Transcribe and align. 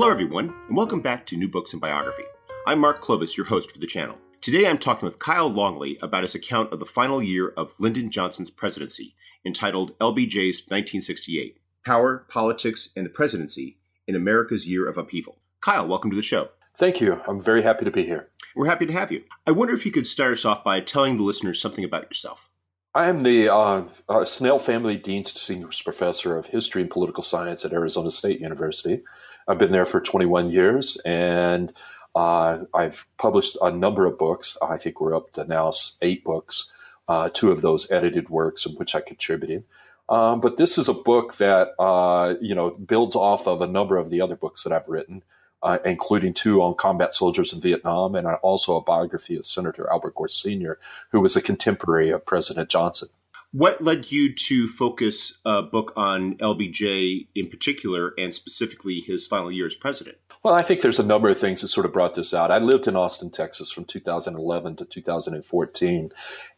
Hello, 0.00 0.12
everyone, 0.12 0.54
and 0.68 0.76
welcome 0.76 1.00
back 1.00 1.26
to 1.26 1.36
New 1.36 1.48
Books 1.48 1.72
in 1.72 1.80
Biography. 1.80 2.22
I'm 2.68 2.78
Mark 2.78 3.02
Klobas, 3.02 3.36
your 3.36 3.46
host 3.46 3.72
for 3.72 3.80
the 3.80 3.86
channel. 3.88 4.16
Today 4.40 4.68
I'm 4.68 4.78
talking 4.78 5.04
with 5.04 5.18
Kyle 5.18 5.48
Longley 5.48 5.98
about 6.00 6.22
his 6.22 6.36
account 6.36 6.72
of 6.72 6.78
the 6.78 6.84
final 6.84 7.20
year 7.20 7.48
of 7.56 7.74
Lyndon 7.80 8.08
Johnson's 8.12 8.48
presidency, 8.48 9.16
entitled 9.44 9.98
LBJ's 9.98 10.62
1968 10.68 11.58
Power, 11.84 12.26
Politics, 12.28 12.90
and 12.94 13.06
the 13.06 13.10
Presidency 13.10 13.78
in 14.06 14.14
America's 14.14 14.68
Year 14.68 14.88
of 14.88 14.96
Upheaval. 14.96 15.40
Kyle, 15.60 15.84
welcome 15.84 16.10
to 16.10 16.16
the 16.16 16.22
show. 16.22 16.50
Thank 16.76 17.00
you. 17.00 17.20
I'm 17.26 17.40
very 17.40 17.62
happy 17.62 17.84
to 17.84 17.90
be 17.90 18.04
here. 18.04 18.28
We're 18.54 18.66
happy 18.66 18.86
to 18.86 18.92
have 18.92 19.10
you. 19.10 19.24
I 19.48 19.50
wonder 19.50 19.74
if 19.74 19.84
you 19.84 19.90
could 19.90 20.06
start 20.06 20.34
us 20.34 20.44
off 20.44 20.62
by 20.62 20.78
telling 20.78 21.16
the 21.16 21.24
listeners 21.24 21.60
something 21.60 21.82
about 21.82 22.04
yourself. 22.04 22.48
I 22.94 23.08
am 23.08 23.22
the 23.22 23.48
uh, 23.48 23.84
uh, 24.08 24.24
Snell 24.24 24.58
Family 24.58 24.96
Dean's 24.96 25.32
Distinguished 25.32 25.84
Professor 25.84 26.36
of 26.36 26.46
History 26.46 26.82
and 26.82 26.90
Political 26.90 27.22
Science 27.22 27.64
at 27.64 27.72
Arizona 27.72 28.10
State 28.10 28.40
University. 28.40 29.02
I've 29.48 29.58
been 29.58 29.72
there 29.72 29.86
for 29.86 30.00
21 30.00 30.50
years 30.50 30.98
and 31.06 31.72
uh, 32.14 32.64
I've 32.74 33.06
published 33.16 33.56
a 33.62 33.70
number 33.70 34.04
of 34.04 34.18
books. 34.18 34.58
I 34.62 34.76
think 34.76 35.00
we're 35.00 35.16
up 35.16 35.32
to 35.32 35.44
now 35.44 35.72
eight 36.02 36.22
books, 36.22 36.70
uh, 37.08 37.30
two 37.32 37.50
of 37.50 37.62
those 37.62 37.90
edited 37.90 38.28
works 38.28 38.66
in 38.66 38.72
which 38.74 38.94
I 38.94 39.00
contributed. 39.00 39.64
Um, 40.08 40.40
but 40.40 40.56
this 40.56 40.78
is 40.78 40.88
a 40.88 40.94
book 40.94 41.36
that 41.36 41.74
uh, 41.78 42.34
you 42.40 42.54
know 42.54 42.70
builds 42.70 43.14
off 43.14 43.46
of 43.46 43.60
a 43.60 43.66
number 43.66 43.96
of 43.96 44.10
the 44.10 44.20
other 44.20 44.36
books 44.36 44.64
that 44.64 44.72
I've 44.72 44.88
written, 44.88 45.22
uh, 45.62 45.78
including 45.84 46.32
two 46.32 46.62
on 46.62 46.74
combat 46.74 47.14
soldiers 47.14 47.52
in 47.52 47.60
Vietnam, 47.60 48.14
and 48.14 48.26
also 48.26 48.76
a 48.76 48.82
biography 48.82 49.36
of 49.36 49.44
Senator 49.44 49.90
Albert 49.90 50.14
Gore 50.14 50.28
Sr., 50.28 50.78
who 51.10 51.20
was 51.20 51.36
a 51.36 51.42
contemporary 51.42 52.10
of 52.10 52.24
President 52.24 52.70
Johnson. 52.70 53.08
What 53.52 53.80
led 53.80 54.12
you 54.12 54.34
to 54.34 54.68
focus 54.68 55.38
a 55.42 55.62
book 55.62 55.94
on 55.96 56.36
LBJ 56.36 57.28
in 57.34 57.48
particular, 57.48 58.12
and 58.18 58.34
specifically 58.34 59.00
his 59.00 59.26
final 59.26 59.50
year 59.50 59.64
as 59.64 59.74
president? 59.74 60.18
Well, 60.42 60.52
I 60.52 60.60
think 60.60 60.82
there's 60.82 61.00
a 61.00 61.06
number 61.06 61.30
of 61.30 61.38
things 61.38 61.62
that 61.62 61.68
sort 61.68 61.86
of 61.86 61.92
brought 61.94 62.14
this 62.14 62.34
out. 62.34 62.50
I 62.50 62.58
lived 62.58 62.86
in 62.86 62.94
Austin, 62.94 63.30
Texas 63.30 63.70
from 63.70 63.86
2011 63.86 64.76
to 64.76 64.84
2014. 64.84 66.10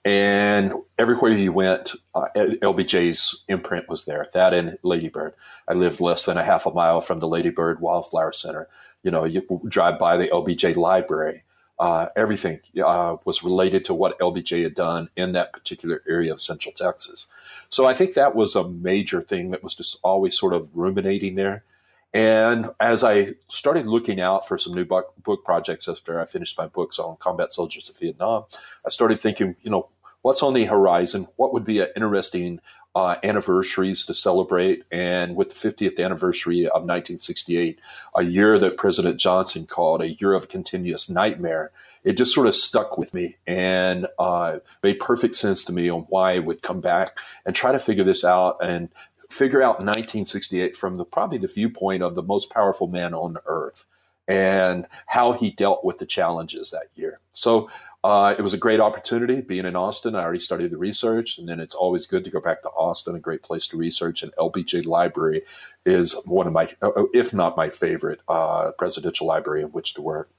And 0.05 0.73
everywhere 0.99 1.31
you 1.31 1.53
went, 1.53 1.93
uh, 2.13 2.27
LBJ's 2.35 3.45
imprint 3.47 3.89
was 3.89 4.05
there, 4.05 4.27
that 4.35 4.53
and 4.53 4.77
Ladybird. 4.83 5.35
I 5.69 5.75
lived 5.75 6.01
less 6.01 6.25
than 6.25 6.39
a 6.39 6.45
half 6.45 6.67
a 6.67 6.75
mile 6.75 7.01
from 7.01 7.21
the 7.21 7.29
Ladybird 7.29 7.81
Wildflower 7.81 8.33
Center. 8.33 8.69
You 9.05 9.13
know, 9.13 9.23
you 9.23 9.61
drive 9.69 9.97
by 9.97 10.17
the 10.17 10.27
LBJ 10.27 10.75
library 10.75 11.45
uh, 11.81 12.11
everything 12.15 12.61
uh, 12.85 13.17
was 13.25 13.43
related 13.43 13.87
to 13.87 13.95
what 13.95 14.19
LBJ 14.19 14.63
had 14.63 14.75
done 14.75 15.09
in 15.17 15.33
that 15.33 15.51
particular 15.51 16.03
area 16.07 16.31
of 16.31 16.41
Central 16.41 16.75
Texas. 16.75 17.31
So 17.71 17.87
I 17.87 17.95
think 17.95 18.13
that 18.15 18.35
was 18.37 18.55
a 18.55 18.69
major 18.69 19.23
thing 19.23 19.51
that 19.51 19.65
was 19.65 19.75
just 19.75 19.99
always 20.05 20.39
sort 20.39 20.53
of 20.53 20.69
ruminating 20.75 21.37
there. 21.37 21.65
And 22.13 22.67
as 22.81 23.03
I 23.03 23.35
started 23.49 23.87
looking 23.87 24.21
out 24.21 24.47
for 24.47 24.59
some 24.59 24.75
new 24.75 24.85
book, 24.85 25.15
book 25.23 25.43
projects 25.43 25.89
after 25.89 26.21
I 26.21 26.27
finished 26.27 26.59
my 26.59 26.67
books 26.67 26.99
on 26.99 27.17
combat 27.17 27.51
soldiers 27.51 27.89
of 27.89 27.97
Vietnam, 27.97 28.45
I 28.85 28.91
started 28.91 29.19
thinking, 29.19 29.57
you 29.63 29.71
know, 29.71 29.89
what's 30.21 30.43
on 30.43 30.53
the 30.53 30.67
horizon? 30.67 31.29
What 31.37 31.55
would 31.55 31.65
be 31.65 31.81
an 31.81 31.89
interesting 31.97 32.61
uh, 32.95 33.17
anniversaries 33.23 34.05
to 34.07 34.15
celebrate. 34.15 34.85
And 34.91 35.37
with 35.37 35.51
the 35.51 35.71
50th 35.71 36.03
anniversary 36.03 36.67
of 36.67 36.83
1968, 36.83 37.79
a 38.15 38.25
year 38.25 38.59
that 38.59 38.77
President 38.77 39.19
Johnson 39.19 39.67
called 39.67 40.03
a 40.03 40.11
year 40.11 40.33
of 40.33 40.49
continuous 40.49 41.09
nightmare, 41.09 41.71
it 42.03 42.15
just 42.15 42.35
sort 42.35 42.47
of 42.47 42.55
stuck 42.55 42.99
with 42.99 43.15
me 43.15 43.37
and 43.47 44.07
uh, 44.19 44.59
made 44.83 44.99
perfect 44.99 45.37
sense 45.37 45.63
to 45.65 45.73
me 45.73 45.89
on 45.89 46.03
why 46.09 46.33
I 46.33 46.39
would 46.41 46.63
come 46.63 46.81
back 46.81 47.19
and 47.47 47.55
try 47.55 47.73
to 47.73 47.79
figure 47.79 48.05
this 48.05 48.25
out 48.25 48.57
and 48.63 48.89
figure 49.29 49.63
out 49.63 49.79
1968 49.79 50.75
from 50.75 50.97
the 50.97 51.05
probably 51.05 51.39
the 51.39 51.47
viewpoint 51.47 52.03
of 52.03 52.15
the 52.15 52.23
most 52.23 52.51
powerful 52.51 52.89
man 52.89 53.15
on 53.15 53.37
earth 53.47 53.87
and 54.27 54.87
how 55.07 55.33
he 55.33 55.51
dealt 55.51 55.85
with 55.85 55.99
the 55.99 56.07
challenges 56.07 56.71
that 56.71 56.87
year. 56.95 57.21
So 57.33 57.69
uh, 58.03 58.35
it 58.39 58.43
was 58.43 58.55
a 58.55 58.59
great 58.59 58.81
opportunity 58.81 59.41
being 59.43 59.67
in 59.67 59.77
Austin. 59.77 60.15
I 60.15 60.23
already 60.23 60.39
studied 60.39 60.71
the 60.71 60.79
research, 60.79 61.39
and 61.39 61.49
then 61.49 61.61
it's 61.61 61.75
always 61.75 62.07
good 62.07 62.25
to 62.25 62.31
go 62.31 62.41
back 62.41 62.63
to 62.63 62.71
Austin, 62.71 63.15
a 63.15 63.21
great 63.21 63.43
place 63.43 63.67
to 63.69 63.77
research. 63.77 64.23
And 64.23 64.33
LBJ 64.37 64.87
Library 64.87 65.43
is 65.85 66.21
one 66.25 66.47
of 66.47 66.53
my, 66.55 66.71
uh, 66.81 67.05
if 67.13 67.35
not 67.35 67.59
my 67.59 67.69
favorite, 67.69 68.21
uh, 68.27 68.73
presidential 68.79 69.27
library 69.27 69.61
in 69.63 69.69
which 69.69 69.93
to 69.95 70.03
work. 70.03 70.31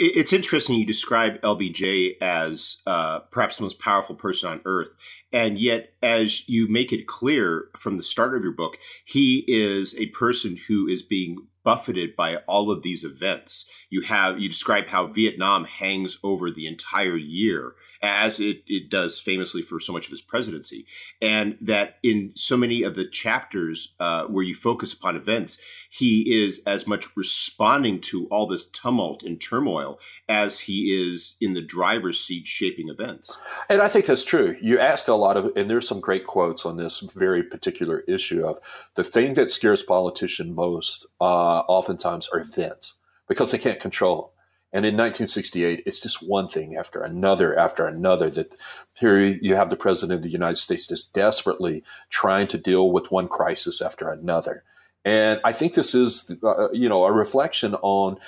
It's 0.00 0.32
interesting 0.32 0.76
you 0.76 0.86
describe 0.86 1.40
LBJ 1.40 2.20
as 2.20 2.78
uh, 2.86 3.20
perhaps 3.30 3.56
the 3.56 3.64
most 3.64 3.80
powerful 3.80 4.14
person 4.14 4.48
on 4.48 4.60
earth. 4.64 4.90
And 5.32 5.58
yet, 5.58 5.92
as 6.02 6.48
you 6.48 6.68
make 6.68 6.92
it 6.92 7.08
clear 7.08 7.68
from 7.76 7.96
the 7.96 8.02
start 8.04 8.36
of 8.36 8.42
your 8.42 8.52
book, 8.52 8.78
he 9.04 9.44
is 9.48 9.96
a 9.98 10.06
person 10.06 10.56
who 10.68 10.86
is 10.86 11.02
being 11.02 11.48
buffeted 11.68 12.16
by 12.16 12.36
all 12.46 12.70
of 12.70 12.82
these 12.82 13.04
events. 13.04 13.66
You 13.90 14.00
have 14.00 14.40
you 14.40 14.48
describe 14.48 14.86
how 14.86 15.08
Vietnam 15.08 15.66
hangs 15.66 16.16
over 16.24 16.50
the 16.50 16.66
entire 16.66 17.18
year 17.18 17.74
as 18.02 18.40
it, 18.40 18.62
it 18.66 18.90
does 18.90 19.18
famously 19.18 19.62
for 19.62 19.80
so 19.80 19.92
much 19.92 20.06
of 20.06 20.10
his 20.10 20.20
presidency. 20.20 20.86
And 21.20 21.56
that 21.60 21.96
in 22.02 22.32
so 22.34 22.56
many 22.56 22.82
of 22.82 22.94
the 22.94 23.06
chapters 23.06 23.94
uh, 23.98 24.24
where 24.26 24.44
you 24.44 24.54
focus 24.54 24.92
upon 24.92 25.16
events, 25.16 25.58
he 25.90 26.44
is 26.44 26.62
as 26.66 26.86
much 26.86 27.16
responding 27.16 28.00
to 28.02 28.26
all 28.26 28.46
this 28.46 28.66
tumult 28.66 29.22
and 29.22 29.40
turmoil 29.40 29.98
as 30.28 30.60
he 30.60 31.10
is 31.10 31.36
in 31.40 31.54
the 31.54 31.62
driver's 31.62 32.20
seat 32.20 32.46
shaping 32.46 32.88
events. 32.88 33.36
And 33.68 33.80
I 33.80 33.88
think 33.88 34.06
that's 34.06 34.24
true. 34.24 34.56
You 34.60 34.78
ask 34.78 35.08
a 35.08 35.14
lot 35.14 35.36
of, 35.36 35.52
and 35.56 35.68
there's 35.68 35.88
some 35.88 36.00
great 36.00 36.26
quotes 36.26 36.64
on 36.64 36.76
this 36.76 37.00
very 37.00 37.42
particular 37.42 38.00
issue 38.00 38.44
of 38.44 38.58
the 38.94 39.04
thing 39.04 39.34
that 39.34 39.50
scares 39.50 39.82
politicians 39.82 40.54
most, 40.54 41.06
uh, 41.20 41.60
oftentimes, 41.68 42.28
are 42.32 42.40
events 42.40 42.96
because 43.28 43.52
they 43.52 43.58
can't 43.58 43.80
control 43.80 44.16
them. 44.16 44.37
And 44.72 44.84
in 44.84 44.94
1968, 44.94 45.82
it's 45.86 46.00
just 46.00 46.28
one 46.28 46.48
thing 46.48 46.76
after 46.76 47.02
another 47.02 47.58
after 47.58 47.86
another 47.86 48.28
that 48.30 48.54
here 48.94 49.18
you 49.18 49.54
have 49.54 49.70
the 49.70 49.76
president 49.76 50.18
of 50.18 50.22
the 50.22 50.28
United 50.28 50.56
States 50.56 50.86
just 50.86 51.14
desperately 51.14 51.82
trying 52.10 52.48
to 52.48 52.58
deal 52.58 52.92
with 52.92 53.10
one 53.10 53.28
crisis 53.28 53.80
after 53.80 54.10
another. 54.10 54.64
And 55.04 55.40
I 55.42 55.52
think 55.52 55.72
this 55.72 55.94
is, 55.94 56.30
uh, 56.42 56.68
you 56.72 56.88
know, 56.88 57.04
a 57.06 57.12
reflection 57.12 57.74
on 57.76 58.18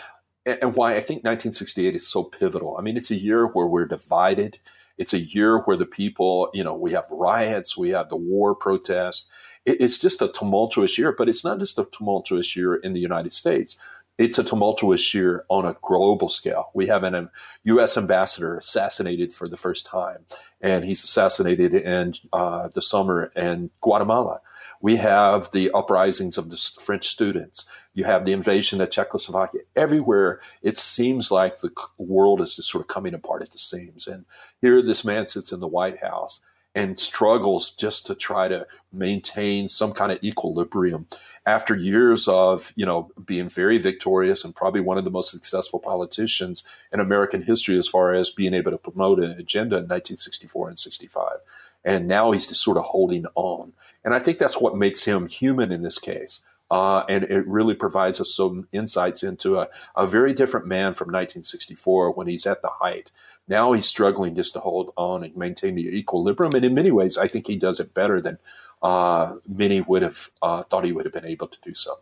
and 0.46 0.74
why 0.74 0.92
I 0.92 1.00
think 1.00 1.18
1968 1.18 1.94
is 1.94 2.08
so 2.08 2.24
pivotal. 2.24 2.76
I 2.78 2.82
mean, 2.82 2.96
it's 2.96 3.10
a 3.10 3.16
year 3.16 3.46
where 3.46 3.66
we're 3.66 3.84
divided. 3.84 4.58
It's 4.96 5.12
a 5.12 5.18
year 5.18 5.58
where 5.60 5.76
the 5.76 5.86
people, 5.86 6.50
you 6.54 6.64
know, 6.64 6.74
we 6.74 6.92
have 6.92 7.06
riots, 7.10 7.76
we 7.76 7.90
have 7.90 8.08
the 8.08 8.16
war 8.16 8.54
protests. 8.54 9.28
It's 9.66 9.98
just 9.98 10.22
a 10.22 10.28
tumultuous 10.28 10.96
year, 10.96 11.12
but 11.12 11.28
it's 11.28 11.44
not 11.44 11.58
just 11.58 11.78
a 11.78 11.84
tumultuous 11.84 12.56
year 12.56 12.76
in 12.76 12.94
the 12.94 13.00
United 13.00 13.34
States 13.34 13.78
it's 14.20 14.38
a 14.38 14.44
tumultuous 14.44 15.14
year 15.14 15.46
on 15.48 15.64
a 15.64 15.76
global 15.80 16.28
scale. 16.28 16.68
We 16.74 16.88
have 16.88 17.04
an 17.04 17.30
U.S. 17.64 17.96
ambassador 17.96 18.58
assassinated 18.58 19.32
for 19.32 19.48
the 19.48 19.56
first 19.56 19.86
time, 19.86 20.26
and 20.60 20.84
he's 20.84 21.02
assassinated 21.02 21.72
in 21.72 22.12
uh, 22.30 22.68
the 22.74 22.82
summer 22.82 23.32
in 23.34 23.70
Guatemala. 23.80 24.42
We 24.82 24.96
have 24.96 25.50
the 25.52 25.70
uprisings 25.72 26.36
of 26.36 26.50
the 26.50 26.58
French 26.82 27.08
students. 27.08 27.66
You 27.94 28.04
have 28.04 28.26
the 28.26 28.34
invasion 28.34 28.82
of 28.82 28.90
Czechoslovakia. 28.90 29.62
Everywhere, 29.74 30.38
it 30.60 30.76
seems 30.76 31.30
like 31.30 31.60
the 31.60 31.72
world 31.96 32.42
is 32.42 32.56
just 32.56 32.68
sort 32.68 32.82
of 32.82 32.88
coming 32.88 33.14
apart 33.14 33.42
at 33.42 33.52
the 33.52 33.58
seams. 33.58 34.06
And 34.06 34.26
here, 34.60 34.82
this 34.82 35.02
man 35.02 35.28
sits 35.28 35.50
in 35.50 35.60
the 35.60 35.66
White 35.66 36.02
House 36.02 36.42
and 36.74 37.00
struggles 37.00 37.70
just 37.74 38.06
to 38.06 38.14
try 38.14 38.46
to 38.48 38.66
maintain 38.92 39.68
some 39.68 39.92
kind 39.92 40.12
of 40.12 40.22
equilibrium. 40.22 41.06
After 41.46 41.74
years 41.74 42.28
of 42.28 42.72
you 42.76 42.86
know 42.86 43.10
being 43.24 43.48
very 43.48 43.78
victorious 43.78 44.44
and 44.44 44.54
probably 44.54 44.80
one 44.80 44.98
of 44.98 45.04
the 45.04 45.10
most 45.10 45.30
successful 45.30 45.80
politicians 45.80 46.64
in 46.92 47.00
American 47.00 47.42
history 47.42 47.76
as 47.78 47.88
far 47.88 48.12
as 48.12 48.30
being 48.30 48.54
able 48.54 48.70
to 48.70 48.78
promote 48.78 49.18
an 49.18 49.32
agenda 49.32 49.76
in 49.76 49.84
1964 49.84 50.68
and 50.68 50.78
65 50.78 51.38
and 51.84 52.06
now 52.06 52.30
he's 52.30 52.46
just 52.46 52.62
sort 52.62 52.76
of 52.76 52.84
holding 52.84 53.26
on. 53.34 53.72
And 54.04 54.14
I 54.14 54.18
think 54.18 54.38
that's 54.38 54.60
what 54.60 54.76
makes 54.76 55.04
him 55.04 55.28
human 55.28 55.72
in 55.72 55.82
this 55.82 55.98
case. 55.98 56.44
Uh, 56.70 57.04
and 57.08 57.24
it 57.24 57.46
really 57.48 57.74
provides 57.74 58.20
us 58.20 58.32
some 58.32 58.68
insights 58.72 59.24
into 59.24 59.58
a, 59.58 59.68
a 59.96 60.06
very 60.06 60.32
different 60.32 60.66
man 60.66 60.94
from 60.94 61.06
1964 61.06 62.12
when 62.12 62.28
he's 62.28 62.46
at 62.46 62.62
the 62.62 62.68
height. 62.68 63.10
Now 63.48 63.72
he's 63.72 63.86
struggling 63.86 64.34
just 64.34 64.52
to 64.54 64.60
hold 64.60 64.92
on 64.96 65.24
and 65.24 65.36
maintain 65.36 65.74
the 65.74 65.88
equilibrium. 65.88 66.54
And 66.54 66.64
in 66.64 66.74
many 66.74 66.90
ways, 66.90 67.18
I 67.18 67.26
think 67.26 67.46
he 67.46 67.56
does 67.56 67.80
it 67.80 67.94
better 67.94 68.20
than 68.20 68.38
uh, 68.82 69.36
many 69.46 69.80
would 69.80 70.02
have 70.02 70.30
uh, 70.40 70.62
thought 70.62 70.84
he 70.84 70.92
would 70.92 71.04
have 71.04 71.12
been 71.12 71.26
able 71.26 71.48
to 71.48 71.58
do 71.62 71.74
so. 71.74 71.96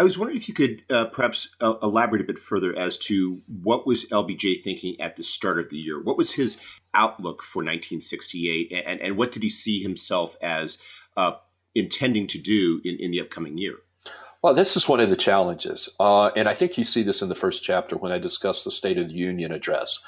I 0.00 0.02
was 0.02 0.16
wondering 0.16 0.38
if 0.38 0.48
you 0.48 0.54
could 0.54 0.82
uh, 0.88 1.06
perhaps 1.06 1.50
uh, 1.60 1.74
elaborate 1.82 2.22
a 2.22 2.24
bit 2.24 2.38
further 2.38 2.74
as 2.74 2.96
to 2.98 3.42
what 3.62 3.86
was 3.86 4.06
LBJ 4.06 4.64
thinking 4.64 4.98
at 4.98 5.16
the 5.16 5.22
start 5.22 5.58
of 5.58 5.68
the 5.68 5.76
year. 5.76 6.02
What 6.02 6.16
was 6.16 6.32
his 6.32 6.56
outlook 6.94 7.42
for 7.42 7.58
1968, 7.58 8.72
and, 8.86 8.98
and 8.98 9.18
what 9.18 9.30
did 9.30 9.42
he 9.42 9.50
see 9.50 9.82
himself 9.82 10.36
as 10.40 10.78
uh, 11.18 11.32
intending 11.74 12.26
to 12.28 12.38
do 12.38 12.80
in, 12.82 12.96
in 12.98 13.10
the 13.10 13.20
upcoming 13.20 13.58
year? 13.58 13.74
Well, 14.42 14.54
this 14.54 14.76
is 14.76 14.88
one 14.88 15.00
of 15.00 15.10
the 15.10 15.16
challenges. 15.16 15.88
Uh, 16.00 16.28
and 16.28 16.48
I 16.48 16.54
think 16.54 16.78
you 16.78 16.84
see 16.84 17.02
this 17.02 17.20
in 17.20 17.28
the 17.28 17.34
first 17.34 17.62
chapter 17.62 17.96
when 17.96 18.10
I 18.10 18.18
discuss 18.18 18.64
the 18.64 18.70
State 18.70 18.96
of 18.96 19.08
the 19.08 19.14
Union 19.14 19.52
address. 19.52 20.02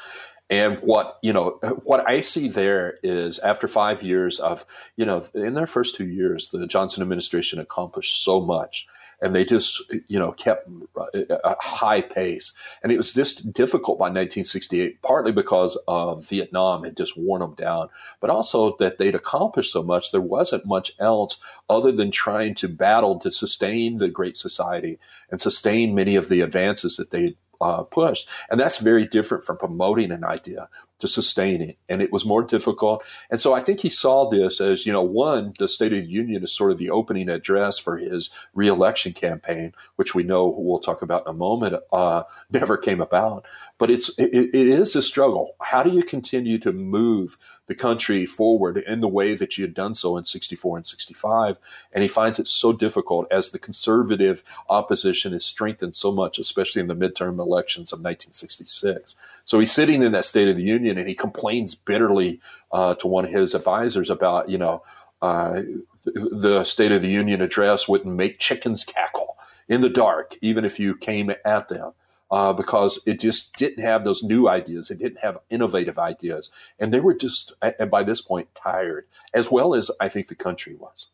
And 0.49 0.79
what, 0.79 1.19
you 1.23 1.33
know, 1.33 1.59
what 1.85 2.09
I 2.09 2.21
see 2.21 2.49
there 2.49 2.99
is 3.03 3.39
after 3.41 3.69
five 3.69 4.03
years 4.03 4.41
of, 4.41 4.65
you 4.97 5.05
know, 5.05 5.25
in 5.35 5.55
their 5.55 5.67
first 5.67 5.97
two 5.97 6.07
years, 6.07 6.51
the 6.51 6.67
Johnson 6.67 7.03
administration 7.03 7.59
accomplished 7.59 8.25
so 8.25 8.41
much. 8.41 8.87
And 9.23 9.35
they 9.35 9.45
just 9.45 9.81
you 10.09 10.19
know 10.19 10.33
kept 10.33 10.69
a 10.97 11.57
high 11.61 12.03
pace. 12.03 12.53
And 12.83 12.93
it 12.93 12.99
was 12.99 13.15
just 13.15 13.53
difficult 13.53 13.99
by 13.99 14.07
1968, 14.07 15.01
partly 15.01 15.33
because 15.33 15.83
of 15.89 16.29
Vietnam 16.29 16.85
had 16.85 16.97
just 16.97 17.17
worn 17.17 17.41
them 17.41 17.55
down, 17.55 17.89
but 18.21 18.29
also 18.29 18.77
that 18.77 18.99
they'd 18.99 19.15
accomplished 19.15 19.73
so 19.73 19.83
much. 19.83 20.11
There 20.11 20.21
wasn't 20.21 20.67
much 20.67 20.93
else 20.99 21.41
other 21.71 21.93
than 21.93 22.11
trying 22.11 22.55
to 22.57 22.69
battle 22.69 23.19
to 23.21 23.31
sustain 23.31 23.99
the 23.99 24.09
Great 24.09 24.37
Society 24.37 24.99
and 25.31 25.41
sustain 25.41 25.95
many 25.95 26.17
of 26.17 26.29
the 26.29 26.41
advances 26.41 26.97
that 26.97 27.13
they 27.13 27.37
uh, 27.61 27.85
pushed. 27.85 28.29
And 28.51 28.59
that's 28.59 28.79
very 28.79 29.07
different 29.07 29.45
from 29.45 29.57
promoting 29.57 30.11
an 30.11 30.25
idea 30.25 30.69
to 31.03 31.09
sustain 31.09 31.61
it. 31.61 31.79
And 31.89 32.01
it 32.01 32.13
was 32.13 32.25
more 32.25 32.45
difficult. 32.45 33.03
And 33.29 33.41
so 33.41 33.53
I 33.53 33.59
think 33.59 33.81
he 33.81 33.91
saw 33.91 34.31
this 34.31 34.61
as, 34.61 34.87
you 34.87 34.93
know, 34.93 35.03
one, 35.03 35.53
the 35.59 35.67
State 35.67 35.93
of 35.93 35.99
the 35.99 36.07
Union 36.07 36.45
is 36.45 36.53
sort 36.53 36.71
of 36.71 36.79
the 36.79 36.91
opening 36.91 37.29
address 37.29 37.77
for 37.77 37.99
his 37.99 38.31
reelection 38.55 39.13
campaign, 39.13 39.75
which 39.97 40.15
we 40.15 40.23
know 40.23 40.47
we'll 40.47 40.79
talk 40.79 41.03
about 41.03 41.23
in 41.23 41.31
a 41.31 41.37
moment, 41.37 41.75
uh, 41.93 42.23
never 42.53 42.77
came 42.77 43.01
about. 43.01 43.45
But 43.79 43.91
it's 43.91 44.17
it, 44.17 44.31
it 44.33 44.69
is 44.69 44.95
a 44.95 45.03
struggle. 45.03 45.57
How 45.61 45.83
do 45.83 45.91
you 45.91 46.05
continue 46.05 46.57
to 46.61 46.73
move 46.73 47.37
the 47.67 47.75
country 47.75 48.25
forward 48.25 48.79
in 48.79 49.01
the 49.01 49.09
way 49.09 49.35
that 49.35 49.59
you 49.59 49.65
had 49.65 49.75
done 49.75 49.97
so 49.97 50.17
in 50.17 50.25
64 50.25 50.77
and 50.77 50.87
65? 50.87 51.59
And 51.93 52.03
he 52.03 52.09
finds 52.09 52.39
it 52.39 52.47
so 52.47 52.73
difficult 52.73 53.27
as 53.33 53.51
the 53.51 53.59
conservative 53.59 54.45
opposition 54.69 55.35
is 55.35 55.45
strengthened 55.45 55.97
so 55.97 56.13
much, 56.13 56.39
especially 56.39 56.81
in 56.81 56.87
the 56.87 56.95
midterm 56.95 57.41
elections 57.41 57.93
of 57.93 57.99
1966. 57.99 59.17
So 59.45 59.59
he's 59.59 59.73
sitting 59.73 60.05
in 60.05 60.13
that 60.13 60.27
State 60.27 60.49
of 60.49 60.57
the 60.57 60.63
Union 60.63 60.92
and 60.99 61.09
he 61.09 61.15
complains 61.15 61.75
bitterly 61.75 62.41
uh, 62.71 62.95
to 62.97 63.07
one 63.07 63.25
of 63.25 63.31
his 63.31 63.55
advisors 63.55 64.11
about, 64.11 64.49
you 64.49 64.59
know, 64.59 64.83
uh, 65.21 65.63
the 66.05 66.65
State 66.65 66.93
of 66.93 67.03
the 67.03 67.09
Union 67.09 67.41
address 67.41 67.89
wouldn't 67.89 68.15
make 68.15 68.39
chickens 68.39 68.85
cackle 68.85 69.37
in 69.69 69.81
the 69.81 69.89
dark, 69.89 70.37
even 70.41 70.65
if 70.65 70.81
you 70.81 70.97
came 70.97 71.33
at 71.45 71.69
them. 71.69 71.93
Uh, 72.31 72.51
because 72.51 73.07
it 73.07 73.21
just 73.21 73.55
didn't 73.57 73.85
have 73.85 74.05
those 74.05 74.23
new 74.23 74.49
ideas. 74.49 74.91
It 74.91 74.99
didn't 74.99 75.21
have 75.21 75.41
innovative 75.51 75.99
ideas. 75.99 76.51
And 76.79 76.91
they 76.91 76.99
were 76.99 77.13
just, 77.13 77.53
and 77.61 77.91
by 77.91 78.05
this 78.05 78.23
point, 78.23 78.55
tired, 78.55 79.05
as 79.35 79.51
well 79.51 79.75
as 79.75 79.91
I 80.01 80.09
think 80.09 80.29
the 80.29 80.35
country 80.35 80.75
was. 80.75 81.11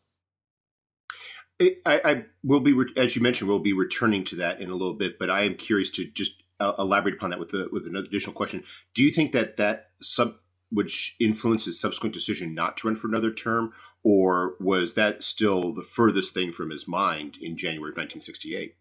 I, 1.61 1.75
I 1.85 2.25
will 2.41 2.61
be, 2.61 2.73
as 2.95 3.17
you 3.17 3.21
mentioned, 3.21 3.49
we'll 3.49 3.59
be 3.59 3.73
returning 3.73 4.23
to 4.25 4.37
that 4.37 4.61
in 4.61 4.69
a 4.69 4.75
little 4.75 4.93
bit, 4.93 5.19
but 5.19 5.29
I 5.29 5.41
am 5.41 5.55
curious 5.55 5.89
to 5.91 6.05
just 6.05 6.41
uh, 6.59 6.73
elaborate 6.79 7.15
upon 7.15 7.29
that 7.31 7.39
with 7.39 7.49
the, 7.49 7.67
with 7.71 7.85
an 7.85 7.95
additional 7.95 8.33
question. 8.33 8.63
Do 8.93 9.03
you 9.03 9.11
think 9.11 9.31
that 9.31 9.57
that 9.57 9.89
sub 10.01 10.35
which 10.71 11.15
influenced 11.19 11.65
his 11.65 11.79
subsequent 11.79 12.13
decision 12.13 12.53
not 12.53 12.77
to 12.77 12.87
run 12.87 12.95
for 12.95 13.07
another 13.07 13.31
term, 13.31 13.73
or 14.03 14.55
was 14.59 14.93
that 14.93 15.23
still 15.23 15.73
the 15.73 15.81
furthest 15.81 16.33
thing 16.33 16.51
from 16.51 16.69
his 16.69 16.87
mind 16.87 17.37
in 17.41 17.57
January 17.57 17.89
of 17.89 17.97
1968? 17.97 18.75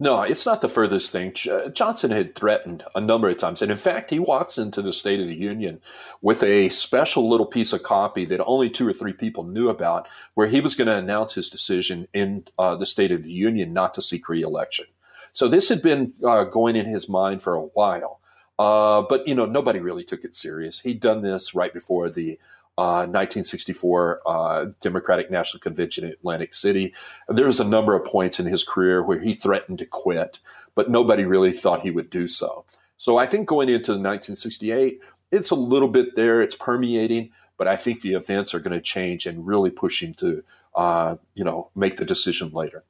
No, 0.00 0.22
it's 0.22 0.44
not 0.44 0.60
the 0.60 0.68
furthest 0.68 1.12
thing. 1.12 1.32
Johnson 1.72 2.10
had 2.10 2.34
threatened 2.34 2.82
a 2.96 3.00
number 3.00 3.28
of 3.28 3.38
times. 3.38 3.62
And 3.62 3.70
in 3.70 3.78
fact, 3.78 4.10
he 4.10 4.18
walks 4.18 4.58
into 4.58 4.82
the 4.82 4.92
State 4.92 5.20
of 5.20 5.28
the 5.28 5.38
Union 5.38 5.80
with 6.20 6.42
a 6.42 6.68
special 6.70 7.28
little 7.28 7.46
piece 7.46 7.72
of 7.72 7.84
copy 7.84 8.24
that 8.24 8.44
only 8.44 8.68
two 8.68 8.88
or 8.88 8.92
three 8.92 9.12
people 9.12 9.44
knew 9.44 9.68
about, 9.68 10.08
where 10.34 10.48
he 10.48 10.60
was 10.60 10.74
going 10.74 10.88
to 10.88 10.96
announce 10.96 11.34
his 11.34 11.48
decision 11.48 12.08
in 12.12 12.44
uh, 12.58 12.74
the 12.74 12.86
State 12.86 13.12
of 13.12 13.22
the 13.22 13.30
Union 13.30 13.72
not 13.72 13.94
to 13.94 14.02
seek 14.02 14.28
reelection. 14.28 14.86
So 15.34 15.48
this 15.48 15.68
had 15.68 15.82
been 15.82 16.14
uh, 16.24 16.44
going 16.44 16.76
in 16.76 16.86
his 16.86 17.08
mind 17.08 17.42
for 17.42 17.54
a 17.54 17.62
while. 17.62 18.20
Uh, 18.58 19.02
but, 19.02 19.26
you 19.28 19.34
know, 19.34 19.46
nobody 19.46 19.80
really 19.80 20.04
took 20.04 20.24
it 20.24 20.34
serious. 20.34 20.80
He'd 20.80 21.00
done 21.00 21.22
this 21.22 21.54
right 21.54 21.74
before 21.74 22.08
the 22.08 22.38
1964 22.76 24.20
uh, 24.24 24.30
uh, 24.30 24.66
Democratic 24.80 25.30
National 25.30 25.60
Convention 25.60 26.04
in 26.04 26.12
Atlantic 26.12 26.54
City. 26.54 26.94
There 27.28 27.46
was 27.46 27.60
a 27.60 27.64
number 27.64 27.96
of 27.96 28.06
points 28.06 28.40
in 28.40 28.46
his 28.46 28.64
career 28.64 29.02
where 29.02 29.20
he 29.20 29.34
threatened 29.34 29.78
to 29.78 29.86
quit, 29.86 30.38
but 30.74 30.88
nobody 30.88 31.24
really 31.24 31.52
thought 31.52 31.82
he 31.82 31.90
would 31.90 32.10
do 32.10 32.28
so. 32.28 32.64
So 32.96 33.16
I 33.16 33.26
think 33.26 33.48
going 33.48 33.68
into 33.68 33.92
1968, 33.92 35.00
it's 35.32 35.50
a 35.50 35.56
little 35.56 35.88
bit 35.88 36.14
there, 36.14 36.40
it's 36.40 36.54
permeating, 36.54 37.30
but 37.56 37.66
I 37.66 37.76
think 37.76 38.00
the 38.00 38.14
events 38.14 38.54
are 38.54 38.60
going 38.60 38.72
to 38.72 38.80
change 38.80 39.26
and 39.26 39.46
really 39.46 39.70
push 39.70 40.02
him 40.02 40.14
to, 40.14 40.44
uh, 40.76 41.16
you 41.34 41.44
know, 41.44 41.70
make 41.74 41.96
the 41.96 42.04
decision 42.04 42.50
later. 42.52 42.84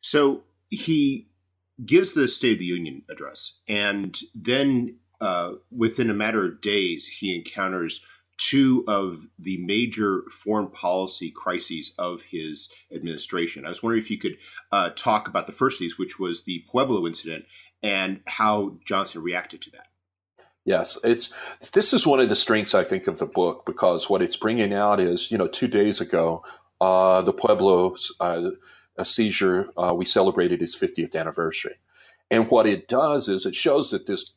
So 0.00 0.42
he 0.68 1.27
gives 1.84 2.12
the 2.12 2.28
State 2.28 2.54
of 2.54 2.58
the 2.58 2.64
Union 2.64 3.02
address, 3.08 3.58
and 3.68 4.18
then 4.34 4.96
uh, 5.20 5.54
within 5.70 6.10
a 6.10 6.14
matter 6.14 6.44
of 6.44 6.60
days, 6.60 7.06
he 7.06 7.34
encounters 7.34 8.00
two 8.38 8.84
of 8.86 9.26
the 9.38 9.58
major 9.64 10.22
foreign 10.30 10.68
policy 10.68 11.30
crises 11.30 11.92
of 11.98 12.22
his 12.22 12.72
administration. 12.94 13.66
I 13.66 13.70
was 13.70 13.82
wondering 13.82 14.02
if 14.02 14.10
you 14.10 14.18
could 14.18 14.36
uh, 14.70 14.90
talk 14.90 15.26
about 15.26 15.46
the 15.46 15.52
first 15.52 15.76
of 15.76 15.80
these, 15.80 15.98
which 15.98 16.18
was 16.18 16.44
the 16.44 16.64
Pueblo 16.70 17.06
incident, 17.06 17.46
and 17.82 18.20
how 18.26 18.78
Johnson 18.84 19.22
reacted 19.22 19.60
to 19.62 19.70
that. 19.72 19.86
Yes, 20.64 20.98
it's 21.02 21.34
this 21.72 21.92
is 21.92 22.06
one 22.06 22.20
of 22.20 22.28
the 22.28 22.36
strengths 22.36 22.74
I 22.74 22.84
think 22.84 23.06
of 23.06 23.18
the 23.18 23.26
book 23.26 23.64
because 23.64 24.10
what 24.10 24.22
it's 24.22 24.36
bringing 24.36 24.74
out 24.74 25.00
is 25.00 25.32
you 25.32 25.38
know 25.38 25.48
two 25.48 25.68
days 25.68 26.00
ago 26.00 26.44
uh, 26.80 27.22
the 27.22 27.32
Pueblo 27.32 27.96
uh, 28.98 29.04
seizure 29.04 29.68
uh, 29.76 29.94
we 29.94 30.04
celebrated 30.04 30.60
its 30.60 30.76
50th 30.76 31.14
anniversary, 31.14 31.76
and 32.30 32.50
what 32.50 32.66
it 32.66 32.88
does 32.88 33.28
is 33.28 33.46
it 33.46 33.54
shows 33.54 33.90
that 33.90 34.06
this 34.06 34.34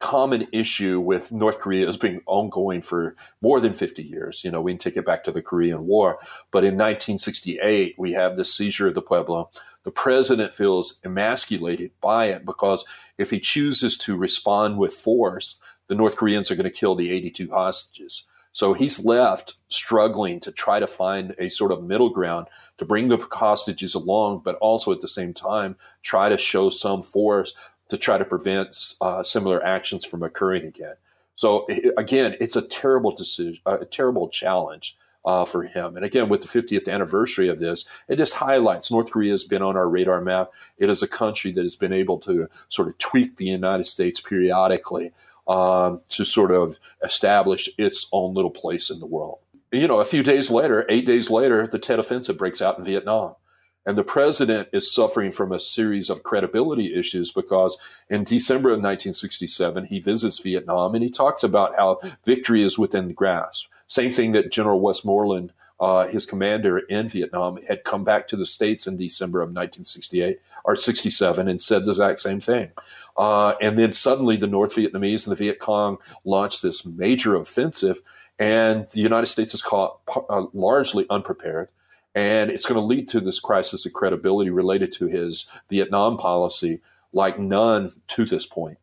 common 0.00 0.48
issue 0.50 0.98
with 0.98 1.30
North 1.30 1.58
Korea 1.60 1.86
has 1.86 1.98
been 1.98 2.22
ongoing 2.26 2.80
for 2.80 3.14
more 3.42 3.60
than 3.60 3.74
50 3.74 4.02
years. 4.02 4.42
You 4.42 4.50
know, 4.50 4.62
we 4.62 4.72
can 4.72 4.78
take 4.78 4.96
it 4.96 5.04
back 5.04 5.22
to 5.24 5.32
the 5.32 5.42
Korean 5.42 5.86
War. 5.86 6.18
But 6.50 6.64
in 6.64 6.74
1968, 6.74 7.96
we 7.98 8.12
have 8.12 8.36
the 8.36 8.44
seizure 8.44 8.88
of 8.88 8.94
the 8.94 9.02
Pueblo. 9.02 9.50
The 9.84 9.90
president 9.90 10.54
feels 10.54 11.00
emasculated 11.04 11.92
by 12.00 12.26
it 12.26 12.46
because 12.46 12.86
if 13.18 13.30
he 13.30 13.38
chooses 13.38 13.98
to 13.98 14.16
respond 14.16 14.78
with 14.78 14.94
force, 14.94 15.60
the 15.88 15.94
North 15.94 16.16
Koreans 16.16 16.50
are 16.50 16.56
going 16.56 16.64
to 16.64 16.70
kill 16.70 16.94
the 16.94 17.12
82 17.12 17.50
hostages. 17.50 18.26
So 18.52 18.74
he's 18.74 19.04
left 19.04 19.54
struggling 19.68 20.40
to 20.40 20.50
try 20.50 20.80
to 20.80 20.86
find 20.86 21.34
a 21.38 21.48
sort 21.48 21.72
of 21.72 21.84
middle 21.84 22.10
ground 22.10 22.48
to 22.78 22.84
bring 22.84 23.08
the 23.08 23.18
hostages 23.30 23.94
along, 23.94 24.42
but 24.44 24.56
also 24.56 24.92
at 24.92 25.00
the 25.00 25.08
same 25.08 25.32
time 25.32 25.76
try 26.02 26.28
to 26.28 26.38
show 26.38 26.70
some 26.70 27.02
force 27.02 27.54
to 27.88 27.96
try 27.96 28.18
to 28.18 28.24
prevent 28.24 28.94
uh, 29.00 29.22
similar 29.22 29.64
actions 29.64 30.04
from 30.04 30.22
occurring 30.22 30.64
again. 30.64 30.94
So 31.34 31.66
again, 31.96 32.36
it's 32.40 32.56
a 32.56 32.62
terrible 32.62 33.14
decision, 33.14 33.60
a 33.66 33.84
terrible 33.84 34.28
challenge 34.28 34.96
uh, 35.24 35.44
for 35.44 35.64
him. 35.64 35.96
And 35.96 36.04
again, 36.04 36.28
with 36.28 36.42
the 36.42 36.48
50th 36.48 36.88
anniversary 36.88 37.48
of 37.48 37.58
this, 37.58 37.86
it 38.08 38.16
just 38.16 38.34
highlights 38.34 38.90
North 38.90 39.10
Korea 39.10 39.32
has 39.32 39.44
been 39.44 39.62
on 39.62 39.76
our 39.76 39.88
radar 39.88 40.20
map. 40.20 40.50
It 40.78 40.90
is 40.90 41.02
a 41.02 41.08
country 41.08 41.50
that 41.52 41.62
has 41.62 41.76
been 41.76 41.92
able 41.92 42.18
to 42.20 42.48
sort 42.68 42.88
of 42.88 42.98
tweak 42.98 43.36
the 43.36 43.46
United 43.46 43.86
States 43.86 44.20
periodically 44.20 45.12
um, 45.50 46.00
to 46.10 46.24
sort 46.24 46.52
of 46.52 46.78
establish 47.02 47.68
its 47.76 48.08
own 48.12 48.34
little 48.34 48.52
place 48.52 48.88
in 48.88 49.00
the 49.00 49.06
world. 49.06 49.38
You 49.72 49.88
know, 49.88 49.98
a 49.98 50.04
few 50.04 50.22
days 50.22 50.48
later, 50.48 50.86
eight 50.88 51.06
days 51.06 51.28
later, 51.28 51.66
the 51.66 51.78
Tet 51.78 51.98
Offensive 51.98 52.38
breaks 52.38 52.62
out 52.62 52.78
in 52.78 52.84
Vietnam. 52.84 53.34
And 53.84 53.98
the 53.98 54.04
president 54.04 54.68
is 54.72 54.92
suffering 54.92 55.32
from 55.32 55.50
a 55.50 55.58
series 55.58 56.08
of 56.08 56.22
credibility 56.22 56.94
issues 56.94 57.32
because 57.32 57.78
in 58.08 58.24
December 58.24 58.68
of 58.68 58.74
1967, 58.74 59.86
he 59.86 59.98
visits 59.98 60.38
Vietnam 60.38 60.94
and 60.94 61.02
he 61.02 61.10
talks 61.10 61.42
about 61.42 61.74
how 61.76 61.98
victory 62.24 62.62
is 62.62 62.78
within 62.78 63.12
grasp. 63.12 63.68
Same 63.88 64.12
thing 64.12 64.32
that 64.32 64.52
General 64.52 64.80
Westmoreland, 64.80 65.52
uh, 65.80 66.06
his 66.06 66.26
commander 66.26 66.78
in 66.78 67.08
Vietnam, 67.08 67.58
had 67.68 67.84
come 67.84 68.04
back 68.04 68.28
to 68.28 68.36
the 68.36 68.46
States 68.46 68.86
in 68.86 68.98
December 68.98 69.40
of 69.40 69.48
1968 69.48 70.38
or 70.64 70.76
67 70.76 71.48
and 71.48 71.60
said 71.60 71.84
the 71.84 71.90
exact 71.90 72.20
same 72.20 72.40
thing. 72.40 72.70
Uh, 73.16 73.54
and 73.60 73.78
then 73.78 73.92
suddenly 73.94 74.36
the 74.36 74.46
North 74.46 74.74
Vietnamese 74.74 75.26
and 75.26 75.32
the 75.32 75.36
Viet 75.36 75.58
Cong 75.58 75.98
launched 76.24 76.62
this 76.62 76.84
major 76.84 77.34
offensive, 77.34 78.02
and 78.38 78.86
the 78.92 79.00
United 79.00 79.26
States 79.26 79.54
is 79.54 79.62
caught 79.62 80.00
uh, 80.28 80.46
largely 80.52 81.06
unprepared. 81.08 81.68
And 82.14 82.50
it's 82.50 82.66
going 82.66 82.80
to 82.80 82.84
lead 82.84 83.08
to 83.10 83.20
this 83.20 83.38
crisis 83.38 83.86
of 83.86 83.92
credibility 83.92 84.50
related 84.50 84.90
to 84.92 85.06
his 85.06 85.48
Vietnam 85.70 86.18
policy 86.18 86.80
like 87.12 87.38
none 87.38 87.92
to 88.08 88.24
this 88.24 88.46
point. 88.46 88.78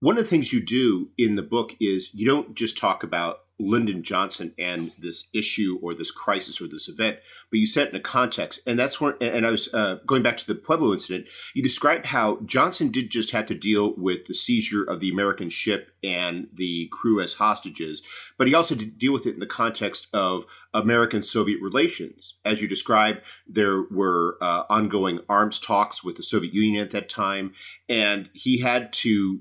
One 0.00 0.16
of 0.16 0.24
the 0.24 0.28
things 0.30 0.52
you 0.52 0.64
do 0.64 1.10
in 1.18 1.36
the 1.36 1.42
book 1.42 1.74
is 1.80 2.10
you 2.14 2.26
don't 2.26 2.54
just 2.54 2.78
talk 2.78 3.02
about 3.02 3.40
Lyndon 3.58 4.02
Johnson 4.02 4.52
and 4.58 4.92
this 4.98 5.28
issue 5.32 5.78
or 5.82 5.94
this 5.94 6.10
crisis 6.10 6.60
or 6.60 6.68
this 6.68 6.88
event, 6.88 7.18
but 7.50 7.58
you 7.58 7.66
set 7.66 7.88
it 7.88 7.90
in 7.90 7.96
a 7.96 8.00
context. 8.00 8.60
And 8.66 8.78
that's 8.78 9.00
where, 9.00 9.16
and 9.20 9.46
I 9.46 9.50
was 9.50 9.68
uh, 9.72 9.96
going 10.06 10.22
back 10.22 10.36
to 10.38 10.46
the 10.46 10.54
Pueblo 10.54 10.92
incident. 10.92 11.26
You 11.54 11.62
described 11.62 12.06
how 12.06 12.40
Johnson 12.44 12.90
did 12.90 13.10
just 13.10 13.32
have 13.32 13.46
to 13.46 13.54
deal 13.54 13.94
with 13.96 14.26
the 14.26 14.34
seizure 14.34 14.84
of 14.84 15.00
the 15.00 15.10
American 15.10 15.50
ship 15.50 15.90
and 16.02 16.48
the 16.52 16.88
crew 16.92 17.20
as 17.20 17.34
hostages, 17.34 18.02
but 18.36 18.46
he 18.46 18.54
also 18.54 18.74
did 18.74 18.98
deal 18.98 19.12
with 19.12 19.26
it 19.26 19.34
in 19.34 19.40
the 19.40 19.46
context 19.46 20.06
of 20.12 20.46
American 20.74 21.22
Soviet 21.22 21.60
relations. 21.60 22.34
As 22.44 22.62
you 22.62 22.68
described, 22.68 23.22
there 23.46 23.82
were 23.90 24.36
uh, 24.40 24.64
ongoing 24.70 25.20
arms 25.28 25.58
talks 25.58 26.04
with 26.04 26.16
the 26.16 26.22
Soviet 26.22 26.54
Union 26.54 26.82
at 26.82 26.92
that 26.92 27.08
time, 27.08 27.52
and 27.88 28.28
he 28.32 28.58
had 28.58 28.92
to 28.92 29.40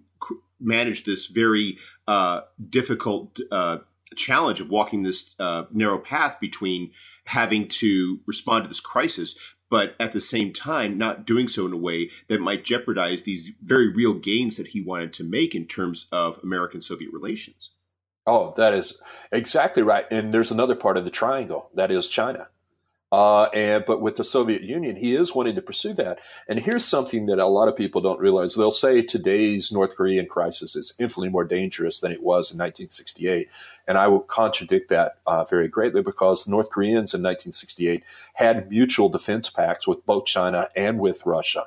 manage 0.59 1.05
this 1.05 1.27
very 1.27 1.77
uh, 2.07 2.41
difficult 2.69 3.37
uh, 3.51 3.77
challenge 4.15 4.61
of 4.61 4.69
walking 4.69 5.03
this 5.03 5.35
uh, 5.39 5.63
narrow 5.71 5.99
path 5.99 6.39
between 6.39 6.91
having 7.25 7.67
to 7.67 8.19
respond 8.25 8.63
to 8.63 8.67
this 8.67 8.79
crisis, 8.79 9.37
but 9.69 9.95
at 9.99 10.13
the 10.13 10.21
same 10.21 10.53
time, 10.53 10.97
not 10.97 11.25
doing 11.25 11.47
so 11.47 11.65
in 11.65 11.73
a 11.73 11.77
way 11.77 12.09
that 12.29 12.39
might 12.39 12.63
jeopardize 12.63 13.23
these 13.23 13.51
very 13.61 13.91
real 13.91 14.13
gains 14.13 14.57
that 14.57 14.67
he 14.67 14.81
wanted 14.81 15.11
to 15.13 15.23
make 15.23 15.53
in 15.53 15.65
terms 15.65 16.07
of 16.11 16.39
American 16.41 16.81
Soviet 16.81 17.11
relations. 17.11 17.71
Oh, 18.25 18.53
that 18.57 18.73
is 18.73 19.01
exactly 19.31 19.83
right. 19.83 20.05
And 20.11 20.33
there's 20.33 20.51
another 20.51 20.75
part 20.75 20.97
of 20.97 21.05
the 21.05 21.09
triangle 21.09 21.69
that 21.73 21.91
is 21.91 22.09
China. 22.09 22.47
Uh, 23.09 23.43
and 23.53 23.85
but 23.85 24.01
with 24.01 24.17
the 24.17 24.23
Soviet 24.23 24.63
Union, 24.63 24.97
he 24.97 25.15
is 25.15 25.33
wanting 25.33 25.55
to 25.55 25.61
pursue 25.61 25.93
that. 25.93 26.19
And 26.47 26.59
here's 26.59 26.83
something 26.83 27.27
that 27.27 27.39
a 27.39 27.45
lot 27.45 27.69
of 27.69 27.77
people 27.77 28.01
don't 28.01 28.19
realize: 28.19 28.55
they'll 28.55 28.71
say 28.71 29.01
today's 29.01 29.71
North 29.71 29.95
Korean 29.95 30.25
crisis 30.25 30.75
is 30.75 30.93
infinitely 30.99 31.29
more 31.29 31.45
dangerous 31.45 32.01
than 32.01 32.11
it 32.11 32.21
was 32.21 32.51
in 32.51 32.57
1968, 32.57 33.47
and 33.87 33.97
I 33.97 34.09
will 34.09 34.19
contradict 34.19 34.89
that 34.89 35.19
uh, 35.25 35.45
very 35.45 35.69
greatly 35.69 36.01
because 36.01 36.47
North 36.49 36.69
Koreans 36.69 37.13
in 37.13 37.21
1968 37.21 38.03
had 38.33 38.69
mutual 38.69 39.07
defense 39.07 39.49
pacts 39.49 39.87
with 39.87 40.05
both 40.05 40.25
China 40.25 40.67
and 40.75 40.99
with 40.99 41.25
Russia, 41.25 41.63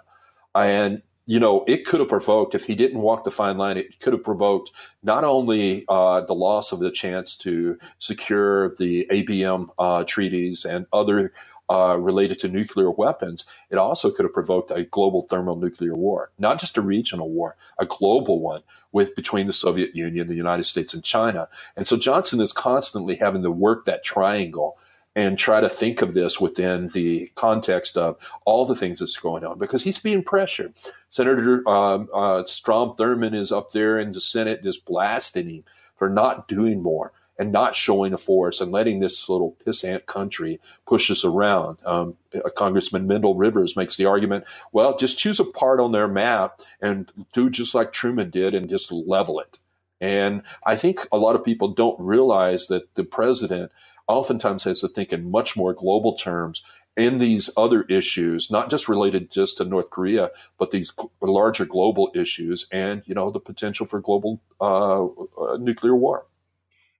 and 0.55 1.01
you 1.27 1.39
know, 1.39 1.65
it 1.69 1.87
could 1.87 2.01
have 2.01 2.09
provoked, 2.09 2.55
if 2.55 2.65
he 2.65 2.75
didn't 2.75 3.01
walk 3.01 3.25
the 3.25 3.31
fine 3.31 3.57
line, 3.57 3.77
it 3.77 4.01
could 4.01 4.13
have 4.13 4.25
provoked 4.25 4.71
not 5.03 5.23
only 5.23 5.85
uh, 5.89 6.23
the 6.23 6.35
loss 6.35 6.73
of 6.73 6.81
the 6.81 6.91
chance 6.91 7.37
to 7.39 7.79
secure 7.99 8.75
the 8.77 9.07
ABM 9.11 9.69
uh, 9.79 10.03
treaties 10.05 10.65
and 10.65 10.87
other 10.93 11.33
uh, 11.69 11.97
related 12.01 12.41
to 12.41 12.49
nuclear 12.49 12.91
weapons, 12.91 13.47
it 13.71 13.79
also 13.79 14.11
could 14.11 14.25
have 14.25 14.33
provoked 14.33 14.73
a 14.73 14.83
global 14.83 15.23
thermonuclear 15.23 15.95
war, 15.95 16.33
not 16.37 16.59
just 16.59 16.77
a 16.77 16.83
regional 16.83 17.31
war, 17.31 17.57
a 17.79 17.87
global 17.87 18.41
one 18.41 18.61
with 18.91 19.15
between 19.15 19.47
the 19.47 19.53
Soviet 19.53 19.95
Union, 19.95 20.27
the 20.27 20.35
United 20.35 20.65
States, 20.65 20.93
and 20.95 21.05
China. 21.05 21.49
And 21.77 21.87
so 21.87 21.97
Johnson 21.97 22.41
is 22.41 22.53
constantly 22.53 23.17
having 23.17 23.45
to 23.45 23.53
work 23.53 23.85
that 23.85 24.03
triangle 24.03 24.77
and 25.17 25.39
try 25.39 25.61
to 25.61 25.69
think 25.69 26.03
of 26.03 26.15
this 26.15 26.41
within 26.41 26.89
the 26.89 27.31
context 27.35 27.97
of 27.97 28.17
all 28.45 28.65
the 28.65 28.77
things 28.77 29.01
that's 29.01 29.19
going 29.19 29.45
on 29.45 29.59
because 29.59 29.85
he's 29.85 29.99
being 29.99 30.23
pressured. 30.23 30.73
Senator 31.09 31.63
uh, 31.67 32.05
uh, 32.15 32.47
Strom 32.47 32.93
Thurmond 32.93 33.35
is 33.35 33.51
up 33.51 33.73
there 33.73 33.99
in 33.99 34.13
the 34.13 34.21
Senate 34.21 34.63
just 34.63 34.85
blasting 34.85 35.49
him 35.49 35.65
for 35.97 36.09
not 36.09 36.47
doing 36.47 36.83
more 36.83 37.13
and 37.39 37.51
not 37.51 37.75
showing 37.75 38.13
a 38.13 38.19
force 38.19 38.61
and 38.61 38.71
letting 38.71 39.01
this 39.01 39.29
little 39.29 39.57
pissant 39.67 40.07
country 40.07 40.61
push 40.87 41.11
us 41.11 41.25
around. 41.25 41.79
Um, 41.85 42.17
Congressman 42.55 43.07
Mendel 43.07 43.35
Rivers 43.35 43.77
makes 43.77 43.97
the 43.97 44.05
argument, 44.07 44.45
well, 44.73 44.97
just 44.97 45.19
choose 45.19 45.41
a 45.41 45.45
part 45.45 45.81
on 45.81 45.93
their 45.93 46.09
map 46.09 46.61
and 46.81 47.11
do 47.33 47.51
just 47.51 47.75
like 47.75 47.93
Truman 47.93 48.31
did 48.31 48.55
and 48.55 48.69
just 48.69 48.93
level 48.93 49.41
it. 49.41 49.59
And 50.03 50.43
I 50.65 50.77
think 50.77 51.07
a 51.11 51.19
lot 51.19 51.35
of 51.35 51.45
people 51.45 51.69
don't 51.69 51.99
realize 51.99 52.69
that 52.69 52.95
the 52.95 53.05
president– 53.05 53.73
oftentimes 54.11 54.65
has 54.65 54.81
to 54.81 54.89
think 54.89 55.13
in 55.13 55.31
much 55.31 55.57
more 55.57 55.73
global 55.73 56.15
terms 56.15 56.65
in 56.97 57.19
these 57.19 57.51
other 57.57 57.83
issues, 57.85 58.51
not 58.51 58.71
just 58.71 58.89
related 58.89 59.31
just 59.31 59.59
to 59.59 59.65
North 59.65 59.91
Korea, 59.91 60.31
but 60.59 60.71
these 60.71 60.93
larger 61.21 61.65
global 61.65 62.11
issues 62.15 62.69
and, 62.73 63.03
you 63.07 63.15
know, 63.15 63.31
the 63.31 63.41
potential 63.41 63.87
for 63.87 64.01
global 64.01 64.43
uh, 64.61 65.05
uh, 65.05 65.57
nuclear 65.59 65.95
war. 65.95 66.27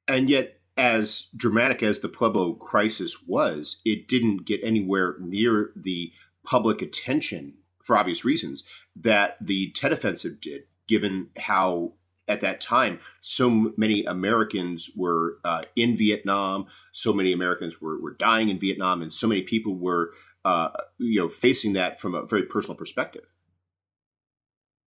And 0.09 0.31
yet, 0.31 0.61
as 0.77 1.27
dramatic 1.37 1.83
as 1.83 1.99
the 1.99 2.09
Pueblo 2.09 2.55
crisis 2.55 3.19
was, 3.27 3.83
it 3.85 4.09
didn't 4.09 4.47
get 4.47 4.61
anywhere 4.63 5.17
near 5.21 5.73
the 5.77 6.13
public 6.45 6.81
attention 6.81 7.55
for 7.83 7.97
obvious 7.97 8.25
reasons 8.25 8.65
that 8.97 9.37
the 9.41 9.73
Tet 9.73 9.93
Offensive 9.93 10.41
did, 10.41 10.63
given 10.89 11.29
how 11.37 11.93
at 12.31 12.41
that 12.41 12.61
time, 12.61 13.01
so 13.21 13.73
many 13.77 14.05
Americans 14.05 14.91
were 14.97 15.39
uh, 15.45 15.63
in 15.75 15.97
Vietnam, 15.97 16.67
so 16.93 17.13
many 17.13 17.33
Americans 17.33 17.81
were, 17.81 18.01
were 18.01 18.15
dying 18.15 18.49
in 18.49 18.59
Vietnam, 18.59 19.03
and 19.03 19.13
so 19.13 19.27
many 19.27 19.43
people 19.43 19.77
were, 19.77 20.13
uh, 20.45 20.71
you 20.99 21.21
know, 21.21 21.29
facing 21.29 21.73
that 21.73 22.01
from 22.01 22.15
a 22.15 22.25
very 22.25 22.45
personal 22.45 22.77
perspective. 22.77 23.25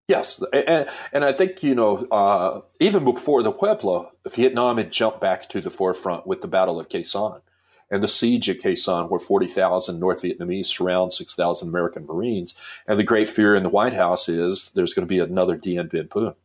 Yes, 0.07 0.43
and, 0.53 0.87
and 1.11 1.23
I 1.25 1.31
think 1.31 1.63
you 1.63 1.75
know 1.75 2.07
uh, 2.11 2.61
even 2.79 3.03
before 3.03 3.43
the 3.43 3.51
Pueblo, 3.51 4.11
Vietnam 4.29 4.77
had 4.77 4.91
jumped 4.91 5.21
back 5.21 5.47
to 5.49 5.61
the 5.61 5.69
forefront 5.69 6.25
with 6.25 6.41
the 6.41 6.47
Battle 6.47 6.79
of 6.79 6.89
Khe 6.89 7.01
Sanh 7.01 7.41
and 7.89 8.03
the 8.03 8.07
siege 8.07 8.49
at 8.49 8.59
Khe 8.59 8.73
Sanh, 8.73 9.09
where 9.09 9.19
40,000 9.19 9.99
North 9.99 10.23
Vietnamese 10.23 10.65
surround 10.65 11.13
6,000 11.13 11.69
American 11.69 12.05
Marines. 12.05 12.55
And 12.87 12.97
the 12.97 13.03
great 13.03 13.29
fear 13.29 13.55
in 13.55 13.63
the 13.63 13.69
White 13.69 13.93
House 13.93 14.27
is 14.27 14.71
there's 14.73 14.93
going 14.93 15.07
to 15.07 15.09
be 15.09 15.19
another 15.19 15.55
Dien 15.55 15.87
Bien 15.87 16.07
Phu. 16.07 16.35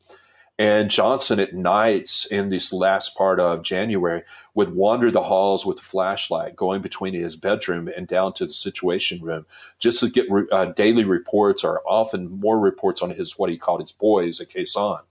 And 0.59 0.91
Johnson 0.91 1.39
at 1.39 1.55
nights 1.55 2.27
in 2.27 2.49
this 2.49 2.73
last 2.73 3.17
part 3.17 3.39
of 3.39 3.63
January 3.63 4.25
would 4.55 4.75
wander 4.75 5.09
the 5.09 5.23
halls 5.23 5.65
with 5.65 5.79
a 5.79 5.83
flashlight, 5.83 6.57
going 6.57 6.83
between 6.83 7.15
his 7.15 7.37
bedroom 7.37 7.89
and 7.97 8.09
down 8.09 8.33
to 8.35 8.47
the 8.47 8.53
situation 8.53 9.23
room, 9.23 9.47
just 9.79 10.01
to 10.01 10.11
get 10.11 10.27
uh, 10.51 10.67
daily 10.73 11.05
reports 11.05 11.63
or 11.63 11.81
often 11.87 12.41
more 12.41 12.59
reports 12.59 13.03
on 13.03 13.11
his 13.11 13.39
what 13.39 13.51
he 13.51 13.57
called 13.57 13.81
his 13.81 13.93
boys 13.93 14.41
Khe 14.41 14.63
Sanh. 14.65 15.03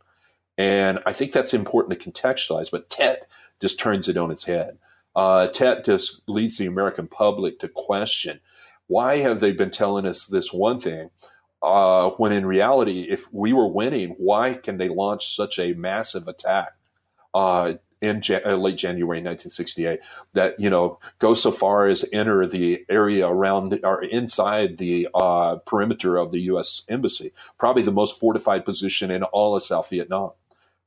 And 0.58 1.00
I 1.06 1.13
think 1.13 1.32
that's 1.32 1.54
important 1.54 1.98
to 1.98 2.12
contextualize. 2.12 2.70
But 2.70 2.89
Tet 2.89 3.25
just 3.62 3.80
turns 3.80 4.10
it 4.10 4.18
on 4.18 4.32
its 4.32 4.46
head. 4.46 4.77
Uh, 5.16 5.48
Tet 5.48 5.86
just 5.86 6.27
leads 6.27 6.58
the 6.58 6.66
American 6.66 7.08
public 7.08 7.60
to 7.60 7.70
question 7.70 8.42
why 8.88 9.18
have 9.18 9.39
they 9.39 9.51
been 9.51 9.72
telling 9.72 10.06
us 10.06 10.25
this 10.25 10.54
one 10.54 10.80
thing 10.80 11.10
uh, 11.62 12.12
when 12.12 12.32
in 12.32 12.46
reality, 12.46 13.08
if 13.10 13.32
we 13.34 13.54
were 13.54 13.68
winning, 13.68 14.16
why 14.18 14.54
can 14.54 14.78
they 14.78 14.90
launch 14.90 15.36
such 15.36 15.58
a 15.60 15.74
massive 15.74 16.28
attack 16.28 16.74
uh, 17.34 17.74
in 18.02 18.22
uh, 18.30 18.56
late 18.56 18.78
January 18.78 19.18
1968 19.18 20.00
that 20.34 20.60
you 20.60 20.70
know 20.70 21.00
go 21.20 21.34
so 21.34 21.52
far 21.52 21.88
as 21.88 22.06
enter 22.14 22.46
the 22.46 22.86
area 22.90 23.28
around 23.28 23.70
the, 23.70 23.86
or 23.86 24.04
inside 24.04 24.78
the 24.78 25.08
uh, 25.16 25.56
perimeter 25.66 26.18
of 26.18 26.32
the 26.32 26.42
U.S. 26.42 26.86
embassy, 26.90 27.32
probably 27.58 27.82
the 27.82 27.92
most 27.92 28.20
fortified 28.20 28.66
position 28.66 29.10
in 29.10 29.24
all 29.24 29.56
of 29.56 29.64
South 29.64 29.90
Vietnam. 29.90 30.32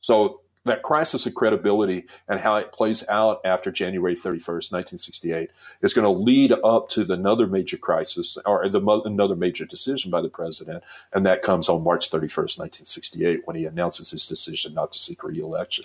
So 0.01 0.41
that 0.65 0.83
crisis 0.83 1.27
of 1.27 1.35
credibility 1.35 2.05
and 2.29 2.41
how 2.41 2.57
it 2.57 2.73
plays 2.73 3.09
out 3.09 3.41
after 3.45 3.71
January 3.71 4.15
31st, 4.15 4.73
1968 4.73 5.51
is 5.81 5.95
going 5.95 6.05
to 6.05 6.23
lead 6.23 6.53
up 6.65 6.89
to 6.91 7.05
the, 7.05 7.15
another 7.15 7.47
major 7.47 7.77
crisis 7.77 8.37
or 8.45 8.69
the, 8.69 8.81
another 9.05 9.37
major 9.37 9.65
decision 9.65 10.11
by 10.11 10.21
the 10.21 10.29
president. 10.29 10.85
And 11.13 11.25
that 11.25 11.43
comes 11.43 11.69
on 11.69 11.83
March 11.83 12.11
31st, 12.11 12.59
1968, 12.59 13.41
when 13.45 13.57
he 13.57 13.65
announces 13.65 14.11
his 14.11 14.27
decision 14.27 14.75
not 14.75 14.93
to 14.93 14.99
seek 14.99 15.25
reelection. 15.25 15.85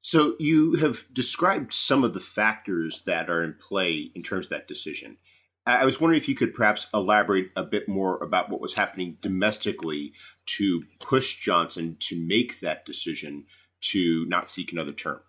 So 0.00 0.34
you 0.38 0.76
have 0.76 1.06
described 1.12 1.72
some 1.72 2.04
of 2.04 2.14
the 2.14 2.20
factors 2.20 3.02
that 3.06 3.30
are 3.30 3.42
in 3.42 3.54
play 3.54 4.10
in 4.14 4.22
terms 4.22 4.46
of 4.46 4.50
that 4.50 4.68
decision. 4.68 5.16
I 5.64 5.84
was 5.84 6.00
wondering 6.00 6.20
if 6.20 6.28
you 6.28 6.34
could 6.34 6.54
perhaps 6.54 6.88
elaborate 6.92 7.50
a 7.54 7.62
bit 7.62 7.88
more 7.88 8.18
about 8.18 8.50
what 8.50 8.60
was 8.60 8.74
happening 8.74 9.18
domestically 9.20 10.12
to 10.46 10.82
push 10.98 11.38
Johnson 11.38 11.96
to 12.00 12.20
make 12.20 12.58
that 12.60 12.84
decision 12.84 13.44
to 13.82 14.24
not 14.26 14.48
seek 14.48 14.72
another 14.72 14.92
term? 14.92 15.20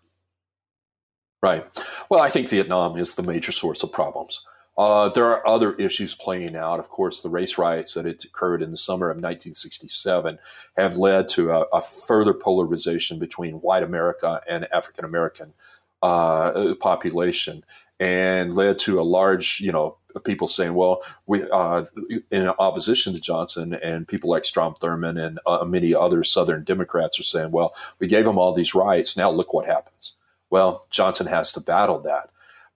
Right. 1.42 1.66
Well, 2.10 2.22
I 2.22 2.30
think 2.30 2.48
Vietnam 2.48 2.98
is 2.98 3.16
the 3.16 3.24
major 3.24 3.52
source 3.52 3.84
of 3.84 3.92
problems. 3.92 4.42
Uh, 4.78 5.10
there 5.10 5.26
are 5.26 5.46
other 5.48 5.74
issues 5.76 6.16
playing 6.16 6.56
out. 6.56 6.80
Of 6.80 6.90
course, 6.90 7.22
the 7.22 7.30
race 7.30 7.58
riots 7.58 7.94
that 7.94 8.06
had 8.06 8.24
occurred 8.24 8.64
in 8.64 8.72
the 8.72 8.78
summer 8.78 9.08
of 9.08 9.18
1967 9.18 10.40
have 10.78 10.98
led 10.98 11.30
to 11.30 11.52
a, 11.52 11.62
a 11.74 11.82
further 11.82 12.34
polarization 12.34 13.20
between 13.20 13.56
white 13.56 13.84
America 13.84 14.42
and 14.50 14.68
African 14.74 15.06
American 15.06 15.54
uh, 16.02 16.74
population, 16.80 17.64
and 18.00 18.56
led 18.56 18.80
to 18.80 19.00
a 19.00 19.04
large, 19.04 19.60
you 19.60 19.72
know, 19.72 19.98
people 20.20 20.48
saying, 20.48 20.74
well, 20.74 21.02
we, 21.26 21.44
uh, 21.50 21.86
in 22.32 22.48
opposition 22.48 23.14
to 23.14 23.22
Johnson 23.22 23.74
and 23.74 24.08
people 24.08 24.30
like 24.30 24.46
Strom 24.46 24.76
Thurmond 24.76 25.24
and 25.24 25.40
uh, 25.46 25.64
many 25.66 25.94
other 25.94 26.24
Southern 26.24 26.64
Democrats 26.64 27.20
are 27.20 27.24
saying, 27.24 27.52
well, 27.52 27.74
we 28.00 28.08
gave 28.08 28.28
him 28.28 28.38
all 28.38 28.54
these 28.54 28.76
rights. 28.76 29.18
Now 29.18 29.30
look 29.32 29.54
what 29.54 29.66
happens. 29.66 30.18
Well, 30.50 30.86
Johnson 30.90 31.28
has 31.28 31.52
to 31.54 31.62
battle 31.62 32.00
that. 32.02 32.30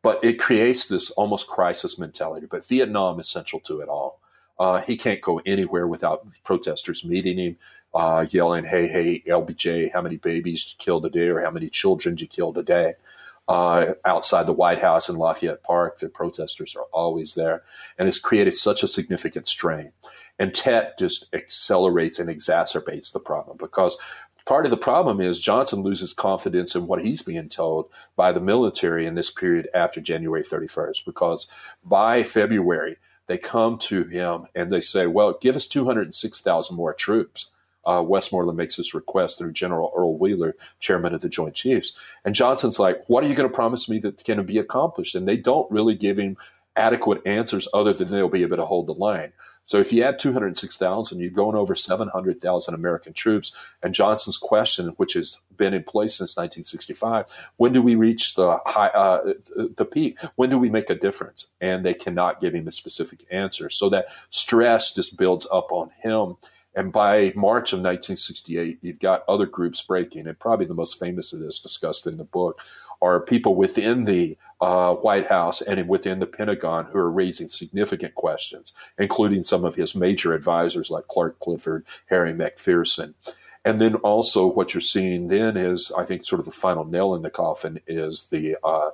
But 0.03 0.23
it 0.23 0.39
creates 0.39 0.87
this 0.87 1.11
almost 1.11 1.47
crisis 1.47 1.99
mentality. 1.99 2.47
But 2.49 2.65
Vietnam 2.65 3.19
is 3.19 3.27
central 3.27 3.59
to 3.61 3.81
it 3.81 3.89
all. 3.89 4.19
Uh, 4.59 4.81
he 4.81 4.97
can't 4.97 5.21
go 5.21 5.41
anywhere 5.45 5.87
without 5.87 6.25
protesters 6.43 7.05
meeting 7.05 7.37
him, 7.37 7.57
uh, 7.93 8.25
yelling, 8.29 8.65
hey, 8.65 8.87
hey, 8.87 9.21
LBJ, 9.27 9.91
how 9.93 10.01
many 10.01 10.17
babies 10.17 10.67
you 10.69 10.83
kill 10.83 11.01
today 11.01 11.27
or 11.27 11.41
how 11.41 11.51
many 11.51 11.69
children 11.69 12.17
you 12.17 12.27
kill 12.27 12.53
today? 12.53 12.93
Uh, 13.47 13.93
outside 14.05 14.45
the 14.45 14.53
White 14.53 14.79
House 14.79 15.09
in 15.09 15.15
Lafayette 15.15 15.63
Park. 15.63 15.99
The 15.99 16.09
protesters 16.09 16.75
are 16.75 16.87
always 16.93 17.35
there. 17.35 17.63
And 17.97 18.07
it's 18.07 18.19
created 18.19 18.55
such 18.55 18.83
a 18.83 18.87
significant 18.87 19.47
strain. 19.47 19.91
And 20.39 20.53
Tet 20.53 20.99
just 20.99 21.33
accelerates 21.33 22.19
and 22.19 22.29
exacerbates 22.29 23.11
the 23.11 23.19
problem 23.19 23.57
because 23.57 23.97
part 24.45 24.65
of 24.65 24.71
the 24.71 24.77
problem 24.77 25.19
is 25.19 25.39
Johnson 25.39 25.81
loses 25.81 26.13
confidence 26.13 26.75
in 26.75 26.87
what 26.87 27.03
he's 27.03 27.21
being 27.23 27.49
told 27.49 27.89
by 28.15 28.31
the 28.31 28.41
military 28.41 29.05
in 29.05 29.15
this 29.15 29.31
period 29.31 29.67
after 29.73 29.99
January 29.99 30.43
31st. 30.43 31.05
Because 31.05 31.49
by 31.83 32.21
February, 32.21 32.97
they 33.27 33.37
come 33.37 33.77
to 33.77 34.03
him 34.05 34.45
and 34.53 34.71
they 34.71 34.81
say, 34.81 35.07
well, 35.07 35.37
give 35.39 35.55
us 35.55 35.67
206,000 35.67 36.75
more 36.75 36.93
troops 36.93 37.53
uh, 37.87 38.03
Westmoreland 38.03 38.57
makes 38.57 38.75
this 38.75 38.93
request 38.93 39.37
through 39.37 39.53
General 39.53 39.91
Earl 39.95 40.17
Wheeler, 40.17 40.55
chairman 40.79 41.15
of 41.15 41.21
the 41.21 41.29
Joint 41.29 41.55
Chiefs. 41.55 41.97
And 42.25 42.35
Johnson's 42.35 42.79
like, 42.79 43.03
What 43.07 43.23
are 43.23 43.27
you 43.27 43.35
going 43.35 43.49
to 43.49 43.55
promise 43.55 43.89
me 43.89 43.97
that 43.99 44.23
can 44.23 44.45
be 44.45 44.59
accomplished? 44.59 45.15
And 45.15 45.27
they 45.27 45.37
don't 45.37 45.71
really 45.71 45.95
give 45.95 46.17
him 46.17 46.37
adequate 46.75 47.25
answers 47.25 47.67
other 47.73 47.93
than 47.93 48.11
they'll 48.11 48.29
be 48.29 48.43
able 48.43 48.57
to 48.57 48.65
hold 48.65 48.87
the 48.87 48.93
line. 48.93 49.33
So 49.67 49.79
if 49.79 49.91
you 49.91 50.01
add 50.01 50.17
206,000, 50.17 51.19
you're 51.19 51.29
going 51.29 51.57
over 51.57 51.75
700,000 51.75 52.73
American 52.73 53.11
troops. 53.11 53.53
And 53.83 53.93
Johnson's 53.93 54.37
question, 54.37 54.87
which 54.95 55.13
has 55.13 55.39
been 55.57 55.73
in 55.73 55.83
place 55.83 56.15
since 56.15 56.37
1965, 56.37 57.25
when 57.57 57.73
do 57.73 57.81
we 57.81 57.95
reach 57.95 58.35
the 58.35 58.59
high, 58.65 58.87
uh, 58.87 59.33
the 59.75 59.83
peak? 59.83 60.19
When 60.35 60.49
do 60.49 60.57
we 60.57 60.69
make 60.69 60.89
a 60.89 60.95
difference? 60.95 61.51
And 61.59 61.85
they 61.85 61.93
cannot 61.93 62.39
give 62.39 62.55
him 62.55 62.69
a 62.69 62.71
specific 62.71 63.25
answer. 63.29 63.69
So 63.69 63.89
that 63.89 64.07
stress 64.29 64.95
just 64.95 65.17
builds 65.17 65.45
up 65.51 65.69
on 65.73 65.91
him. 66.01 66.37
And 66.77 66.91
by 66.91 67.33
March 67.35 67.73
of 67.73 67.79
1968, 67.79 68.77
you've 68.83 68.99
got 68.99 69.23
other 69.27 69.47
groups 69.47 69.81
breaking, 69.81 70.27
and 70.27 70.37
probably 70.37 70.67
the 70.67 70.75
most 70.75 70.99
famous 70.99 71.33
of 71.33 71.39
this 71.39 71.59
discussed 71.59 72.05
in 72.05 72.17
the 72.17 72.23
book 72.23 72.61
are 73.01 73.19
people 73.19 73.55
within 73.55 74.05
the 74.05 74.37
uh, 74.61 74.93
White 74.93 75.25
House 75.25 75.59
and 75.59 75.89
within 75.89 76.19
the 76.19 76.27
Pentagon 76.27 76.85
who 76.85 76.99
are 76.99 77.09
raising 77.09 77.49
significant 77.49 78.13
questions, 78.13 78.73
including 78.99 79.43
some 79.43 79.65
of 79.65 79.73
his 79.73 79.95
major 79.95 80.35
advisors 80.35 80.91
like 80.91 81.07
Clark 81.07 81.39
Clifford, 81.39 81.83
Harry 82.11 82.31
McPherson. 82.31 83.15
And 83.65 83.81
then 83.81 83.95
also, 83.95 84.45
what 84.45 84.75
you're 84.75 84.81
seeing 84.81 85.29
then 85.29 85.57
is, 85.57 85.91
I 85.97 86.05
think, 86.05 86.27
sort 86.27 86.41
of 86.41 86.45
the 86.45 86.51
final 86.51 86.85
nail 86.85 87.15
in 87.15 87.23
the 87.23 87.31
coffin 87.31 87.79
is 87.87 88.27
the 88.27 88.55
uh, 88.63 88.91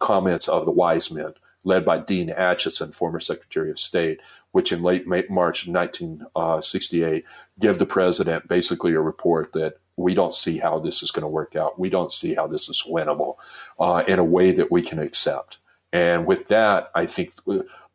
comments 0.00 0.48
of 0.48 0.64
the 0.64 0.72
wise 0.72 1.12
men, 1.12 1.34
led 1.64 1.84
by 1.84 1.98
Dean 1.98 2.28
Acheson, 2.30 2.94
former 2.94 3.20
Secretary 3.20 3.70
of 3.70 3.78
State, 3.78 4.20
which 4.52 4.72
in 4.72 4.82
late 4.82 5.06
March 5.06 5.68
1968 5.68 7.24
gave 7.58 7.78
the 7.78 7.86
president 7.86 8.48
basically 8.48 8.94
a 8.94 9.00
report 9.00 9.52
that 9.52 9.74
we 9.96 10.14
don't 10.14 10.34
see 10.34 10.58
how 10.58 10.78
this 10.78 11.02
is 11.02 11.10
going 11.10 11.22
to 11.22 11.28
work 11.28 11.54
out. 11.54 11.78
We 11.78 11.90
don't 11.90 12.12
see 12.12 12.34
how 12.34 12.46
this 12.46 12.68
is 12.68 12.84
winnable 12.88 13.34
uh, 13.78 14.02
in 14.08 14.18
a 14.18 14.24
way 14.24 14.52
that 14.52 14.72
we 14.72 14.82
can 14.82 14.98
accept. 14.98 15.58
And 15.92 16.26
with 16.26 16.48
that, 16.48 16.90
I 16.94 17.06
think 17.06 17.32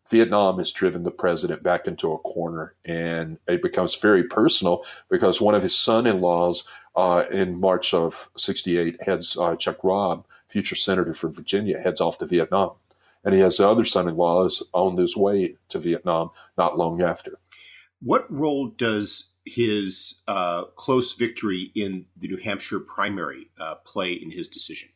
Vietnam 0.09 0.59
has 0.59 0.71
driven 0.71 1.03
the 1.03 1.11
president 1.11 1.63
back 1.63 1.87
into 1.87 2.11
a 2.11 2.19
corner, 2.19 2.75
and 2.83 3.39
it 3.47 3.61
becomes 3.61 3.95
very 3.95 4.23
personal 4.23 4.83
because 5.09 5.41
one 5.41 5.55
of 5.55 5.63
his 5.63 5.77
son-in-laws 5.77 6.69
uh, 6.95 7.23
in 7.31 7.59
March 7.59 7.93
of 7.93 8.29
'68 8.37 9.01
heads 9.01 9.37
uh, 9.37 9.55
Chuck 9.55 9.83
Robb, 9.83 10.25
future 10.47 10.75
senator 10.75 11.13
from 11.13 11.33
Virginia, 11.33 11.79
heads 11.79 12.01
off 12.01 12.19
to 12.19 12.27
Vietnam, 12.27 12.71
and 13.25 13.33
he 13.33 13.41
has 13.41 13.59
other 13.59 13.83
son-in-laws 13.83 14.69
on 14.71 14.97
his 14.97 15.17
way 15.17 15.57
to 15.69 15.79
Vietnam 15.79 16.29
not 16.57 16.77
long 16.77 17.01
after. 17.01 17.39
What 18.01 18.31
role 18.31 18.67
does 18.67 19.31
his 19.45 20.21
uh, 20.27 20.65
close 20.75 21.15
victory 21.15 21.71
in 21.75 22.05
the 22.15 22.27
New 22.27 22.37
Hampshire 22.37 22.79
primary 22.79 23.49
uh, 23.59 23.75
play 23.85 24.13
in 24.13 24.31
his 24.31 24.47
decision? 24.47 24.89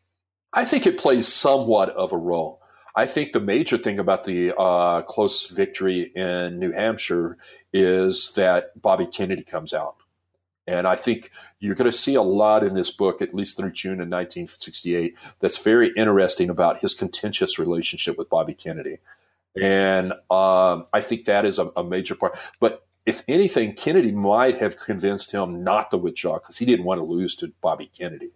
I 0.53 0.65
think 0.65 0.86
it 0.88 0.98
plays 0.98 1.27
somewhat 1.27 1.89
of 1.89 2.12
a 2.12 2.17
role. 2.17 2.62
I 2.95 3.05
think 3.05 3.33
the 3.33 3.39
major 3.39 3.77
thing 3.77 4.00
about 4.00 4.25
the 4.25 4.53
uh, 4.57 5.03
close 5.03 5.48
victory 5.48 6.12
in 6.15 6.59
New 6.59 6.71
Hampshire 6.71 7.38
is 7.71 8.33
that 8.33 8.81
Bobby 8.81 9.05
Kennedy 9.05 9.43
comes 9.43 9.74
out. 9.74 9.95
And 10.69 10.88
I 10.88 10.93
think 10.93 11.31
you're 11.59 11.73
going 11.73 11.89
to 11.89 11.97
see 11.97 12.13
a 12.13 12.21
lot 12.21 12.63
in 12.63 12.75
this 12.75 12.91
book, 12.91 13.23
at 13.23 13.33
least 13.33 13.57
through 13.57 13.71
June 13.71 13.93
of 13.93 14.07
1968, 14.07 15.17
that's 15.39 15.57
very 15.57 15.91
interesting 15.97 16.47
about 16.47 16.79
his 16.81 16.93
contentious 16.93 17.57
relationship 17.57 18.19
with 18.19 18.29
Bobby 18.29 18.53
Kennedy. 18.53 18.99
And 19.59 20.11
um, 20.29 20.85
I 20.93 21.01
think 21.01 21.25
that 21.25 21.43
is 21.43 21.57
a, 21.57 21.71
a 21.75 21.83
major 21.83 22.13
part. 22.13 22.38
But 22.59 22.85
if 23.07 23.23
anything, 23.27 23.73
Kennedy 23.73 24.11
might 24.11 24.59
have 24.59 24.77
convinced 24.77 25.31
him 25.31 25.63
not 25.63 25.89
to 25.89 25.97
withdraw 25.97 26.38
because 26.38 26.59
he 26.59 26.67
didn't 26.67 26.85
want 26.85 26.99
to 26.99 27.03
lose 27.03 27.35
to 27.38 27.51
Bobby 27.61 27.88
Kennedy. 27.88 28.29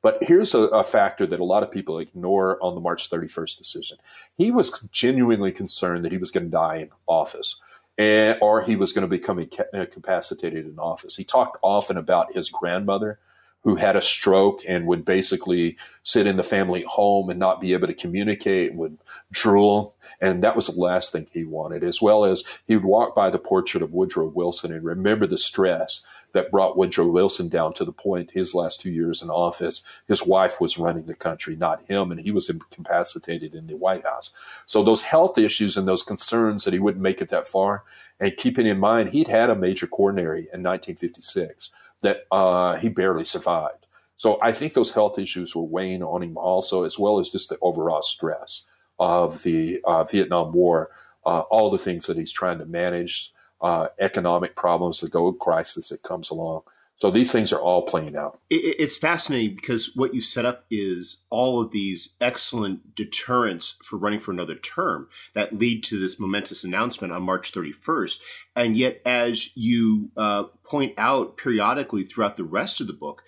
But 0.00 0.22
here's 0.22 0.54
a, 0.54 0.60
a, 0.68 0.82
factor 0.82 1.26
that 1.26 1.40
a 1.40 1.44
lot 1.44 1.62
of 1.62 1.70
people 1.70 1.98
ignore 1.98 2.62
on 2.62 2.74
the 2.74 2.80
March 2.80 3.10
31st 3.10 3.58
decision. 3.58 3.98
He 4.38 4.50
was 4.50 4.80
genuinely 4.92 5.52
concerned 5.52 6.06
that 6.06 6.12
he 6.12 6.18
was 6.18 6.30
going 6.30 6.46
to 6.46 6.50
die 6.50 6.76
in 6.76 6.90
office. 7.06 7.60
And, 7.98 8.38
or 8.42 8.62
he 8.62 8.76
was 8.76 8.92
going 8.92 9.08
to 9.08 9.16
become 9.16 9.38
uh, 9.38 9.64
incapacitated 9.72 10.66
in 10.66 10.78
office. 10.78 11.16
He 11.16 11.24
talked 11.24 11.56
often 11.62 11.96
about 11.96 12.34
his 12.34 12.50
grandmother 12.50 13.18
who 13.66 13.74
had 13.74 13.96
a 13.96 14.02
stroke 14.02 14.60
and 14.68 14.86
would 14.86 15.04
basically 15.04 15.76
sit 16.04 16.24
in 16.24 16.36
the 16.36 16.44
family 16.44 16.82
home 16.82 17.28
and 17.28 17.40
not 17.40 17.60
be 17.60 17.72
able 17.72 17.88
to 17.88 17.94
communicate, 17.94 18.74
would 18.74 18.96
drool. 19.32 19.96
And 20.20 20.44
that 20.44 20.54
was 20.54 20.68
the 20.68 20.80
last 20.80 21.10
thing 21.10 21.26
he 21.32 21.44
wanted, 21.44 21.82
as 21.82 22.00
well 22.00 22.24
as 22.24 22.44
he 22.68 22.76
would 22.76 22.84
walk 22.84 23.16
by 23.16 23.28
the 23.28 23.40
portrait 23.40 23.82
of 23.82 23.92
Woodrow 23.92 24.26
Wilson 24.28 24.72
and 24.72 24.84
remember 24.84 25.26
the 25.26 25.36
stress 25.36 26.06
that 26.36 26.50
brought 26.50 26.76
Woodrow 26.76 27.06
Wilson 27.06 27.48
down 27.48 27.72
to 27.74 27.84
the 27.84 27.92
point 27.92 28.30
his 28.30 28.54
last 28.54 28.80
two 28.80 28.90
years 28.90 29.22
in 29.22 29.30
office, 29.30 29.86
his 30.06 30.26
wife 30.26 30.60
was 30.60 30.76
running 30.76 31.06
the 31.06 31.14
country, 31.14 31.56
not 31.56 31.86
him, 31.86 32.10
and 32.10 32.20
he 32.20 32.30
was 32.30 32.50
incapacitated 32.50 33.54
in 33.54 33.66
the 33.66 33.76
White 33.76 34.04
House. 34.04 34.34
So 34.66 34.82
those 34.82 35.04
health 35.04 35.38
issues 35.38 35.78
and 35.78 35.88
those 35.88 36.02
concerns 36.02 36.64
that 36.64 36.74
he 36.74 36.78
wouldn't 36.78 37.02
make 37.02 37.22
it 37.22 37.30
that 37.30 37.46
far, 37.46 37.84
and 38.20 38.36
keeping 38.36 38.66
in 38.66 38.78
mind 38.78 39.10
he'd 39.10 39.28
had 39.28 39.48
a 39.48 39.56
major 39.56 39.86
coronary 39.86 40.40
in 40.52 40.62
1956 40.62 41.72
that 42.02 42.26
uh, 42.30 42.76
he 42.76 42.90
barely 42.90 43.24
survived. 43.24 43.86
So 44.16 44.38
I 44.42 44.52
think 44.52 44.74
those 44.74 44.92
health 44.92 45.18
issues 45.18 45.56
were 45.56 45.62
weighing 45.62 46.02
on 46.02 46.22
him 46.22 46.36
also, 46.36 46.84
as 46.84 46.98
well 46.98 47.18
as 47.18 47.30
just 47.30 47.48
the 47.48 47.58
overall 47.62 48.02
stress 48.02 48.66
of 48.98 49.42
the 49.42 49.80
uh, 49.84 50.04
Vietnam 50.04 50.52
War, 50.52 50.90
uh, 51.24 51.40
all 51.40 51.70
the 51.70 51.78
things 51.78 52.06
that 52.06 52.18
he's 52.18 52.32
trying 52.32 52.58
to 52.58 52.66
manage, 52.66 53.32
uh, 53.60 53.88
economic 53.98 54.54
problems, 54.56 55.00
the 55.00 55.08
gold 55.08 55.38
crisis 55.38 55.88
that 55.90 56.02
comes 56.02 56.30
along. 56.30 56.62
So 56.98 57.10
these 57.10 57.30
things 57.30 57.52
are 57.52 57.60
all 57.60 57.82
playing 57.82 58.16
out. 58.16 58.40
It's 58.48 58.96
fascinating 58.96 59.56
because 59.56 59.94
what 59.94 60.14
you 60.14 60.22
set 60.22 60.46
up 60.46 60.64
is 60.70 61.24
all 61.28 61.60
of 61.60 61.70
these 61.70 62.16
excellent 62.22 62.94
deterrents 62.94 63.76
for 63.82 63.98
running 63.98 64.18
for 64.18 64.30
another 64.30 64.54
term 64.54 65.08
that 65.34 65.58
lead 65.58 65.84
to 65.84 66.00
this 66.00 66.18
momentous 66.18 66.64
announcement 66.64 67.12
on 67.12 67.22
March 67.22 67.52
31st. 67.52 68.18
And 68.54 68.78
yet, 68.78 69.02
as 69.04 69.54
you 69.54 70.10
uh, 70.16 70.44
point 70.64 70.94
out 70.96 71.36
periodically 71.36 72.02
throughout 72.02 72.38
the 72.38 72.44
rest 72.44 72.80
of 72.80 72.86
the 72.86 72.94
book, 72.94 73.22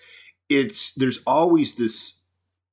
it's 0.49 0.95
there's 0.95 1.19
always 1.27 1.75
this 1.75 2.21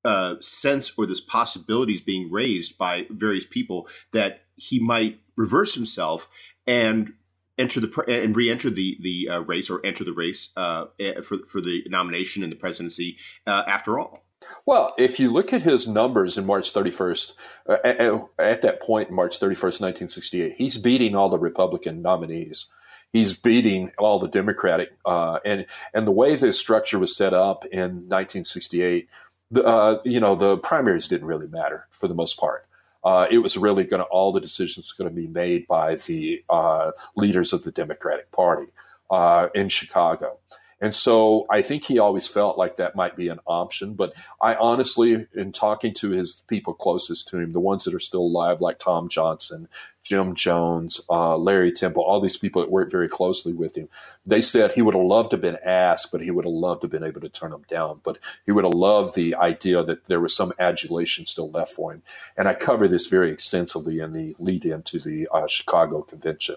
uh, 0.02 0.36
sense 0.40 0.92
or 0.96 1.04
this 1.04 1.20
possibilities 1.20 2.00
being 2.00 2.30
raised 2.30 2.78
by 2.78 3.06
various 3.10 3.44
people 3.44 3.86
that 4.12 4.44
he 4.54 4.78
might 4.78 5.20
reverse 5.36 5.74
himself 5.74 6.30
and 6.66 7.12
enter 7.58 7.80
the 7.80 8.04
and 8.08 8.36
re-enter 8.36 8.70
the 8.70 8.98
the 9.00 9.28
uh, 9.28 9.40
race 9.40 9.70
or 9.70 9.84
enter 9.84 10.04
the 10.04 10.12
race 10.12 10.52
uh, 10.56 10.86
for 11.22 11.38
for 11.38 11.60
the 11.60 11.84
nomination 11.88 12.42
and 12.42 12.52
the 12.52 12.56
presidency 12.56 13.16
uh, 13.46 13.64
after 13.66 13.98
all. 13.98 14.24
Well, 14.66 14.94
if 14.98 15.18
you 15.18 15.32
look 15.32 15.52
at 15.52 15.62
his 15.62 15.88
numbers 15.88 16.36
in 16.36 16.46
March 16.46 16.72
31st, 16.72 17.32
uh, 17.68 17.78
at, 17.82 18.20
at, 18.38 18.62
that 18.62 18.82
point, 18.82 19.10
March 19.10 19.40
31st, 19.40 19.80
1968, 19.80 20.54
he's 20.58 20.78
beating 20.78 21.16
all 21.16 21.30
the 21.30 21.38
Republican 21.38 22.02
nominees. 22.02 22.70
He's 23.12 23.32
beating 23.32 23.92
all 23.98 24.18
the 24.18 24.28
Democratic, 24.28 24.96
uh, 25.06 25.38
and 25.44 25.66
and 25.94 26.06
the 26.06 26.12
way 26.12 26.36
the 26.36 26.52
structure 26.52 26.98
was 26.98 27.16
set 27.16 27.32
up 27.32 27.64
in 27.66 28.08
1968, 28.08 29.08
the, 29.50 29.64
uh, 29.64 29.98
you 30.04 30.20
know, 30.20 30.34
the 30.34 30.58
primaries 30.58 31.08
didn't 31.08 31.28
really 31.28 31.46
matter 31.46 31.86
for 31.90 32.08
the 32.08 32.14
most 32.14 32.38
part 32.38 32.66
uh, 33.06 33.28
it 33.30 33.38
was 33.38 33.56
really 33.56 33.84
going 33.84 34.02
to 34.02 34.08
all 34.08 34.32
the 34.32 34.40
decisions 34.40 34.90
going 34.90 35.08
to 35.08 35.14
be 35.14 35.28
made 35.28 35.64
by 35.68 35.94
the 35.94 36.42
uh, 36.50 36.90
leaders 37.14 37.52
of 37.52 37.62
the 37.62 37.70
Democratic 37.70 38.32
Party 38.32 38.66
uh, 39.12 39.48
in 39.54 39.68
Chicago. 39.68 40.40
And 40.80 40.94
so 40.94 41.46
I 41.48 41.62
think 41.62 41.84
he 41.84 41.98
always 41.98 42.28
felt 42.28 42.58
like 42.58 42.76
that 42.76 42.96
might 42.96 43.16
be 43.16 43.28
an 43.28 43.40
option. 43.46 43.94
But 43.94 44.12
I 44.40 44.54
honestly, 44.56 45.26
in 45.34 45.52
talking 45.52 45.94
to 45.94 46.10
his 46.10 46.44
people 46.48 46.74
closest 46.74 47.28
to 47.28 47.38
him, 47.38 47.52
the 47.52 47.60
ones 47.60 47.84
that 47.84 47.94
are 47.94 48.00
still 48.00 48.22
alive, 48.22 48.60
like 48.60 48.78
Tom 48.78 49.08
Johnson, 49.08 49.68
Jim 50.02 50.34
Jones, 50.34 51.00
uh, 51.08 51.36
Larry 51.36 51.72
Temple, 51.72 52.02
all 52.02 52.20
these 52.20 52.36
people 52.36 52.60
that 52.60 52.70
worked 52.70 52.92
very 52.92 53.08
closely 53.08 53.52
with 53.54 53.76
him, 53.76 53.88
they 54.24 54.42
said 54.42 54.72
he 54.72 54.82
would 54.82 54.94
have 54.94 55.02
loved 55.02 55.30
to 55.30 55.36
have 55.36 55.42
been 55.42 55.58
asked, 55.64 56.12
but 56.12 56.20
he 56.20 56.30
would 56.30 56.44
have 56.44 56.52
loved 56.52 56.82
to 56.82 56.84
have 56.84 56.92
been 56.92 57.02
able 57.02 57.22
to 57.22 57.28
turn 57.28 57.50
them 57.52 57.64
down. 57.68 58.00
But 58.04 58.18
he 58.44 58.52
would 58.52 58.64
have 58.64 58.74
loved 58.74 59.14
the 59.14 59.34
idea 59.34 59.82
that 59.82 60.06
there 60.06 60.20
was 60.20 60.36
some 60.36 60.52
adulation 60.58 61.24
still 61.24 61.50
left 61.50 61.72
for 61.72 61.92
him. 61.92 62.02
And 62.36 62.48
I 62.48 62.54
cover 62.54 62.86
this 62.86 63.06
very 63.06 63.30
extensively 63.30 63.98
in 63.98 64.12
the 64.12 64.36
lead 64.38 64.66
into 64.66 65.00
the 65.00 65.26
uh, 65.32 65.46
Chicago 65.46 66.02
convention. 66.02 66.56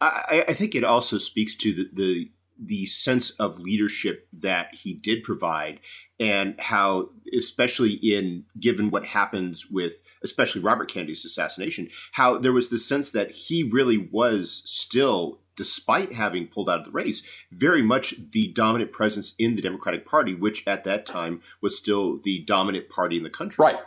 I, 0.00 0.44
I 0.48 0.52
think 0.52 0.74
it 0.74 0.84
also 0.84 1.18
speaks 1.18 1.54
to 1.56 1.72
the, 1.72 1.88
the 1.92 2.30
the 2.56 2.86
sense 2.86 3.30
of 3.30 3.58
leadership 3.58 4.28
that 4.32 4.74
he 4.74 4.94
did 4.94 5.24
provide 5.24 5.80
and 6.20 6.54
how 6.60 7.10
especially 7.36 7.94
in 7.94 8.44
given 8.60 8.90
what 8.90 9.04
happens 9.04 9.66
with 9.68 9.94
especially 10.22 10.60
robert 10.60 10.88
kennedy's 10.88 11.24
assassination 11.24 11.88
how 12.12 12.38
there 12.38 12.52
was 12.52 12.68
the 12.68 12.78
sense 12.78 13.10
that 13.10 13.32
he 13.32 13.64
really 13.64 14.08
was 14.12 14.62
still 14.66 15.40
despite 15.56 16.12
having 16.12 16.46
pulled 16.46 16.68
out 16.68 16.80
of 16.80 16.84
the 16.86 16.90
race 16.90 17.22
very 17.50 17.82
much 17.82 18.14
the 18.32 18.48
dominant 18.48 18.92
presence 18.92 19.34
in 19.38 19.56
the 19.56 19.62
democratic 19.62 20.06
party 20.06 20.34
which 20.34 20.66
at 20.66 20.84
that 20.84 21.06
time 21.06 21.40
was 21.60 21.76
still 21.76 22.20
the 22.24 22.40
dominant 22.40 22.88
party 22.88 23.16
in 23.16 23.22
the 23.22 23.30
country 23.30 23.62
right 23.62 23.78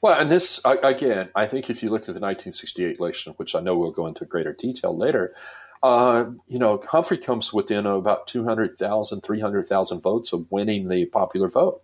well 0.00 0.18
and 0.20 0.30
this 0.30 0.60
again 0.64 1.30
i 1.34 1.46
think 1.46 1.68
if 1.68 1.82
you 1.82 1.90
look 1.90 2.02
at 2.02 2.14
the 2.14 2.20
1968 2.20 2.98
election 2.98 3.34
which 3.36 3.54
i 3.54 3.60
know 3.60 3.76
we'll 3.76 3.90
go 3.90 4.06
into 4.06 4.24
greater 4.24 4.52
detail 4.52 4.96
later 4.96 5.34
uh, 5.82 6.30
you 6.46 6.58
know, 6.60 6.80
Humphrey 6.88 7.18
comes 7.18 7.52
within 7.52 7.86
about 7.86 8.28
200,000, 8.28 9.20
300,000 9.20 10.00
votes 10.00 10.32
of 10.32 10.46
winning 10.50 10.88
the 10.88 11.06
popular 11.06 11.48
vote. 11.48 11.82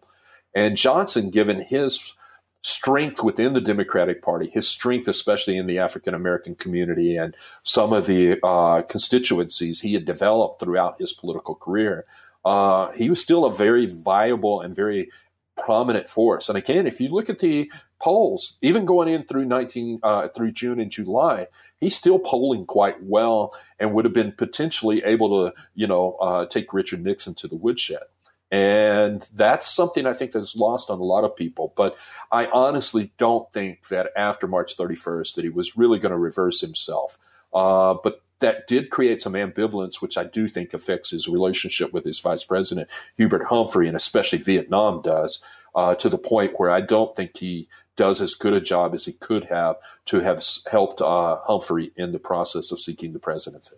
And 0.54 0.76
Johnson, 0.76 1.30
given 1.30 1.60
his 1.60 2.14
strength 2.62 3.22
within 3.22 3.52
the 3.52 3.60
Democratic 3.60 4.22
Party, 4.22 4.50
his 4.52 4.68
strength, 4.68 5.08
especially 5.08 5.56
in 5.56 5.66
the 5.66 5.78
African 5.78 6.14
American 6.14 6.54
community 6.54 7.16
and 7.16 7.36
some 7.62 7.92
of 7.92 8.06
the 8.06 8.38
uh, 8.42 8.82
constituencies 8.82 9.80
he 9.80 9.94
had 9.94 10.04
developed 10.04 10.60
throughout 10.60 10.98
his 10.98 11.12
political 11.12 11.54
career, 11.54 12.04
uh, 12.44 12.90
he 12.92 13.08
was 13.08 13.22
still 13.22 13.44
a 13.44 13.54
very 13.54 13.86
viable 13.86 14.60
and 14.60 14.74
very 14.74 15.10
prominent 15.56 16.08
force. 16.08 16.48
And 16.48 16.56
again, 16.56 16.86
if 16.86 17.00
you 17.00 17.08
look 17.08 17.28
at 17.28 17.40
the 17.40 17.70
polls, 18.00 18.58
even 18.62 18.84
going 18.84 19.08
in 19.08 19.24
through 19.24 19.44
19 19.44 20.00
uh, 20.02 20.28
through 20.28 20.52
June 20.52 20.80
and 20.80 20.90
July, 20.90 21.48
he's 21.80 21.96
still 21.96 22.18
polling 22.18 22.64
quite 22.64 23.02
well 23.02 23.52
and 23.78 23.92
would 23.92 24.04
have 24.04 24.14
been 24.14 24.32
potentially 24.32 25.02
able 25.04 25.50
to, 25.50 25.54
you 25.74 25.86
know, 25.86 26.16
uh, 26.20 26.46
take 26.46 26.72
Richard 26.72 27.02
Nixon 27.02 27.34
to 27.36 27.48
the 27.48 27.56
woodshed. 27.56 28.02
And 28.50 29.28
that's 29.34 29.68
something 29.68 30.06
I 30.06 30.14
think 30.14 30.32
that's 30.32 30.56
lost 30.56 30.88
on 30.88 31.00
a 31.00 31.04
lot 31.04 31.24
of 31.24 31.36
people. 31.36 31.72
But 31.76 31.96
I 32.32 32.46
honestly 32.46 33.12
don't 33.18 33.52
think 33.52 33.88
that 33.88 34.10
after 34.16 34.46
March 34.46 34.76
31st 34.76 35.34
that 35.34 35.44
he 35.44 35.50
was 35.50 35.76
really 35.76 35.98
going 35.98 36.12
to 36.12 36.18
reverse 36.18 36.60
himself. 36.60 37.18
Uh, 37.52 37.94
but 38.02 38.22
that 38.40 38.66
did 38.66 38.90
create 38.90 39.20
some 39.20 39.32
ambivalence, 39.34 40.00
which 40.00 40.16
I 40.16 40.24
do 40.24 40.48
think 40.48 40.72
affects 40.72 41.10
his 41.10 41.28
relationship 41.28 41.92
with 41.92 42.04
his 42.04 42.20
vice 42.20 42.44
president, 42.44 42.88
Hubert 43.16 43.46
Humphrey, 43.46 43.88
and 43.88 43.96
especially 43.96 44.38
Vietnam 44.38 45.02
does, 45.02 45.42
uh, 45.74 45.94
to 45.96 46.08
the 46.08 46.18
point 46.18 46.54
where 46.56 46.70
I 46.70 46.80
don't 46.80 47.14
think 47.16 47.36
he 47.36 47.68
does 47.96 48.20
as 48.20 48.34
good 48.34 48.54
a 48.54 48.60
job 48.60 48.94
as 48.94 49.06
he 49.06 49.12
could 49.12 49.44
have 49.44 49.76
to 50.06 50.20
have 50.20 50.42
helped 50.70 51.00
uh, 51.00 51.38
Humphrey 51.46 51.90
in 51.96 52.12
the 52.12 52.18
process 52.18 52.70
of 52.70 52.80
seeking 52.80 53.12
the 53.12 53.18
presidency. 53.18 53.76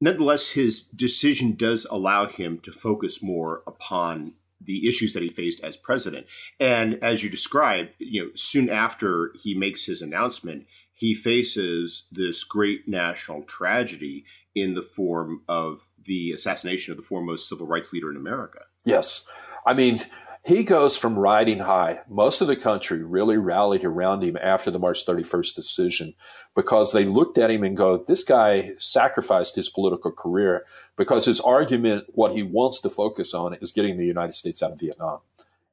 Nonetheless, 0.00 0.50
his 0.50 0.84
decision 0.84 1.54
does 1.54 1.86
allow 1.90 2.26
him 2.26 2.58
to 2.60 2.72
focus 2.72 3.22
more 3.22 3.62
upon 3.66 4.34
the 4.60 4.88
issues 4.88 5.12
that 5.14 5.22
he 5.22 5.28
faced 5.28 5.62
as 5.62 5.76
president. 5.76 6.26
And 6.58 7.02
as 7.02 7.22
you 7.22 7.30
described, 7.30 7.90
you 7.98 8.24
know, 8.24 8.30
soon 8.34 8.68
after 8.68 9.32
he 9.42 9.54
makes 9.54 9.86
his 9.86 10.02
announcement, 10.02 10.66
he 10.92 11.14
faces 11.14 12.06
this 12.12 12.44
great 12.44 12.86
national 12.86 13.42
tragedy 13.44 14.24
in 14.54 14.74
the 14.74 14.82
form 14.82 15.42
of 15.48 15.86
the 16.04 16.32
assassination 16.32 16.92
of 16.92 16.98
the 16.98 17.04
foremost 17.04 17.48
civil 17.48 17.66
rights 17.66 17.92
leader 17.92 18.10
in 18.10 18.16
America. 18.16 18.60
Yes. 18.84 19.26
I 19.66 19.74
mean, 19.74 20.00
he 20.42 20.64
goes 20.64 20.96
from 20.96 21.18
riding 21.18 21.60
high. 21.60 22.00
Most 22.08 22.40
of 22.40 22.48
the 22.48 22.56
country 22.56 23.02
really 23.02 23.36
rallied 23.36 23.84
around 23.84 24.22
him 24.22 24.38
after 24.40 24.70
the 24.70 24.78
March 24.78 25.04
31st 25.04 25.54
decision 25.54 26.14
because 26.54 26.92
they 26.92 27.04
looked 27.04 27.36
at 27.36 27.50
him 27.50 27.62
and 27.62 27.76
go, 27.76 27.98
this 27.98 28.24
guy 28.24 28.72
sacrificed 28.78 29.56
his 29.56 29.68
political 29.68 30.10
career 30.10 30.64
because 30.96 31.26
his 31.26 31.40
argument, 31.40 32.06
what 32.08 32.32
he 32.32 32.42
wants 32.42 32.80
to 32.80 32.90
focus 32.90 33.34
on 33.34 33.54
is 33.54 33.72
getting 33.72 33.98
the 33.98 34.06
United 34.06 34.32
States 34.32 34.62
out 34.62 34.72
of 34.72 34.80
Vietnam. 34.80 35.18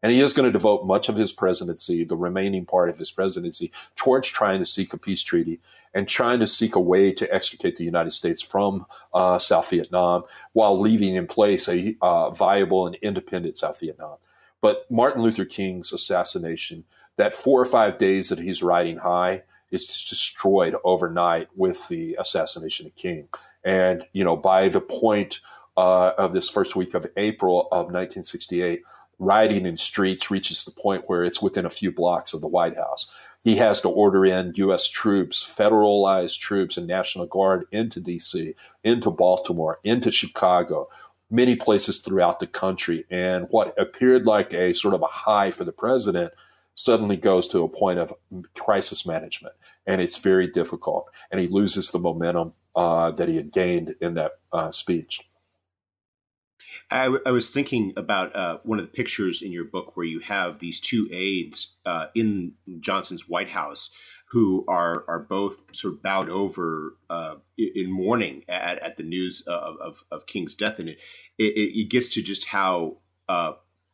And 0.03 0.11
he 0.11 0.19
is 0.19 0.33
going 0.33 0.45
to 0.45 0.51
devote 0.51 0.85
much 0.85 1.09
of 1.09 1.15
his 1.15 1.31
presidency, 1.31 2.03
the 2.03 2.15
remaining 2.15 2.65
part 2.65 2.89
of 2.89 2.99
his 2.99 3.11
presidency, 3.11 3.71
towards 3.95 4.27
trying 4.27 4.59
to 4.59 4.65
seek 4.65 4.93
a 4.93 4.97
peace 4.97 5.23
treaty 5.23 5.59
and 5.93 6.07
trying 6.07 6.39
to 6.39 6.45
seek 6.45 6.75
a 6.75 6.79
way 6.79 7.11
to 7.13 7.33
extricate 7.33 7.77
the 7.77 7.83
United 7.83 8.11
States 8.11 8.41
from 8.41 8.85
uh, 9.13 9.39
South 9.39 9.69
Vietnam 9.69 10.23
while 10.53 10.79
leaving 10.79 11.15
in 11.15 11.25
place 11.25 11.67
a 11.67 11.95
uh, 12.01 12.29
viable 12.29 12.85
and 12.85 12.95
independent 12.97 13.57
South 13.57 13.79
Vietnam. 13.79 14.17
But 14.61 14.89
Martin 14.89 15.21
Luther 15.21 15.45
King's 15.45 15.93
assassination, 15.93 16.83
that 17.17 17.33
four 17.33 17.61
or 17.61 17.65
five 17.65 17.99
days 17.99 18.29
that 18.29 18.39
he's 18.39 18.63
riding 18.63 18.97
high, 18.97 19.43
it's 19.71 20.09
destroyed 20.09 20.75
overnight 20.83 21.49
with 21.55 21.87
the 21.89 22.15
assassination 22.19 22.85
of 22.85 22.95
King. 22.95 23.27
And, 23.63 24.03
you 24.13 24.23
know, 24.23 24.37
by 24.37 24.69
the 24.69 24.81
point 24.81 25.41
uh, 25.75 26.11
of 26.17 26.33
this 26.33 26.49
first 26.49 26.75
week 26.75 26.93
of 26.93 27.05
April 27.17 27.67
of 27.71 27.87
1968, 27.87 28.81
riding 29.19 29.65
in 29.65 29.77
streets 29.77 30.29
reaches 30.29 30.63
the 30.63 30.71
point 30.71 31.03
where 31.07 31.23
it's 31.23 31.41
within 31.41 31.65
a 31.65 31.71
few 31.71 31.91
blocks 31.91 32.33
of 32.33 32.41
the 32.41 32.47
White 32.47 32.75
House. 32.75 33.11
He 33.43 33.55
has 33.55 33.81
to 33.81 33.89
order 33.89 34.25
in 34.25 34.53
U.S. 34.55 34.87
troops, 34.87 35.43
federalized 35.43 36.39
troops, 36.39 36.77
and 36.77 36.85
National 36.85 37.25
Guard 37.25 37.65
into 37.71 37.99
D.C., 37.99 38.55
into 38.83 39.09
Baltimore, 39.09 39.79
into 39.83 40.11
Chicago, 40.11 40.89
many 41.29 41.55
places 41.55 41.99
throughout 41.99 42.39
the 42.39 42.47
country. 42.47 43.05
And 43.09 43.47
what 43.49 43.77
appeared 43.79 44.25
like 44.25 44.53
a 44.53 44.73
sort 44.73 44.93
of 44.93 45.01
a 45.01 45.07
high 45.07 45.51
for 45.51 45.63
the 45.63 45.71
president 45.71 46.33
suddenly 46.75 47.17
goes 47.17 47.47
to 47.49 47.63
a 47.63 47.69
point 47.69 47.99
of 47.99 48.13
crisis 48.55 49.05
management. 49.05 49.55
And 49.85 50.01
it's 50.01 50.17
very 50.17 50.47
difficult. 50.47 51.09
And 51.31 51.41
he 51.41 51.47
loses 51.47 51.91
the 51.91 51.99
momentum 51.99 52.53
uh, 52.75 53.11
that 53.11 53.27
he 53.27 53.35
had 53.35 53.51
gained 53.51 53.95
in 53.99 54.13
that 54.13 54.33
uh, 54.53 54.71
speech. 54.71 55.27
I, 56.91 57.05
w- 57.05 57.23
I 57.25 57.31
was 57.31 57.49
thinking 57.49 57.93
about 57.97 58.35
uh, 58.35 58.59
one 58.63 58.79
of 58.79 58.85
the 58.85 58.91
pictures 58.91 59.41
in 59.41 59.51
your 59.51 59.65
book 59.65 59.97
where 59.97 60.05
you 60.05 60.19
have 60.19 60.59
these 60.59 60.79
two 60.79 61.09
aides 61.11 61.73
uh, 61.85 62.07
in 62.15 62.53
Johnson's 62.79 63.27
White 63.27 63.49
House 63.49 63.89
who 64.31 64.65
are 64.67 65.05
are 65.07 65.19
both 65.19 65.63
sort 65.73 65.95
of 65.95 66.03
bowed 66.03 66.29
over 66.29 66.97
uh, 67.09 67.35
in 67.57 67.91
mourning 67.91 68.43
at, 68.49 68.77
at 68.79 68.97
the 68.97 69.03
news 69.03 69.41
of, 69.47 69.77
of, 69.77 70.03
of 70.11 70.25
King's 70.25 70.55
death, 70.55 70.79
and 70.79 70.89
it, 70.89 70.97
it, 71.37 71.79
it 71.79 71.89
gets 71.89 72.09
to 72.09 72.21
just 72.21 72.45
how 72.45 72.97
uh, 73.29 73.53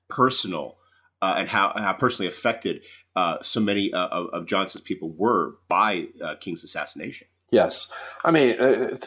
personal 0.10 0.78
uh, 1.22 1.36
and 1.38 1.50
how 1.50 1.74
how 1.76 1.94
personally 1.94 2.28
affected 2.28 2.82
uh, 3.16 3.38
so 3.42 3.60
many 3.60 3.94
uh, 3.94 4.08
of, 4.08 4.28
of, 4.34 4.46
Johnson's 4.48 4.84
people 4.84 5.14
were 5.16 5.58
by 5.68 6.08
uh, 6.22 6.36
King's 6.36 6.64
assassination. 6.64 7.28
Yes, 7.52 7.92
I 8.24 8.32
mean. 8.32 9.00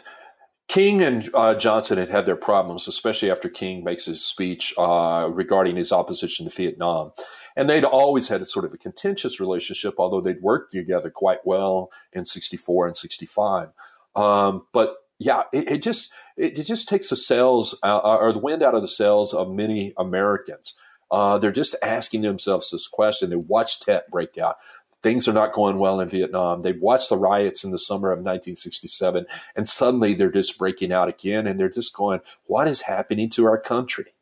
King 0.69 1.01
and 1.01 1.31
Johnson 1.61 1.97
had 1.97 2.09
had 2.09 2.25
their 2.25 2.35
problems, 2.35 2.89
especially 2.89 3.31
after 3.31 3.47
King 3.47 3.85
makes 3.85 4.03
his 4.03 4.21
speech 4.25 4.73
regarding 4.77 5.77
his 5.77 5.93
opposition 5.93 6.45
to 6.45 6.53
Vietnam. 6.53 7.11
And 7.57 7.67
they'd 7.67 7.83
always 7.83 8.29
had 8.29 8.41
a 8.41 8.45
sort 8.45 8.65
of 8.65 8.73
a 8.73 8.77
contentious 8.77 9.39
relationship, 9.39 9.95
although 9.97 10.21
they'd 10.21 10.43
worked 10.43 10.71
together 10.71 11.09
quite 11.09 11.39
well 11.43 11.89
in 12.13 12.27
64 12.27 12.85
and 12.85 12.95
65. 12.95 13.69
Um, 14.15 14.67
but 14.71 14.97
yeah, 15.17 15.43
it, 15.51 15.67
it, 15.71 15.83
just 15.83 16.13
it, 16.37 16.59
it, 16.59 16.63
just 16.67 16.87
takes 16.87 17.09
the 17.09 17.15
sails 17.15 17.77
uh, 17.81 17.99
or 17.99 18.31
the 18.31 18.39
wind 18.39 18.61
out 18.61 18.75
of 18.75 18.83
the 18.83 18.87
sails 18.87 19.33
of 19.33 19.51
many 19.51 19.93
Americans. 19.97 20.75
Uh, 21.09 21.39
they're 21.39 21.51
just 21.51 21.75
asking 21.81 22.21
themselves 22.21 22.69
this 22.69 22.87
question. 22.87 23.31
They 23.31 23.35
watch 23.35 23.79
Tet 23.79 24.09
break 24.11 24.37
out. 24.37 24.57
Things 25.01 25.27
are 25.27 25.33
not 25.33 25.53
going 25.53 25.79
well 25.79 25.99
in 25.99 26.09
Vietnam. 26.09 26.61
They've 26.61 26.79
watched 26.79 27.09
the 27.09 27.17
riots 27.17 27.63
in 27.63 27.71
the 27.71 27.79
summer 27.79 28.11
of 28.11 28.19
1967, 28.19 29.25
and 29.55 29.67
suddenly 29.67 30.13
they're 30.13 30.31
just 30.31 30.59
breaking 30.59 30.91
out 30.91 31.09
again, 31.09 31.47
and 31.47 31.59
they're 31.59 31.69
just 31.69 31.95
going, 31.95 32.19
"What 32.45 32.67
is 32.67 32.81
happening 32.83 33.29
to 33.31 33.45
our 33.45 33.59
country?" 33.59 34.13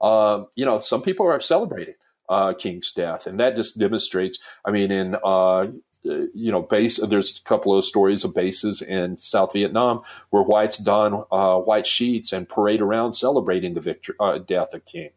Um, 0.00 0.48
you 0.54 0.64
know, 0.64 0.80
some 0.80 1.02
people 1.02 1.26
are 1.26 1.40
celebrating 1.40 1.94
uh, 2.28 2.54
King's 2.54 2.92
death, 2.92 3.26
and 3.26 3.38
that 3.40 3.56
just 3.56 3.78
demonstrates. 3.78 4.38
I 4.64 4.70
mean, 4.70 4.90
in 4.90 5.16
uh, 5.22 5.68
you 6.04 6.52
know, 6.52 6.62
base. 6.62 6.98
There's 6.98 7.38
a 7.38 7.42
couple 7.44 7.76
of 7.76 7.84
stories 7.84 8.24
of 8.24 8.34
bases 8.34 8.82
in 8.82 9.16
South 9.18 9.52
Vietnam 9.52 10.02
where 10.30 10.42
whites 10.42 10.78
don 10.78 11.24
uh, 11.32 11.58
white 11.58 11.86
sheets 11.86 12.32
and 12.32 12.48
parade 12.48 12.80
around 12.80 13.14
celebrating 13.14 13.74
the 13.74 13.80
victory, 13.80 14.14
uh, 14.20 14.38
death 14.38 14.74
of 14.74 14.84
King. 14.84 15.10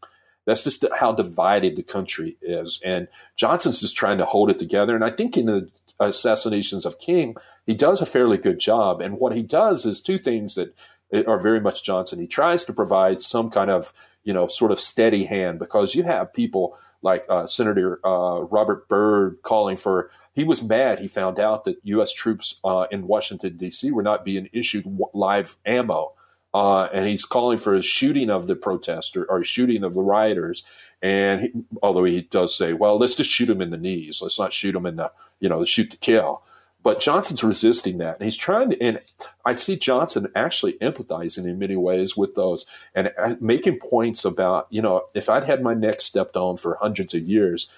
That's 0.45 0.63
just 0.63 0.85
how 0.97 1.11
divided 1.11 1.75
the 1.75 1.83
country 1.83 2.37
is, 2.41 2.81
and 2.85 3.09
Johnson's 3.35 3.81
just 3.81 3.97
trying 3.97 4.17
to 4.19 4.25
hold 4.25 4.49
it 4.49 4.59
together. 4.59 4.95
And 4.95 5.03
I 5.03 5.09
think 5.09 5.35
in 5.35 5.47
the 5.47 5.69
assassinations 5.99 6.85
of 6.85 6.99
King, 6.99 7.35
he 7.65 7.73
does 7.73 8.01
a 8.01 8.05
fairly 8.05 8.37
good 8.37 8.59
job. 8.59 9.01
And 9.01 9.19
what 9.19 9.35
he 9.35 9.43
does 9.43 9.85
is 9.85 9.99
two 9.99 10.17
things 10.17 10.55
that 10.55 10.73
are 11.13 11.41
very 11.41 11.59
much 11.59 11.83
Johnson. 11.83 12.19
He 12.19 12.27
tries 12.27 12.65
to 12.65 12.73
provide 12.73 13.21
some 13.21 13.49
kind 13.49 13.71
of 13.71 13.93
you 14.23 14.33
know 14.33 14.47
sort 14.47 14.71
of 14.71 14.79
steady 14.79 15.25
hand 15.25 15.59
because 15.59 15.95
you 15.95 16.03
have 16.03 16.33
people 16.33 16.77
like 17.01 17.25
uh, 17.29 17.47
Senator 17.47 17.99
uh, 18.05 18.41
Robert 18.41 18.87
Byrd 18.87 19.37
calling 19.43 19.77
for. 19.77 20.09
He 20.33 20.43
was 20.43 20.61
mad. 20.61 20.99
He 20.99 21.07
found 21.07 21.39
out 21.39 21.63
that 21.63 21.77
U.S. 21.83 22.13
troops 22.13 22.59
uh, 22.63 22.85
in 22.91 23.07
Washington 23.07 23.57
D.C. 23.57 23.89
were 23.91 24.03
not 24.03 24.25
being 24.25 24.49
issued 24.53 24.85
live 25.13 25.55
ammo, 25.65 26.13
uh, 26.53 26.89
and 26.93 27.07
he's 27.07 27.25
calling 27.25 27.57
for 27.57 27.73
a 27.73 27.81
shooting 27.81 28.29
of 28.29 28.47
the 28.47 28.55
protester 28.55 29.25
or 29.29 29.43
shooting 29.43 29.83
of 29.83 29.93
the 29.93 30.01
rioters. 30.01 30.65
And 31.01 31.41
he, 31.41 31.51
although 31.81 32.03
he 32.03 32.21
does 32.21 32.55
say, 32.55 32.73
"Well, 32.73 32.97
let's 32.97 33.15
just 33.15 33.31
shoot 33.31 33.49
him 33.49 33.61
in 33.61 33.69
the 33.69 33.77
knees. 33.77 34.21
Let's 34.21 34.39
not 34.39 34.53
shoot 34.53 34.75
him 34.75 34.85
in 34.85 34.97
the 34.97 35.11
you 35.39 35.49
know 35.49 35.63
shoot 35.65 35.89
to 35.91 35.97
kill." 35.97 36.43
But 36.83 36.99
Johnson's 37.01 37.43
resisting 37.43 37.97
that. 37.97 38.17
And 38.17 38.25
he's 38.25 38.37
trying 38.37 38.69
to, 38.69 38.81
and 38.81 39.01
I 39.43 39.53
see 39.53 39.75
Johnson 39.75 40.31
actually 40.35 40.73
empathizing 40.73 41.45
in 41.45 41.59
many 41.59 41.75
ways 41.75 42.15
with 42.15 42.35
those 42.35 42.65
and 42.95 43.11
uh, 43.17 43.35
making 43.41 43.79
points 43.79 44.23
about, 44.23 44.67
you 44.69 44.81
know, 44.81 45.03
if 45.13 45.29
I'd 45.29 45.43
had 45.43 45.61
my 45.61 45.73
neck 45.73 46.01
stepped 46.01 46.37
on 46.37 46.55
for 46.55 46.77
hundreds 46.79 47.13
of 47.13 47.23
years, 47.23 47.69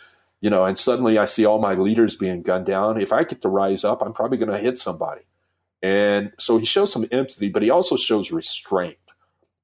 you 0.41 0.49
know, 0.49 0.63
and 0.63 0.77
suddenly 0.77 1.17
I 1.17 1.25
see 1.25 1.45
all 1.45 1.59
my 1.59 1.73
leaders 1.73 2.15
being 2.15 2.43
gunned 2.43 2.67
down, 2.67 2.99
if 2.99 3.11
I 3.11 3.23
get 3.23 3.41
to 3.41 3.49
rise 3.49 3.83
up, 3.83 4.01
I'm 4.01 4.13
probably 4.13 4.37
going 4.37 4.51
to 4.51 4.57
hit 4.57 4.77
somebody. 4.77 5.21
And 5.81 6.33
so 6.37 6.57
he 6.57 6.65
shows 6.65 6.93
some 6.93 7.05
empathy, 7.11 7.49
but 7.49 7.63
he 7.63 7.69
also 7.69 7.95
shows 7.95 8.31
restraint 8.31 8.97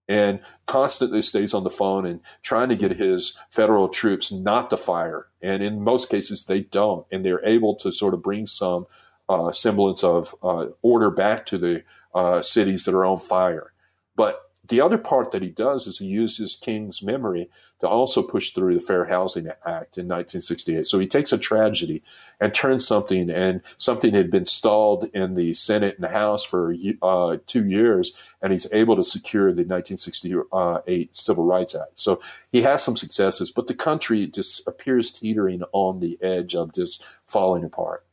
and 0.07 0.39
constantly 0.65 1.21
stays 1.21 1.53
on 1.53 1.63
the 1.63 1.69
phone 1.69 2.05
and 2.05 2.21
trying 2.41 2.69
to 2.69 2.75
get 2.75 2.97
his 2.97 3.39
federal 3.49 3.89
troops 3.89 4.31
not 4.31 4.69
to 4.69 4.77
fire. 4.77 5.27
And 5.41 5.63
in 5.63 5.83
most 5.83 6.09
cases, 6.09 6.45
they 6.45 6.61
don't. 6.61 7.05
And 7.11 7.25
they're 7.25 7.45
able 7.45 7.75
to 7.75 7.91
sort 7.91 8.13
of 8.13 8.21
bring 8.23 8.47
some 8.47 8.85
uh, 9.29 9.51
semblance 9.51 10.03
of 10.03 10.35
uh, 10.43 10.67
order 10.81 11.11
back 11.11 11.45
to 11.47 11.57
the 11.57 11.83
uh, 12.13 12.41
cities 12.41 12.85
that 12.85 12.95
are 12.95 13.05
on 13.05 13.19
fire. 13.19 13.73
But 14.15 14.41
the 14.67 14.81
other 14.81 14.97
part 14.97 15.31
that 15.31 15.41
he 15.41 15.49
does 15.49 15.85
is 15.85 15.99
he 15.99 16.07
uses 16.07 16.55
King's 16.55 17.03
memory 17.03 17.49
to 17.81 17.87
also 17.87 18.23
push 18.23 18.51
through 18.51 18.73
the 18.73 18.79
Fair 18.79 19.05
Housing 19.05 19.47
Act 19.47 19.97
in 19.97 20.07
1968. 20.07 20.85
So 20.85 20.97
he 20.97 21.07
takes 21.07 21.31
a 21.31 21.37
tragedy 21.37 22.01
and 22.39 22.53
turns 22.53 22.87
something, 22.87 23.29
and 23.29 23.61
something 23.77 24.13
had 24.13 24.31
been 24.31 24.45
stalled 24.45 25.05
in 25.13 25.35
the 25.35 25.53
Senate 25.53 25.95
and 25.95 26.03
the 26.03 26.09
House 26.09 26.43
for 26.43 26.75
uh, 27.01 27.37
two 27.45 27.65
years, 27.67 28.19
and 28.41 28.51
he's 28.51 28.71
able 28.73 28.95
to 28.95 29.03
secure 29.03 29.47
the 29.47 29.65
1968 29.65 31.15
Civil 31.15 31.45
Rights 31.45 31.75
Act. 31.75 31.99
So 31.99 32.21
he 32.51 32.63
has 32.63 32.83
some 32.83 32.97
successes, 32.97 33.51
but 33.51 33.67
the 33.67 33.75
country 33.75 34.25
just 34.27 34.67
appears 34.67 35.11
teetering 35.11 35.63
on 35.73 35.99
the 35.99 36.17
edge 36.23 36.55
of 36.55 36.73
just 36.73 37.03
falling 37.27 37.63
apart. 37.63 38.03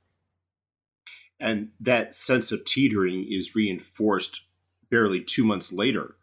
And 1.42 1.70
that 1.81 2.14
sense 2.14 2.52
of 2.52 2.64
teetering 2.64 3.26
is 3.28 3.55
reinforced 3.55 4.42
barely 4.90 5.20
two 5.20 5.44
months 5.44 5.72
later 5.72 6.16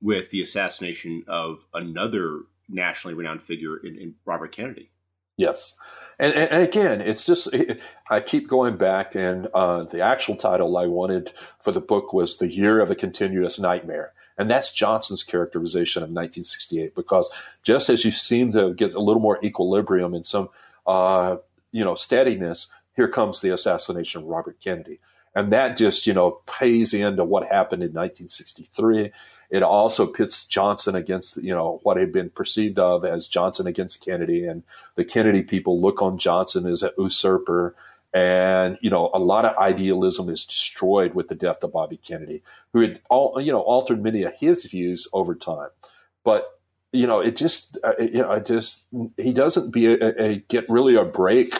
with 0.00 0.30
the 0.30 0.42
assassination 0.42 1.24
of 1.26 1.66
another 1.72 2.42
nationally 2.68 3.14
renowned 3.14 3.42
figure 3.42 3.76
in, 3.76 3.96
in 3.96 4.14
Robert 4.24 4.52
Kennedy. 4.54 4.90
Yes, 5.38 5.76
and, 6.18 6.32
and, 6.32 6.62
again, 6.62 7.02
it's 7.02 7.26
just 7.26 7.52
it, 7.52 7.78
I 8.10 8.20
keep 8.20 8.48
going 8.48 8.78
back, 8.78 9.14
and 9.14 9.48
uh, 9.52 9.84
the 9.84 10.00
actual 10.00 10.34
title 10.34 10.78
I 10.78 10.86
wanted 10.86 11.30
for 11.60 11.72
the 11.72 11.80
book 11.80 12.14
was 12.14 12.38
"The 12.38 12.50
Year 12.50 12.80
of 12.80 12.90
a 12.90 12.94
Continuous 12.94 13.60
Nightmare," 13.60 14.14
and 14.38 14.48
that's 14.48 14.72
Johnson's 14.72 15.22
characterization 15.22 16.02
of 16.02 16.08
1968. 16.08 16.94
Because 16.94 17.30
just 17.62 17.90
as 17.90 18.02
you 18.02 18.12
seem 18.12 18.52
to 18.52 18.72
get 18.72 18.94
a 18.94 19.00
little 19.00 19.20
more 19.20 19.38
equilibrium 19.44 20.14
and 20.14 20.24
some, 20.24 20.48
uh, 20.86 21.36
you 21.70 21.84
know, 21.84 21.96
steadiness, 21.96 22.72
here 22.96 23.08
comes 23.08 23.40
the 23.40 23.50
assassination 23.50 24.22
of 24.22 24.28
Robert 24.28 24.58
Kennedy. 24.60 24.98
And 25.34 25.52
that 25.52 25.76
just, 25.76 26.06
you 26.06 26.14
know, 26.14 26.40
pays 26.46 26.94
into 26.94 27.22
what 27.22 27.46
happened 27.46 27.82
in 27.82 27.90
1963. 27.90 29.12
It 29.50 29.62
also 29.62 30.06
pits 30.06 30.46
Johnson 30.46 30.96
against, 30.96 31.36
you 31.36 31.54
know, 31.54 31.80
what 31.82 31.98
had 31.98 32.10
been 32.10 32.30
perceived 32.30 32.78
of 32.78 33.04
as 33.04 33.28
Johnson 33.28 33.66
against 33.66 34.02
Kennedy. 34.02 34.46
And 34.46 34.62
the 34.94 35.04
Kennedy 35.04 35.42
people 35.42 35.78
look 35.78 36.00
on 36.00 36.16
Johnson 36.16 36.64
as 36.66 36.82
a 36.82 36.92
usurper. 36.96 37.76
And, 38.14 38.78
you 38.80 38.88
know, 38.88 39.10
a 39.12 39.18
lot 39.18 39.44
of 39.44 39.54
idealism 39.58 40.30
is 40.30 40.46
destroyed 40.46 41.12
with 41.12 41.28
the 41.28 41.34
death 41.34 41.62
of 41.62 41.72
Bobby 41.72 41.98
Kennedy, 41.98 42.42
who 42.72 42.80
had, 42.80 43.02
all, 43.10 43.38
you 43.38 43.52
know, 43.52 43.60
altered 43.60 44.02
many 44.02 44.22
of 44.22 44.32
his 44.40 44.64
views 44.64 45.06
over 45.12 45.34
time. 45.34 45.68
But 46.24 46.50
you 46.92 47.06
know, 47.06 47.20
it 47.20 47.36
just, 47.36 47.76
uh, 47.84 47.92
you 47.98 48.22
know, 48.22 48.38
just, 48.40 48.86
he 49.18 49.32
doesn't 49.32 49.72
be 49.72 49.86
a, 49.86 50.22
a, 50.22 50.36
get 50.48 50.68
really 50.70 50.96
a 50.96 51.04
break 51.04 51.52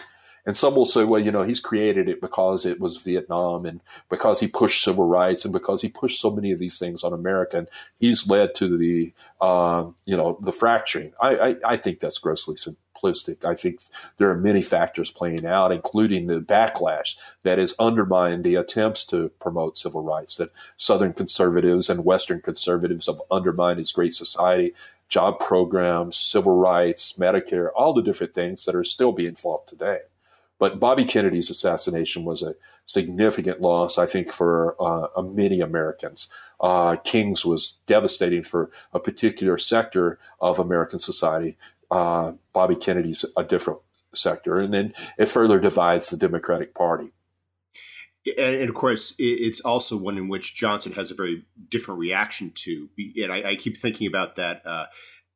and 0.47 0.57
some 0.57 0.77
will 0.77 0.87
say, 0.87 1.05
well, 1.05 1.21
you 1.21 1.33
know, 1.33 1.43
he's 1.43 1.59
created 1.59 2.09
it 2.09 2.21
because 2.21 2.65
it 2.65 2.81
was 2.81 2.99
Vietnam 2.99 3.67
and 3.67 3.81
because 4.09 4.39
he 4.39 4.47
pushed 4.47 4.83
civil 4.83 5.09
rights 5.09 5.45
and 5.45 5.53
because 5.53 5.83
he 5.83 5.89
pushed 5.89 6.21
so 6.21 6.31
many 6.31 6.53
of 6.53 6.61
these 6.61 6.79
things 6.79 7.03
on 7.03 7.13
America. 7.13 7.59
And 7.59 7.69
he's 7.99 8.31
led 8.31 8.55
to 8.55 8.79
the, 8.79 9.13
uh, 9.41 9.87
you 10.05 10.17
know, 10.17 10.39
the 10.41 10.53
fracturing. 10.53 11.13
I, 11.21 11.37
I, 11.37 11.57
I 11.65 11.77
think 11.77 11.99
that's 11.99 12.19
grossly 12.19 12.55
simplistic. 12.55 13.45
I 13.45 13.57
think 13.57 13.81
there 14.19 14.31
are 14.31 14.39
many 14.39 14.63
factors 14.63 15.11
playing 15.11 15.45
out, 15.45 15.73
including 15.73 16.29
the 16.29 16.41
backlash 16.41 17.17
that 17.43 17.59
has 17.59 17.75
undermined 17.81 18.45
the 18.45 18.55
attempts 18.55 19.05
to 19.07 19.31
promote 19.41 19.77
civil 19.77 20.05
rights 20.05 20.37
that 20.37 20.53
Southern 20.77 21.13
conservatives 21.13 21.91
and 21.91 22.05
Western 22.05 22.41
conservatives 22.41 23.09
have 23.09 23.21
undermined 23.33 23.81
as 23.81 23.91
great 23.91 24.15
society 24.15 24.73
job 25.09 25.39
programs, 25.39 26.17
civil 26.17 26.57
rights, 26.57 27.17
Medicare, 27.17 27.69
all 27.77 27.93
the 27.93 28.03
different 28.03 28.35
things 28.35 28.65
that 28.65 28.75
are 28.75 28.83
still 28.83 29.13
being 29.13 29.37
fought 29.37 29.67
today. 29.69 30.01
But 30.59 30.81
Bobby 30.81 31.05
Kennedy's 31.05 31.51
assassination 31.51 32.25
was 32.25 32.43
a 32.43 32.55
significant 32.87 33.61
loss, 33.61 33.99
I 33.99 34.07
think, 34.07 34.31
for 34.31 34.75
uh, 34.81 35.23
many 35.23 35.61
Americans. 35.61 36.33
Uh, 36.61 36.97
King's 36.97 37.45
was 37.45 37.79
devastating 37.87 38.43
for 38.43 38.71
a 38.93 39.01
particular 39.01 39.59
sector 39.59 40.19
of 40.41 40.59
American 40.59 40.99
society. 40.99 41.59
Uh, 41.91 42.33
Bobby 42.53 42.77
Kennedy's 42.77 43.25
a 43.37 43.45
different 43.45 43.81
sector. 44.15 44.59
And 44.59 44.73
then 44.73 44.95
it 45.19 45.27
further 45.27 45.61
divides 45.61 46.11
the 46.11 46.17
Democratic 46.17 46.75
Party. 46.75 47.13
And 48.37 48.69
of 48.69 48.75
course, 48.75 49.15
it's 49.19 49.61
also 49.61 49.97
one 49.97 50.19
in 50.19 50.27
which 50.27 50.55
Johnson 50.57 50.93
has 50.93 51.13
a 51.13 51.15
very 51.15 51.45
different 51.71 52.01
reaction 52.01 52.51
to. 52.57 52.89
And 53.23 53.33
I, 53.33 53.55
keep 53.55 53.77
thinking 53.77 54.09
about 54.09 54.35
that 54.35 54.63
uh, 54.67 54.87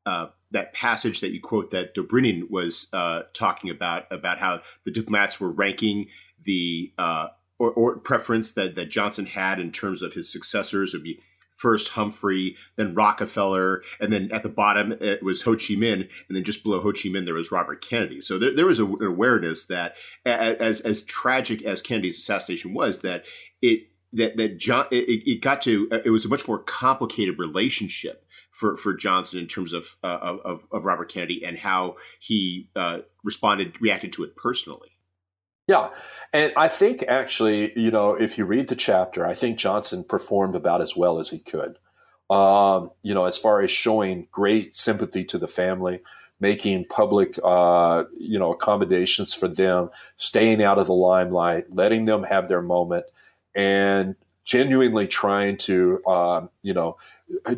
uh, 0.05 0.27
that 0.53 0.75
passage 0.75 1.21
that 1.21 1.31
you 1.31 1.41
quote 1.41 1.71
that 1.71 1.95
Dobrynin 1.95 2.51
was 2.51 2.87
uh, 2.93 3.23
talking 3.33 3.71
about 3.71 4.07
about 4.11 4.39
how 4.39 4.61
the 4.85 4.91
diplomats 4.91 5.41
were 5.41 5.51
ranking 5.51 6.07
the 6.45 6.93
uh, 6.99 7.29
or, 7.59 7.71
or, 7.73 7.99
preference 7.99 8.53
that 8.53 8.75
that 8.75 8.91
Johnson 8.91 9.27
had 9.27 9.61
in 9.61 9.71
terms 9.71 10.03
of 10.03 10.15
his 10.15 10.33
successors 10.33 10.93
would 10.93 11.03
be 11.03 11.21
first 11.55 11.89
Humphrey, 11.91 12.57
then 12.77 12.95
Rockefeller, 12.95 13.83
and 14.01 14.11
then 14.11 14.31
at 14.33 14.43
the 14.43 14.49
bottom 14.49 14.93
it 14.93 15.23
was 15.23 15.43
Ho 15.43 15.53
Chi 15.53 15.75
Minh, 15.75 16.09
and 16.29 16.37
then 16.37 16.43
just 16.43 16.63
below 16.63 16.81
Ho 16.81 16.93
Chi 16.93 17.11
Minh 17.11 17.27
there 17.27 17.35
was 17.35 17.53
Robert 17.53 17.83
Kennedy. 17.83 18.21
So 18.21 18.39
there, 18.39 18.57
there 18.57 18.67
was 18.67 18.79
a, 18.79 18.87
an 18.87 19.05
awareness 19.05 19.67
that 19.67 19.97
as 20.25 20.81
as 20.81 21.03
tragic 21.03 21.63
as 21.63 21.83
Kennedy's 21.83 22.19
assassination 22.19 22.73
was, 22.73 23.01
that 23.01 23.25
it 23.61 23.89
that 24.13 24.37
that 24.39 24.59
John 24.59 24.87
it, 24.91 25.23
it 25.27 25.43
got 25.43 25.61
to 25.63 25.89
it 26.05 26.11
was 26.11 26.25
a 26.25 26.29
much 26.29 26.49
more 26.49 26.59
complicated 26.59 27.39
relationship 27.39 28.25
for 28.53 28.77
for 28.77 28.95
Johnson 28.95 29.39
in 29.39 29.47
terms 29.47 29.73
of 29.73 29.97
uh, 30.03 30.39
of, 30.45 30.67
of 30.71 30.85
Robert 30.85 31.11
Kennedy 31.11 31.45
and 31.45 31.59
how 31.59 31.97
he 32.19 32.69
uh, 32.77 33.01
responded 33.23 33.81
reacted 33.81 34.13
to 34.15 34.25
it 34.25 34.37
personally. 34.37 34.91
Yeah, 35.67 35.91
and 36.33 36.53
I 36.57 36.67
think 36.67 37.05
actually, 37.07 37.79
you 37.79 37.93
know, 37.93 38.15
if 38.15 38.37
you 38.37 38.45
read 38.45 38.69
the 38.69 38.75
chapter, 38.75 39.25
I 39.25 39.35
think 39.35 39.59
Johnson 39.59 40.03
performed 40.03 40.57
about 40.57 40.81
as 40.81 40.97
well 40.97 41.21
as 41.21 41.31
he 41.31 41.39
could. 41.39 41.79
Um, 42.29 42.91
you 43.03 43.15
know, 43.15 43.25
as 43.25 43.39
far 43.39 43.61
as 43.61 43.71
showing 43.71 44.27
great 44.33 44.75
sympathy 44.75 45.25
to 45.27 45.39
the 45.39 45.49
family, 45.49 46.01
making 46.41 46.87
public, 46.87 47.39
uh, 47.45 48.05
you 48.19 48.39
know, 48.39 48.53
accommodations 48.53 49.33
for 49.33 49.47
them, 49.47 49.91
staying 50.17 50.63
out 50.63 50.79
of 50.79 50.87
the 50.87 50.93
limelight, 50.93 51.67
letting 51.73 52.07
them 52.07 52.25
have 52.25 52.49
their 52.49 52.63
moment, 52.63 53.05
and 53.55 54.17
genuinely 54.51 55.07
trying 55.07 55.57
to, 55.57 56.03
uh, 56.09 56.45
you 56.63 56.75
know, 56.75 56.97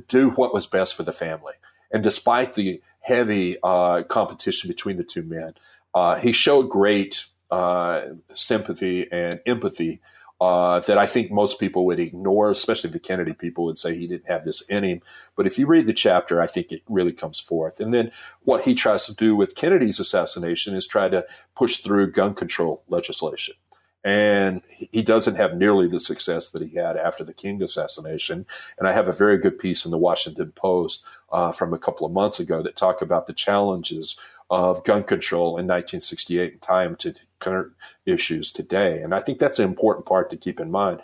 do 0.09 0.31
what 0.33 0.52
was 0.52 0.66
best 0.66 0.94
for 0.94 1.05
the 1.05 1.12
family. 1.12 1.55
And 1.90 2.02
despite 2.02 2.52
the 2.52 2.83
heavy 3.00 3.57
uh, 3.62 4.02
competition 4.02 4.68
between 4.68 4.98
the 4.98 5.02
two 5.02 5.22
men, 5.22 5.55
uh, 5.94 6.16
he 6.16 6.33
showed 6.33 6.68
great 6.68 7.26
uh, 7.50 8.02
sympathy 8.35 9.11
and 9.11 9.40
empathy 9.46 10.02
uh, 10.38 10.81
that 10.81 10.98
I 10.98 11.07
think 11.07 11.31
most 11.31 11.59
people 11.59 11.87
would 11.87 11.98
ignore, 11.98 12.50
especially 12.50 12.90
the 12.90 12.98
Kennedy 12.98 13.33
people 13.33 13.64
would 13.64 13.78
say 13.78 13.96
he 13.96 14.07
didn't 14.07 14.28
have 14.28 14.44
this 14.44 14.61
in 14.68 14.85
him. 14.85 15.00
But 15.35 15.46
if 15.46 15.59
you 15.59 15.66
read 15.66 15.87
the 15.87 15.94
chapter, 15.94 16.42
I 16.42 16.46
think 16.46 16.72
it 16.72 16.83
really 16.90 17.12
comes 17.12 17.40
forth. 17.40 17.81
And 17.81 17.94
then 17.94 18.11
what 18.42 18.64
he 18.64 18.74
tries 18.74 19.07
to 19.07 19.14
do 19.14 19.35
with 19.35 19.55
Kennedy's 19.55 19.98
assassination 19.98 20.74
is 20.74 20.87
try 20.87 21.09
to 21.09 21.24
push 21.57 21.78
through 21.78 22.12
gun 22.12 22.35
control 22.35 22.83
legislation 22.88 23.55
and 24.04 24.62
he 24.68 25.02
doesn't 25.02 25.36
have 25.36 25.56
nearly 25.56 25.86
the 25.86 26.00
success 26.00 26.50
that 26.50 26.62
he 26.62 26.76
had 26.76 26.96
after 26.96 27.22
the 27.22 27.32
King 27.32 27.62
assassination. 27.62 28.46
And 28.78 28.88
I 28.88 28.92
have 28.92 29.08
a 29.08 29.12
very 29.12 29.38
good 29.38 29.58
piece 29.58 29.84
in 29.84 29.90
the 29.90 29.98
Washington 29.98 30.52
Post 30.52 31.06
uh, 31.30 31.52
from 31.52 31.72
a 31.72 31.78
couple 31.78 32.06
of 32.06 32.12
months 32.12 32.40
ago 32.40 32.62
that 32.62 32.76
talk 32.76 33.00
about 33.00 33.26
the 33.26 33.32
challenges 33.32 34.18
of 34.50 34.84
gun 34.84 35.04
control 35.04 35.50
in 35.50 35.66
1968 35.66 36.52
and 36.52 36.62
time 36.62 36.96
to 36.96 37.14
current 37.38 37.72
issues 38.04 38.52
today. 38.52 39.02
And 39.02 39.14
I 39.14 39.20
think 39.20 39.38
that's 39.38 39.58
an 39.58 39.68
important 39.68 40.06
part 40.06 40.30
to 40.30 40.36
keep 40.36 40.60
in 40.60 40.70
mind. 40.70 41.00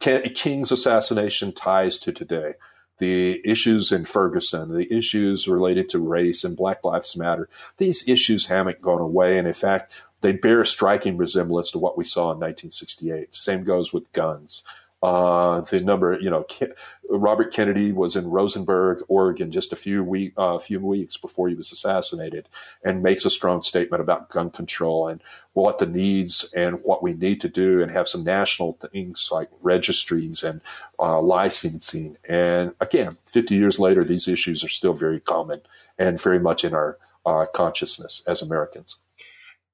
King's 0.00 0.72
assassination 0.72 1.52
ties 1.52 1.98
to 2.00 2.12
today. 2.12 2.54
The 2.98 3.40
issues 3.44 3.92
in 3.92 4.04
Ferguson, 4.04 4.74
the 4.74 4.92
issues 4.92 5.48
related 5.48 5.88
to 5.90 6.06
race 6.06 6.44
and 6.44 6.56
Black 6.56 6.84
Lives 6.84 7.16
Matter, 7.16 7.48
these 7.78 8.06
issues 8.08 8.46
haven't 8.46 8.82
gone 8.82 9.00
away. 9.00 9.38
And 9.38 9.48
in 9.48 9.54
fact, 9.54 9.92
they 10.20 10.32
bear 10.32 10.60
a 10.60 10.66
striking 10.66 11.16
resemblance 11.16 11.70
to 11.72 11.78
what 11.78 11.96
we 11.96 12.04
saw 12.04 12.32
in 12.32 12.38
1968. 12.38 13.34
Same 13.34 13.64
goes 13.64 13.92
with 13.92 14.12
guns. 14.12 14.64
Uh, 15.02 15.62
the 15.62 15.80
number, 15.80 16.18
you 16.20 16.28
know, 16.28 16.42
Ke- 16.42 16.76
Robert 17.08 17.52
Kennedy 17.52 17.90
was 17.90 18.16
in 18.16 18.26
Roseburg, 18.26 19.00
Oregon, 19.08 19.50
just 19.50 19.72
a 19.72 19.76
few 19.76 20.04
week, 20.04 20.34
uh, 20.36 20.58
few 20.58 20.78
weeks 20.78 21.16
before 21.16 21.48
he 21.48 21.54
was 21.54 21.72
assassinated, 21.72 22.48
and 22.84 23.02
makes 23.02 23.24
a 23.24 23.30
strong 23.30 23.62
statement 23.62 24.02
about 24.02 24.28
gun 24.28 24.50
control 24.50 25.08
and 25.08 25.22
what 25.54 25.78
the 25.78 25.86
needs 25.86 26.52
and 26.54 26.80
what 26.82 27.02
we 27.02 27.14
need 27.14 27.40
to 27.40 27.48
do, 27.48 27.82
and 27.82 27.90
have 27.90 28.08
some 28.08 28.22
national 28.22 28.74
things 28.92 29.30
like 29.32 29.48
registries 29.62 30.44
and 30.44 30.60
uh, 30.98 31.20
licensing. 31.20 32.18
And 32.28 32.74
again, 32.78 33.16
50 33.24 33.54
years 33.54 33.78
later, 33.78 34.04
these 34.04 34.28
issues 34.28 34.62
are 34.62 34.68
still 34.68 34.94
very 34.94 35.20
common 35.20 35.62
and 35.98 36.20
very 36.20 36.38
much 36.38 36.62
in 36.62 36.74
our 36.74 36.98
uh, 37.24 37.46
consciousness 37.54 38.22
as 38.26 38.42
Americans. 38.42 39.00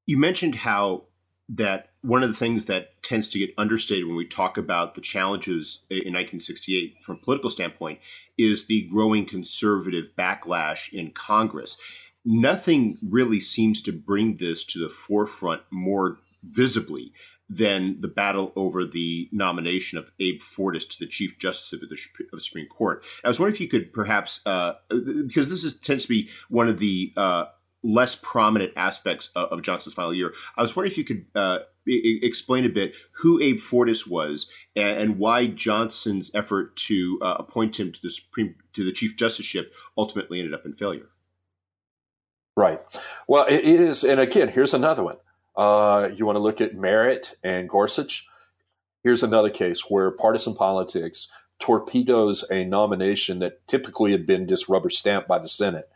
You 0.07 0.19
mentioned 0.19 0.57
how 0.57 1.05
that 1.49 1.91
one 2.03 2.23
of 2.23 2.29
the 2.29 2.37
things 2.37 2.67
that 2.67 3.03
tends 3.03 3.29
to 3.29 3.39
get 3.39 3.55
understated 3.59 4.07
when 4.07 4.17
we 4.17 4.27
talk 4.27 4.57
about 4.57 4.95
the 4.95 5.01
challenges 5.01 5.85
in 5.91 6.13
1968 6.15 6.97
from 7.03 7.17
a 7.17 7.19
political 7.19 7.51
standpoint 7.51 8.01
is 8.37 8.67
the 8.67 8.89
growing 8.89 9.27
conservative 9.27 10.11
backlash 10.17 10.93
in 10.93 11.11
Congress. 11.11 11.77
Nothing 12.25 12.99
really 13.03 13.41
seems 13.41 13.83
to 13.83 13.93
bring 13.93 14.39
this 14.39 14.65
to 14.67 14.79
the 14.81 14.89
forefront 14.89 15.63
more 15.71 16.19
visibly 16.43 17.13
than 17.49 18.01
the 18.01 18.09
battle 18.09 18.53
over 18.57 18.85
the 18.85 19.29
nomination 19.31 19.99
of 19.99 20.11
Abe 20.19 20.41
Fortas 20.41 20.89
to 20.89 20.99
the 20.99 21.07
Chief 21.07 21.39
Justice 21.39 21.73
of 21.73 21.81
the, 21.81 21.87
of 21.87 22.31
the 22.33 22.41
Supreme 22.41 22.67
Court. 22.67 23.05
I 23.25 23.29
was 23.29 23.39
wondering 23.39 23.55
if 23.55 23.61
you 23.61 23.69
could 23.69 23.93
perhaps, 23.93 24.41
uh, 24.47 24.75
because 24.89 25.49
this 25.49 25.63
is, 25.63 25.77
tends 25.77 26.05
to 26.05 26.09
be 26.09 26.29
one 26.49 26.69
of 26.69 26.81
the 26.81 27.13
uh, 27.17 27.47
less 27.87 28.17
prominent 28.17 28.73
aspects 28.77 29.31
of, 29.37 29.49
of, 29.51 29.63
Johnson's 29.63 29.95
final 29.95 30.13
year. 30.13 30.35
I 30.57 30.63
was 30.63 30.75
wondering 30.75 30.91
if 30.91 30.99
you 30.99 31.05
could 31.05 31.27
uh, 31.35 31.59
I- 31.89 32.19
explain 32.23 32.65
a 32.65 32.69
bit 32.69 32.95
who 33.13 33.41
Abe 33.41 33.59
Fortas 33.59 34.09
was 34.09 34.51
and, 34.75 34.99
and 34.99 35.19
why 35.19 35.47
Johnson's 35.47 36.31
effort 36.35 36.77
to 36.77 37.19
uh, 37.23 37.37
appoint 37.39 37.79
him 37.79 37.93
to 37.93 38.03
the 38.03 38.11
Supreme 38.11 38.57
to 38.73 38.85
the 38.85 38.93
Chief 38.93 39.17
Justiceship 39.17 39.73
ultimately 39.97 40.39
ended 40.39 40.55
up 40.55 40.67
in 40.67 40.73
failure. 40.73 41.09
Right. 42.57 42.81
Well, 43.29 43.47
it 43.49 43.65
is, 43.65 44.03
and 44.03 44.19
again, 44.19 44.49
here's 44.49 44.75
another 44.75 45.05
one. 45.05 45.17
Uh, 45.55 46.09
you 46.15 46.27
want 46.27 46.37
to 46.37 46.41
look 46.41 46.61
at 46.61 46.75
Merrick 46.75 47.27
and 47.43 47.69
Gorsuch. 47.69 48.27
Here's 49.03 49.23
another 49.23 49.51
case 49.51 49.85
where 49.89 50.11
partisan 50.11 50.55
politics 50.55 51.31
torpedoes 51.59 52.45
a 52.51 52.65
nomination 52.65 53.39
that 53.39 53.67
typically 53.69 54.13
had 54.13 54.27
been 54.27 54.49
just 54.49 54.69
rubber 54.69 54.91
stamped 54.91 55.29
by 55.29 55.39
the 55.39 55.49
Senate. 55.49 55.89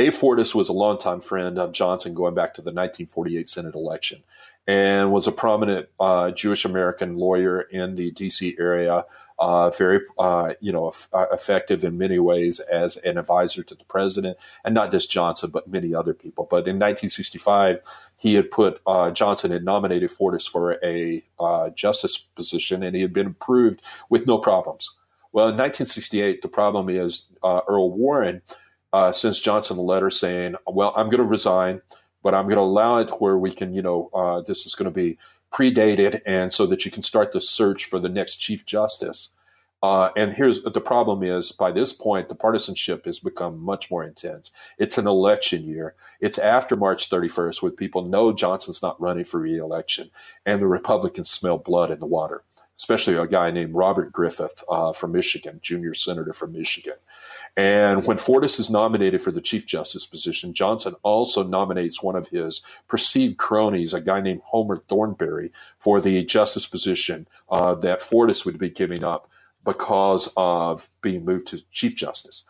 Abe 0.00 0.14
Fortas 0.14 0.54
was 0.54 0.70
a 0.70 0.72
longtime 0.72 1.20
friend 1.20 1.58
of 1.58 1.72
Johnson 1.72 2.14
going 2.14 2.34
back 2.34 2.54
to 2.54 2.62
the 2.62 2.70
1948 2.70 3.50
Senate 3.50 3.74
election 3.74 4.22
and 4.66 5.12
was 5.12 5.26
a 5.26 5.32
prominent 5.32 5.90
uh, 6.00 6.30
Jewish 6.30 6.64
American 6.64 7.18
lawyer 7.18 7.60
in 7.60 7.96
the 7.96 8.10
D.C. 8.10 8.56
area, 8.58 9.04
uh, 9.38 9.68
very 9.68 10.00
uh, 10.18 10.54
you 10.60 10.72
know 10.72 10.92
uh, 11.12 11.26
effective 11.30 11.84
in 11.84 11.98
many 11.98 12.18
ways 12.18 12.60
as 12.60 12.96
an 12.98 13.18
advisor 13.18 13.62
to 13.62 13.74
the 13.74 13.84
president, 13.84 14.38
and 14.64 14.74
not 14.74 14.90
just 14.90 15.10
Johnson, 15.10 15.50
but 15.52 15.68
many 15.68 15.94
other 15.94 16.14
people. 16.14 16.46
But 16.48 16.66
in 16.66 16.76
1965, 16.76 17.82
he 18.16 18.36
had 18.36 18.50
put 18.50 18.80
uh, 18.86 19.10
Johnson 19.10 19.50
had 19.50 19.64
nominated 19.64 20.08
Fortas 20.08 20.48
for 20.48 20.78
a 20.82 21.22
uh, 21.38 21.68
justice 21.70 22.16
position, 22.16 22.82
and 22.82 22.96
he 22.96 23.02
had 23.02 23.12
been 23.12 23.26
approved 23.26 23.82
with 24.08 24.26
no 24.26 24.38
problems. 24.38 24.96
Well, 25.32 25.48
in 25.48 25.58
1968, 25.58 26.40
the 26.40 26.48
problem 26.48 26.88
is 26.88 27.30
Earl 27.44 27.92
Warren 27.92 28.40
sends 29.12 29.40
Johnson 29.40 29.78
a 29.78 29.82
letter 29.82 30.10
saying, 30.10 30.56
"Well, 30.66 30.92
I'm 30.96 31.08
going 31.08 31.22
to 31.22 31.24
resign." 31.24 31.82
but 32.22 32.34
I'm 32.34 32.44
going 32.44 32.56
to 32.56 32.62
allow 32.62 32.98
it 32.98 33.10
where 33.20 33.38
we 33.38 33.50
can, 33.50 33.72
you 33.72 33.82
know, 33.82 34.10
uh, 34.12 34.40
this 34.42 34.66
is 34.66 34.74
going 34.74 34.86
to 34.86 34.90
be 34.90 35.18
predated 35.52 36.20
and 36.26 36.52
so 36.52 36.66
that 36.66 36.84
you 36.84 36.90
can 36.90 37.02
start 37.02 37.32
the 37.32 37.40
search 37.40 37.84
for 37.84 37.98
the 37.98 38.08
next 38.08 38.36
chief 38.36 38.64
justice. 38.64 39.34
Uh, 39.82 40.10
and 40.14 40.34
here's 40.34 40.62
the 40.62 40.80
problem 40.80 41.22
is 41.22 41.52
by 41.52 41.72
this 41.72 41.92
point, 41.94 42.28
the 42.28 42.34
partisanship 42.34 43.06
has 43.06 43.18
become 43.18 43.58
much 43.58 43.90
more 43.90 44.04
intense. 44.04 44.52
It's 44.78 44.98
an 44.98 45.06
election 45.06 45.64
year. 45.64 45.94
It's 46.20 46.38
after 46.38 46.76
March 46.76 47.08
31st 47.08 47.62
when 47.62 47.72
people 47.72 48.04
know 48.04 48.32
Johnson's 48.32 48.82
not 48.82 49.00
running 49.00 49.24
for 49.24 49.40
reelection 49.40 50.10
and 50.44 50.60
the 50.60 50.66
Republicans 50.66 51.30
smell 51.30 51.56
blood 51.56 51.90
in 51.90 51.98
the 51.98 52.06
water, 52.06 52.42
especially 52.78 53.16
a 53.16 53.26
guy 53.26 53.50
named 53.50 53.74
Robert 53.74 54.12
Griffin 54.12 54.48
uh, 54.68 54.92
from 54.92 55.12
Michigan, 55.12 55.60
junior 55.62 55.94
senator 55.94 56.34
from 56.34 56.52
Michigan. 56.52 56.96
And 57.60 58.06
when 58.06 58.16
Fortas 58.16 58.58
is 58.58 58.70
nominated 58.70 59.20
for 59.20 59.30
the 59.30 59.42
Chief 59.42 59.66
Justice 59.66 60.06
position, 60.06 60.54
Johnson 60.54 60.94
also 61.02 61.42
nominates 61.42 62.02
one 62.02 62.16
of 62.16 62.28
his 62.28 62.62
perceived 62.88 63.36
cronies, 63.36 63.92
a 63.92 64.00
guy 64.00 64.20
named 64.20 64.40
Homer 64.46 64.82
Thornberry, 64.88 65.52
for 65.78 66.00
the 66.00 66.24
justice 66.24 66.66
position 66.66 67.28
uh, 67.50 67.74
that 67.74 68.00
Fortas 68.00 68.46
would 68.46 68.58
be 68.58 68.70
giving 68.70 69.04
up 69.04 69.28
because 69.62 70.32
of 70.38 70.88
being 71.02 71.26
moved 71.26 71.48
to 71.48 71.62
Chief 71.70 71.94
Justice. 71.94 72.44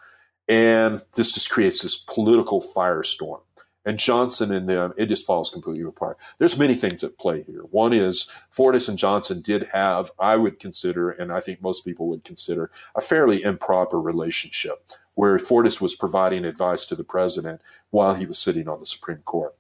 And 0.49 1.03
this 1.15 1.33
just 1.33 1.51
creates 1.51 1.83
this 1.83 1.97
political 1.97 2.63
firestorm 2.63 3.41
and 3.85 3.99
Johnson 3.99 4.53
and 4.53 4.69
them, 4.69 4.93
it 4.97 5.07
just 5.07 5.27
falls 5.27 5.51
completely 5.51 5.83
apart. 5.83 6.19
There's 6.39 6.59
many 6.59 6.75
things 6.75 7.03
at 7.03 7.19
play 7.19 7.43
here. 7.43 7.63
One 7.63 7.93
is 7.93 8.31
Fortas 8.55 8.89
and 8.89 8.99
Johnson 8.99 9.41
did 9.41 9.69
have, 9.73 10.11
I 10.19 10.37
would 10.37 10.59
consider, 10.59 11.11
and 11.11 11.33
I 11.33 11.41
think 11.41 11.63
most 11.63 11.85
people 11.85 12.09
would 12.09 12.25
consider, 12.25 12.71
a 12.95 13.01
fairly 13.01 13.43
improper 13.43 14.01
relationship 14.01 14.87
where 15.21 15.37
Fortas 15.37 15.83
was 15.83 15.95
providing 15.95 16.47
advice 16.47 16.87
to 16.87 16.95
the 16.97 17.05
president 17.05 17.61
while 17.91 18.15
he 18.15 18.25
was 18.25 18.39
sitting 18.39 18.67
on 18.67 18.81
the 18.81 18.87
Supreme 18.87 19.19
Court. 19.19 19.55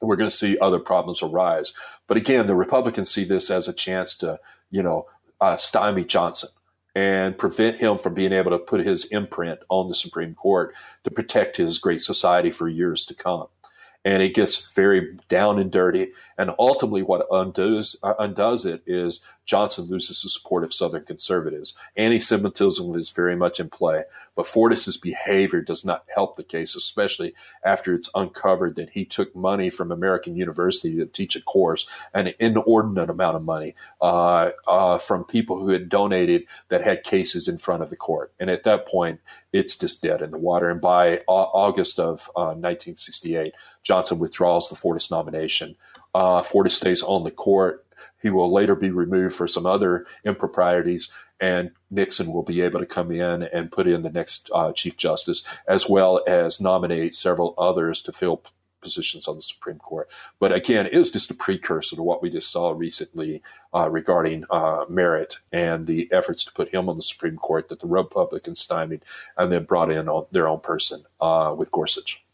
We're 0.00 0.14
going 0.14 0.30
to 0.30 0.36
see 0.36 0.56
other 0.60 0.78
problems 0.78 1.24
arise. 1.24 1.72
But 2.06 2.16
again, 2.16 2.46
the 2.46 2.54
Republicans 2.54 3.10
see 3.10 3.24
this 3.24 3.50
as 3.50 3.66
a 3.66 3.72
chance 3.72 4.16
to, 4.18 4.38
you 4.70 4.84
know, 4.84 5.08
uh, 5.40 5.56
stymie 5.56 6.04
Johnson 6.04 6.50
and 6.94 7.36
prevent 7.36 7.78
him 7.78 7.98
from 7.98 8.14
being 8.14 8.32
able 8.32 8.52
to 8.52 8.60
put 8.60 8.86
his 8.86 9.06
imprint 9.06 9.58
on 9.70 9.88
the 9.88 9.94
Supreme 9.96 10.36
Court 10.36 10.72
to 11.02 11.10
protect 11.10 11.56
his 11.56 11.78
great 11.78 12.00
society 12.00 12.52
for 12.52 12.68
years 12.68 13.04
to 13.06 13.14
come 13.14 13.48
and 14.06 14.22
it 14.22 14.34
gets 14.34 14.72
very 14.72 15.16
down 15.28 15.58
and 15.58 15.72
dirty. 15.72 16.12
And 16.38 16.54
ultimately, 16.60 17.02
what 17.02 17.26
undoes 17.28 17.96
uh, 18.04 18.14
undoes 18.20 18.64
it 18.64 18.84
is 18.86 19.26
Johnson 19.46 19.84
loses 19.84 20.22
the 20.22 20.28
support 20.28 20.64
of 20.64 20.74
Southern 20.74 21.04
conservatives. 21.04 21.76
Anti-Semitism 21.96 22.94
is 22.96 23.10
very 23.10 23.36
much 23.36 23.60
in 23.60 23.70
play, 23.70 24.04
but 24.34 24.44
Fortas's 24.44 24.96
behavior 24.96 25.62
does 25.62 25.84
not 25.84 26.04
help 26.14 26.36
the 26.36 26.42
case, 26.42 26.74
especially 26.74 27.32
after 27.64 27.94
it's 27.94 28.10
uncovered 28.14 28.74
that 28.76 28.90
he 28.90 29.04
took 29.04 29.34
money 29.34 29.70
from 29.70 29.92
American 29.92 30.36
University 30.36 30.96
to 30.96 31.06
teach 31.06 31.36
a 31.36 31.42
course, 31.42 31.88
an 32.12 32.34
inordinate 32.40 33.08
amount 33.08 33.36
of 33.36 33.44
money 33.44 33.74
uh, 34.00 34.50
uh, 34.66 34.98
from 34.98 35.24
people 35.24 35.58
who 35.58 35.70
had 35.70 35.88
donated 35.88 36.44
that 36.68 36.82
had 36.82 37.04
cases 37.04 37.46
in 37.46 37.56
front 37.56 37.82
of 37.82 37.90
the 37.90 37.96
court. 37.96 38.32
And 38.40 38.50
at 38.50 38.64
that 38.64 38.86
point, 38.86 39.20
it's 39.52 39.78
just 39.78 40.02
dead 40.02 40.22
in 40.22 40.32
the 40.32 40.38
water. 40.38 40.68
And 40.68 40.80
by 40.80 41.22
August 41.28 42.00
of 42.00 42.28
uh, 42.36 42.52
1968, 42.52 43.54
Johnson 43.82 44.18
withdraws 44.18 44.68
the 44.68 44.76
Fortas 44.76 45.10
nomination. 45.10 45.76
Uh, 46.14 46.42
Fortas 46.42 46.72
stays 46.72 47.02
on 47.02 47.24
the 47.24 47.30
court. 47.30 47.85
He 48.22 48.30
will 48.30 48.52
later 48.52 48.74
be 48.74 48.90
removed 48.90 49.34
for 49.34 49.46
some 49.46 49.66
other 49.66 50.06
improprieties, 50.24 51.12
and 51.40 51.72
Nixon 51.90 52.32
will 52.32 52.42
be 52.42 52.60
able 52.60 52.80
to 52.80 52.86
come 52.86 53.12
in 53.12 53.42
and 53.42 53.70
put 53.70 53.86
in 53.86 54.02
the 54.02 54.10
next 54.10 54.50
uh, 54.54 54.72
Chief 54.72 54.96
Justice, 54.96 55.46
as 55.68 55.88
well 55.88 56.22
as 56.26 56.60
nominate 56.60 57.14
several 57.14 57.54
others 57.58 58.02
to 58.02 58.12
fill 58.12 58.42
positions 58.86 59.26
on 59.26 59.36
the 59.36 59.42
Supreme 59.42 59.78
Court. 59.78 60.08
But 60.38 60.52
again, 60.52 60.86
it 60.86 60.96
was 60.96 61.10
just 61.10 61.30
a 61.30 61.34
precursor 61.34 61.96
to 61.96 62.02
what 62.02 62.22
we 62.22 62.30
just 62.30 62.50
saw 62.52 62.70
recently 62.70 63.42
uh, 63.74 63.90
regarding 63.90 64.44
uh, 64.48 64.84
Merrick 64.88 65.32
and 65.52 65.86
the 65.86 66.08
efforts 66.12 66.44
to 66.44 66.52
put 66.52 66.72
him 66.72 66.88
on 66.88 66.96
the 66.96 67.02
Supreme 67.02 67.36
Court 67.36 67.68
that 67.68 67.80
the 67.80 67.88
Republicans 67.88 68.60
stymied 68.60 69.02
and 69.36 69.50
then 69.50 69.64
brought 69.64 69.90
in 69.90 70.08
on 70.08 70.26
their 70.30 70.46
own 70.46 70.60
person 70.60 71.02
uh, 71.20 71.54
with 71.56 71.72
Gorsuch. 71.72 72.24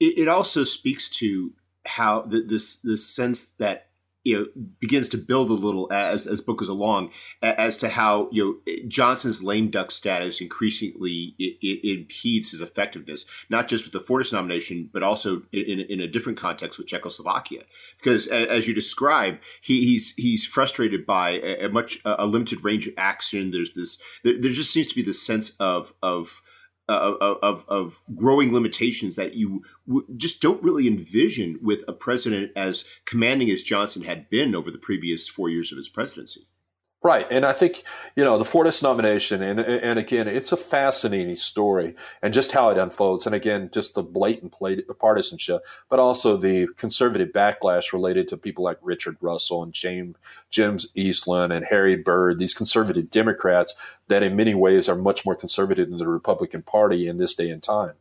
It, 0.00 0.18
it, 0.18 0.28
also 0.28 0.64
speaks 0.64 1.08
to 1.20 1.52
how 1.86 2.22
the, 2.22 2.42
this 2.42 2.76
this 2.76 3.06
sense 3.06 3.44
that 3.58 3.88
you 4.24 4.38
know 4.38 4.46
begins 4.80 5.08
to 5.08 5.18
build 5.18 5.50
a 5.50 5.54
little 5.54 5.92
as 5.92 6.26
as 6.26 6.40
book 6.40 6.58
goes 6.58 6.68
along 6.68 7.10
as 7.42 7.76
to 7.78 7.88
how 7.88 8.28
you 8.30 8.60
know 8.64 8.74
Johnson's 8.88 9.42
lame 9.42 9.70
duck 9.70 9.90
status 9.90 10.40
increasingly 10.40 11.34
it, 11.38 11.56
it 11.60 11.98
impedes 11.98 12.52
his 12.52 12.60
effectiveness 12.60 13.26
not 13.50 13.68
just 13.68 13.84
with 13.84 13.92
the 13.92 14.12
Fortas 14.12 14.32
nomination 14.32 14.90
but 14.92 15.02
also 15.02 15.42
in, 15.52 15.80
in 15.80 16.00
a 16.00 16.06
different 16.06 16.38
context 16.38 16.78
with 16.78 16.86
Czechoslovakia. 16.86 17.62
Because 17.98 18.26
as 18.28 18.66
you 18.66 18.74
describe 18.74 19.38
he, 19.60 19.84
he's 19.84 20.14
he's 20.16 20.44
frustrated 20.44 21.06
by 21.06 21.30
a, 21.30 21.68
much 21.68 22.00
a 22.04 22.26
limited 22.26 22.64
range 22.64 22.86
of 22.86 22.94
action. 22.96 23.50
There's 23.50 23.72
this 23.74 23.98
there, 24.22 24.40
there 24.40 24.52
just 24.52 24.72
seems 24.72 24.88
to 24.88 24.94
be 24.94 25.02
this 25.02 25.22
sense 25.22 25.52
of 25.58 25.94
of 26.02 26.42
of, 26.88 27.64
of 27.68 28.02
growing 28.14 28.52
limitations 28.52 29.16
that 29.16 29.34
you 29.34 29.62
w- 29.86 30.06
just 30.16 30.40
don't 30.40 30.62
really 30.62 30.88
envision 30.88 31.58
with 31.62 31.80
a 31.86 31.92
president 31.92 32.52
as 32.56 32.84
commanding 33.04 33.50
as 33.50 33.62
Johnson 33.62 34.02
had 34.02 34.28
been 34.30 34.54
over 34.54 34.70
the 34.70 34.78
previous 34.78 35.28
four 35.28 35.48
years 35.48 35.72
of 35.72 35.78
his 35.78 35.88
presidency. 35.88 36.46
Right, 37.04 37.26
and 37.32 37.44
I 37.44 37.52
think 37.52 37.82
you 38.14 38.22
know 38.22 38.38
the 38.38 38.44
Fortas 38.44 38.80
nomination, 38.80 39.42
and 39.42 39.58
and 39.58 39.98
again, 39.98 40.28
it's 40.28 40.52
a 40.52 40.56
fascinating 40.56 41.34
story, 41.34 41.96
and 42.22 42.32
just 42.32 42.52
how 42.52 42.70
it 42.70 42.78
unfolds, 42.78 43.26
and 43.26 43.34
again, 43.34 43.70
just 43.72 43.96
the 43.96 44.04
blatant 44.04 44.54
partisanship, 45.00 45.62
but 45.90 45.98
also 45.98 46.36
the 46.36 46.68
conservative 46.76 47.30
backlash 47.30 47.92
related 47.92 48.28
to 48.28 48.36
people 48.36 48.62
like 48.62 48.78
Richard 48.82 49.16
Russell 49.20 49.64
and 49.64 49.72
James 49.72 50.14
James 50.48 50.86
Eastland 50.94 51.52
and 51.52 51.66
Harry 51.66 51.96
Byrd, 51.96 52.38
these 52.38 52.54
conservative 52.54 53.10
Democrats 53.10 53.74
that, 54.06 54.22
in 54.22 54.36
many 54.36 54.54
ways, 54.54 54.88
are 54.88 54.94
much 54.94 55.26
more 55.26 55.34
conservative 55.34 55.90
than 55.90 55.98
the 55.98 56.06
Republican 56.06 56.62
Party 56.62 57.08
in 57.08 57.18
this 57.18 57.34
day 57.34 57.50
and 57.50 57.64
time. 57.64 57.94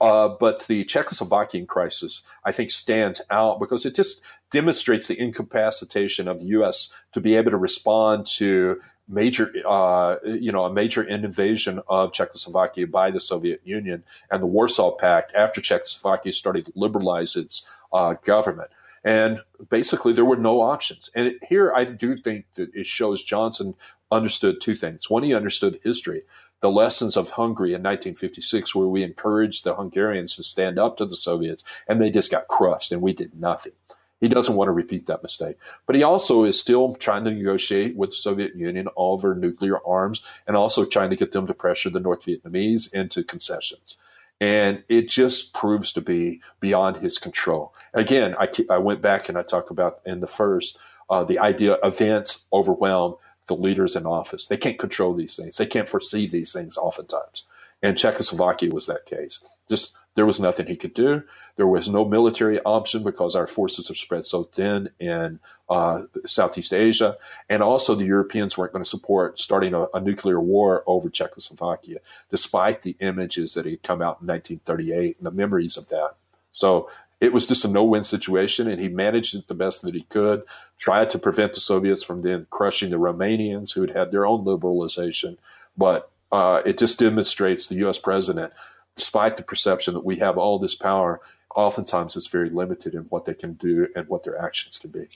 Uh, 0.00 0.28
but 0.28 0.66
the 0.66 0.84
Czechoslovakian 0.84 1.66
crisis, 1.66 2.22
I 2.44 2.52
think, 2.52 2.70
stands 2.70 3.20
out 3.30 3.60
because 3.60 3.84
it 3.84 3.94
just 3.94 4.22
demonstrates 4.50 5.08
the 5.08 5.20
incapacitation 5.20 6.26
of 6.26 6.40
the 6.40 6.46
U.S. 6.46 6.94
to 7.12 7.20
be 7.20 7.36
able 7.36 7.50
to 7.50 7.58
respond 7.58 8.26
to 8.38 8.80
major, 9.06 9.52
uh, 9.66 10.16
you 10.24 10.52
know, 10.52 10.64
a 10.64 10.72
major 10.72 11.02
invasion 11.02 11.80
of 11.88 12.12
Czechoslovakia 12.12 12.86
by 12.86 13.10
the 13.10 13.20
Soviet 13.20 13.60
Union 13.64 14.04
and 14.30 14.42
the 14.42 14.46
Warsaw 14.46 14.92
Pact 14.92 15.34
after 15.34 15.60
Czechoslovakia 15.60 16.32
started 16.32 16.66
to 16.66 16.72
liberalize 16.74 17.36
its 17.36 17.68
uh, 17.92 18.14
government. 18.24 18.70
And 19.04 19.40
basically, 19.68 20.12
there 20.12 20.24
were 20.24 20.36
no 20.36 20.60
options. 20.60 21.10
And 21.14 21.34
here, 21.48 21.72
I 21.74 21.84
do 21.84 22.16
think 22.16 22.46
that 22.54 22.74
it 22.74 22.86
shows 22.86 23.22
Johnson 23.22 23.74
understood 24.10 24.60
two 24.60 24.74
things. 24.74 25.10
One, 25.10 25.22
he 25.22 25.34
understood 25.34 25.78
history 25.82 26.22
the 26.60 26.70
lessons 26.70 27.16
of 27.16 27.30
Hungary 27.30 27.70
in 27.70 27.82
1956, 27.82 28.74
where 28.74 28.86
we 28.86 29.02
encouraged 29.02 29.64
the 29.64 29.74
Hungarians 29.74 30.36
to 30.36 30.42
stand 30.42 30.78
up 30.78 30.96
to 30.96 31.06
the 31.06 31.16
Soviets, 31.16 31.64
and 31.88 32.00
they 32.00 32.10
just 32.10 32.30
got 32.30 32.48
crushed, 32.48 32.92
and 32.92 33.02
we 33.02 33.12
did 33.12 33.38
nothing. 33.38 33.72
He 34.20 34.28
doesn't 34.28 34.56
want 34.56 34.68
to 34.68 34.72
repeat 34.72 35.06
that 35.06 35.22
mistake. 35.22 35.56
But 35.86 35.96
he 35.96 36.02
also 36.02 36.44
is 36.44 36.60
still 36.60 36.94
trying 36.94 37.24
to 37.24 37.30
negotiate 37.30 37.96
with 37.96 38.10
the 38.10 38.16
Soviet 38.16 38.54
Union 38.54 38.88
over 38.96 39.34
nuclear 39.34 39.84
arms 39.86 40.26
and 40.46 40.56
also 40.56 40.84
trying 40.84 41.10
to 41.10 41.16
get 41.16 41.32
them 41.32 41.46
to 41.46 41.54
pressure 41.54 41.90
the 41.90 42.00
North 42.00 42.26
Vietnamese 42.26 42.92
into 42.92 43.24
concessions. 43.24 43.98
And 44.38 44.84
it 44.88 45.08
just 45.08 45.54
proves 45.54 45.92
to 45.94 46.00
be 46.00 46.40
beyond 46.60 46.98
his 46.98 47.18
control. 47.18 47.74
Again, 47.92 48.34
I, 48.38 48.48
I 48.70 48.78
went 48.78 49.00
back 49.00 49.28
and 49.28 49.36
I 49.36 49.42
talked 49.42 49.70
about 49.70 50.00
in 50.04 50.20
the 50.20 50.26
first 50.26 50.78
uh, 51.08 51.24
the 51.24 51.38
idea 51.38 51.76
events 51.82 52.46
overwhelm 52.52 53.16
the 53.50 53.56
leaders 53.56 53.96
in 53.96 54.06
office. 54.06 54.46
They 54.46 54.56
can't 54.56 54.78
control 54.78 55.12
these 55.12 55.36
things. 55.36 55.56
They 55.56 55.66
can't 55.66 55.88
foresee 55.88 56.28
these 56.28 56.52
things 56.52 56.78
oftentimes. 56.78 57.44
And 57.82 57.98
Czechoslovakia 57.98 58.72
was 58.72 58.86
that 58.86 59.06
case. 59.06 59.42
Just 59.68 59.96
there 60.14 60.26
was 60.26 60.38
nothing 60.38 60.66
he 60.66 60.76
could 60.76 60.94
do. 60.94 61.24
There 61.56 61.66
was 61.66 61.88
no 61.88 62.04
military 62.04 62.60
option 62.60 63.02
because 63.02 63.34
our 63.34 63.48
forces 63.48 63.90
are 63.90 63.94
spread 63.94 64.24
so 64.24 64.44
thin 64.44 64.90
in 65.00 65.40
uh, 65.68 66.02
Southeast 66.26 66.72
Asia. 66.72 67.16
And 67.48 67.62
also, 67.62 67.94
the 67.94 68.04
Europeans 68.04 68.56
weren't 68.56 68.72
going 68.72 68.84
to 68.84 68.88
support 68.88 69.40
starting 69.40 69.74
a, 69.74 69.86
a, 69.92 70.00
nuclear 70.00 70.40
war 70.40 70.84
over 70.86 71.10
Czechoslovakia, 71.10 71.98
despite 72.30 72.82
the 72.82 72.96
images 73.00 73.54
that 73.54 73.66
had 73.66 73.82
come 73.82 74.00
out 74.00 74.20
in 74.20 74.28
1938 74.28 75.16
and 75.18 75.26
the 75.26 75.30
memories 75.30 75.76
of 75.76 75.88
that. 75.88 76.14
So 76.50 76.88
it 77.20 77.32
was 77.32 77.46
just 77.46 77.64
a 77.64 77.68
no 77.68 77.84
win 77.84 78.02
situation, 78.02 78.68
and 78.68 78.80
he 78.80 78.88
managed 78.88 79.34
it 79.34 79.46
the 79.46 79.54
best 79.54 79.82
that 79.82 79.94
he 79.94 80.02
could, 80.04 80.42
tried 80.78 81.10
to 81.10 81.18
prevent 81.18 81.52
the 81.52 81.60
Soviets 81.60 82.02
from 82.02 82.22
then 82.22 82.46
crushing 82.50 82.90
the 82.90 82.96
Romanians 82.96 83.74
who 83.74 83.82
had 83.82 83.90
had 83.90 84.10
their 84.10 84.26
own 84.26 84.44
liberalization. 84.44 85.36
But 85.76 86.10
uh, 86.32 86.62
it 86.64 86.78
just 86.78 86.98
demonstrates 86.98 87.66
the 87.66 87.76
U.S. 87.76 87.98
president, 87.98 88.52
despite 88.96 89.36
the 89.36 89.42
perception 89.42 89.94
that 89.94 90.04
we 90.04 90.16
have 90.16 90.38
all 90.38 90.58
this 90.58 90.74
power, 90.74 91.20
oftentimes 91.54 92.16
is 92.16 92.26
very 92.26 92.48
limited 92.48 92.94
in 92.94 93.02
what 93.02 93.26
they 93.26 93.34
can 93.34 93.54
do 93.54 93.88
and 93.94 94.08
what 94.08 94.22
their 94.22 94.40
actions 94.40 94.78
can 94.78 94.90
be. 94.90 95.08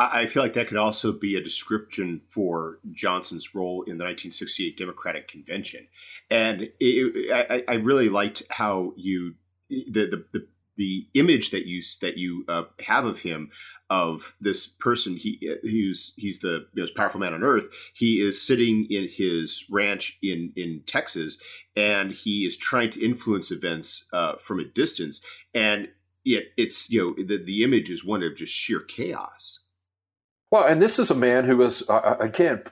I 0.00 0.26
feel 0.26 0.44
like 0.44 0.52
that 0.52 0.68
could 0.68 0.76
also 0.76 1.12
be 1.12 1.34
a 1.34 1.42
description 1.42 2.20
for 2.28 2.78
Johnson's 2.92 3.52
role 3.52 3.82
in 3.82 3.98
the 3.98 4.04
1968 4.04 4.76
Democratic 4.76 5.26
Convention, 5.26 5.88
and 6.30 6.70
it, 6.78 7.32
I, 7.50 7.64
I, 7.66 7.74
really 7.78 8.08
liked 8.08 8.44
how 8.48 8.92
you 8.96 9.34
the, 9.68 10.06
the, 10.06 10.24
the 10.30 10.46
the 10.78 11.06
image 11.12 11.50
that 11.50 11.66
you 11.66 11.82
that 12.00 12.16
you 12.16 12.44
uh, 12.48 12.64
have 12.86 13.04
of 13.04 13.20
him 13.20 13.50
of 13.90 14.36
this 14.40 14.66
person 14.66 15.16
he 15.16 15.38
he's 15.62 16.12
he's 16.16 16.38
the 16.40 16.66
most 16.74 16.94
powerful 16.94 17.20
man 17.20 17.34
on 17.34 17.42
earth. 17.42 17.68
He 17.94 18.20
is 18.26 18.40
sitting 18.40 18.86
in 18.88 19.08
his 19.08 19.64
ranch 19.70 20.18
in 20.22 20.52
in 20.56 20.82
texas 20.86 21.38
and 21.76 22.12
he 22.12 22.46
is 22.46 22.56
trying 22.56 22.90
to 22.90 23.04
influence 23.04 23.50
events 23.50 24.06
uh, 24.12 24.34
from 24.36 24.60
a 24.60 24.64
distance. 24.64 25.20
And 25.54 25.88
it, 26.24 26.48
it's 26.56 26.90
you 26.90 27.16
know 27.16 27.24
the, 27.24 27.42
the 27.42 27.64
image 27.64 27.90
is 27.90 28.04
one 28.04 28.22
of 28.22 28.36
just 28.36 28.52
sheer 28.52 28.80
chaos. 28.80 29.60
Well 30.50 30.66
and 30.66 30.80
this 30.80 30.98
is 30.98 31.10
a 31.10 31.14
man 31.14 31.44
who 31.44 31.56
was 31.56 31.88
uh, 31.88 31.94
uh 31.94 32.16
again 32.20 32.62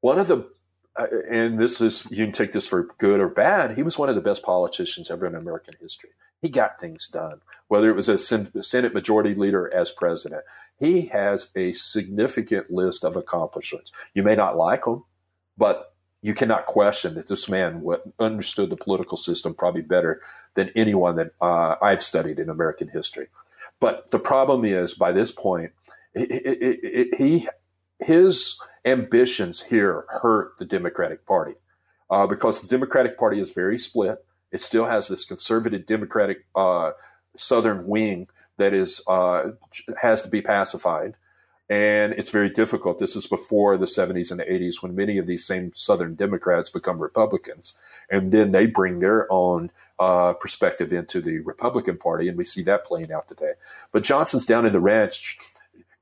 one 0.00 0.18
of 0.18 0.28
the 0.28 0.38
uh, 0.38 0.42
and 0.96 1.58
this 1.58 1.80
is 1.80 2.06
you 2.10 2.24
can 2.24 2.32
take 2.32 2.52
this 2.52 2.66
for 2.66 2.88
good 2.98 3.20
or 3.20 3.28
bad 3.28 3.76
he 3.76 3.82
was 3.82 3.98
one 3.98 4.08
of 4.08 4.14
the 4.14 4.20
best 4.20 4.42
politicians 4.42 5.10
ever 5.10 5.26
in 5.26 5.34
american 5.34 5.74
history 5.80 6.10
he 6.42 6.48
got 6.48 6.80
things 6.80 7.06
done, 7.06 7.40
whether 7.68 7.90
it 7.90 7.96
was 7.96 8.08
as 8.08 8.26
Senate 8.26 8.94
Majority 8.94 9.34
Leader 9.34 9.72
as 9.74 9.90
president. 9.90 10.42
He 10.78 11.06
has 11.06 11.52
a 11.54 11.72
significant 11.72 12.70
list 12.70 13.04
of 13.04 13.16
accomplishments. 13.16 13.92
You 14.14 14.22
may 14.22 14.36
not 14.36 14.56
like 14.56 14.86
him, 14.86 15.04
but 15.58 15.94
you 16.22 16.32
cannot 16.32 16.66
question 16.66 17.14
that 17.14 17.28
this 17.28 17.48
man 17.48 17.84
understood 18.18 18.70
the 18.70 18.76
political 18.76 19.18
system 19.18 19.54
probably 19.54 19.82
better 19.82 20.20
than 20.54 20.70
anyone 20.74 21.16
that 21.16 21.32
uh, 21.40 21.76
I've 21.82 22.02
studied 22.02 22.38
in 22.38 22.48
American 22.48 22.88
history. 22.88 23.26
But 23.78 24.10
the 24.10 24.18
problem 24.18 24.64
is, 24.64 24.94
by 24.94 25.12
this 25.12 25.32
point, 25.32 25.72
he 26.14 27.46
his 28.00 28.60
ambitions 28.84 29.62
here 29.62 30.04
hurt 30.08 30.56
the 30.58 30.64
Democratic 30.64 31.26
Party 31.26 31.54
uh, 32.10 32.26
because 32.26 32.60
the 32.60 32.68
Democratic 32.68 33.18
Party 33.18 33.40
is 33.40 33.52
very 33.52 33.78
split. 33.78 34.24
It 34.50 34.60
still 34.60 34.86
has 34.86 35.08
this 35.08 35.24
conservative 35.24 35.86
Democratic 35.86 36.46
uh, 36.54 36.92
Southern 37.36 37.86
wing 37.86 38.28
that 38.58 38.74
is 38.74 39.02
uh, 39.06 39.52
has 40.02 40.22
to 40.22 40.28
be 40.28 40.42
pacified, 40.42 41.14
and 41.68 42.12
it's 42.14 42.30
very 42.30 42.50
difficult. 42.50 42.98
This 42.98 43.14
is 43.14 43.28
before 43.28 43.76
the 43.76 43.86
70s 43.86 44.30
and 44.30 44.40
the 44.40 44.44
80s 44.44 44.82
when 44.82 44.94
many 44.94 45.18
of 45.18 45.26
these 45.26 45.46
same 45.46 45.70
Southern 45.74 46.14
Democrats 46.14 46.68
become 46.68 46.98
Republicans, 46.98 47.78
and 48.10 48.32
then 48.32 48.50
they 48.50 48.66
bring 48.66 48.98
their 48.98 49.32
own 49.32 49.70
uh, 50.00 50.32
perspective 50.32 50.92
into 50.92 51.20
the 51.20 51.38
Republican 51.38 51.96
Party, 51.96 52.28
and 52.28 52.36
we 52.36 52.44
see 52.44 52.62
that 52.62 52.84
playing 52.84 53.12
out 53.12 53.28
today. 53.28 53.52
But 53.92 54.02
Johnson's 54.02 54.46
down 54.46 54.66
in 54.66 54.72
the 54.72 54.80
ranch, 54.80 55.38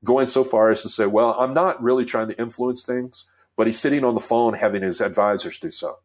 going 0.03 0.27
so 0.27 0.43
far 0.43 0.69
as 0.69 0.81
to 0.83 0.89
say, 0.89 1.05
"Well, 1.05 1.35
I'm 1.39 1.53
not 1.53 1.81
really 1.81 2.05
trying 2.05 2.29
to 2.29 2.39
influence 2.39 2.85
things." 2.85 3.29
But 3.57 3.67
he's 3.67 3.79
sitting 3.79 4.05
on 4.05 4.13
the 4.13 4.21
phone 4.21 4.53
having 4.53 4.83
his 4.83 5.01
advisors 5.01 5.59
do 5.59 5.69
so 5.69 5.97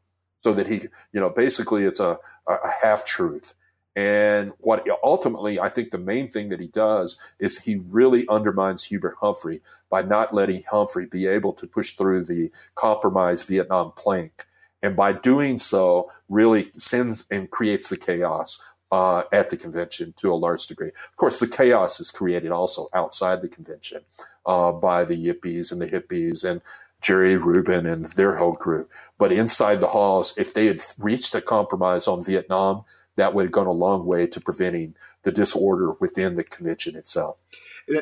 so 0.43 0.53
that 0.55 0.67
he, 0.67 0.89
you 1.13 1.21
know, 1.21 1.31
basically 1.31 1.85
it's 1.85 2.01
a, 2.01 2.19
a 2.49 2.69
half 2.83 3.05
truth. 3.05 3.55
And 3.97 4.53
what 4.59 4.87
ultimately, 5.05 5.61
I 5.61 5.69
think 5.69 5.91
the 5.91 5.99
main 5.99 6.31
thing 6.31 6.49
that 6.49 6.59
he 6.59 6.67
does 6.67 7.19
is 7.39 7.63
he 7.63 7.77
really 7.77 8.27
undermines 8.29 8.85
Hubert 8.85 9.17
Humphrey 9.21 9.61
by 9.89 10.03
not 10.03 10.35
letting 10.35 10.65
Humphrey 10.69 11.07
be 11.07 11.29
able 11.29 11.53
to 11.53 11.67
push 11.67 11.93
through 11.93 12.25
the 12.25 12.51
compromise 12.75 13.45
Vietnam 13.45 13.93
plank. 13.93 14.47
And 14.83 14.97
by 14.97 15.13
doing 15.13 15.57
so, 15.59 16.11
really 16.29 16.73
sends 16.77 17.25
and 17.31 17.51
creates 17.51 17.89
the 17.89 17.97
chaos 17.97 18.63
uh, 18.91 19.25
at 19.33 19.51
the 19.51 19.57
convention 19.57 20.15
to 20.19 20.33
a 20.33 20.37
large 20.37 20.67
degree. 20.67 20.89
Of 20.89 21.17
course, 21.17 21.41
the 21.41 21.49
chaos 21.49 22.01
is 22.01 22.11
created 22.11 22.53
also 22.53 22.89
outside 22.95 23.43
the 23.43 23.49
convention 23.49 24.03
uh, 24.47 24.73
by 24.73 25.05
the 25.05 25.17
yippies 25.17 25.73
and 25.73 25.81
the 25.81 25.89
hippies 25.89 26.49
and 26.49 26.61
Jerry 27.01 27.37
Rubin 27.37 27.87
and 27.87 28.07
their 28.07 28.37
whole 28.37 28.55
group. 28.55 28.91
But 29.19 29.33
inside 29.33 29.81
the 29.81 29.89
halls, 29.89 30.37
if 30.39 30.55
they 30.55 30.67
had 30.67 30.81
reached 30.99 31.35
a 31.35 31.41
compromise 31.41 32.09
on 32.09 32.25
Vietnam, 32.25 32.85
that 33.17 33.35
would 33.35 33.45
have 33.45 33.53
gone 33.53 33.67
a 33.67 33.73
long 33.73 34.07
way 34.07 34.27
to 34.27 34.41
preventing 34.41 34.95
the 35.23 35.33
disorder 35.33 35.93
within 36.01 36.37
the 36.37 36.45
convention 36.45 36.97
itself. 36.97 37.37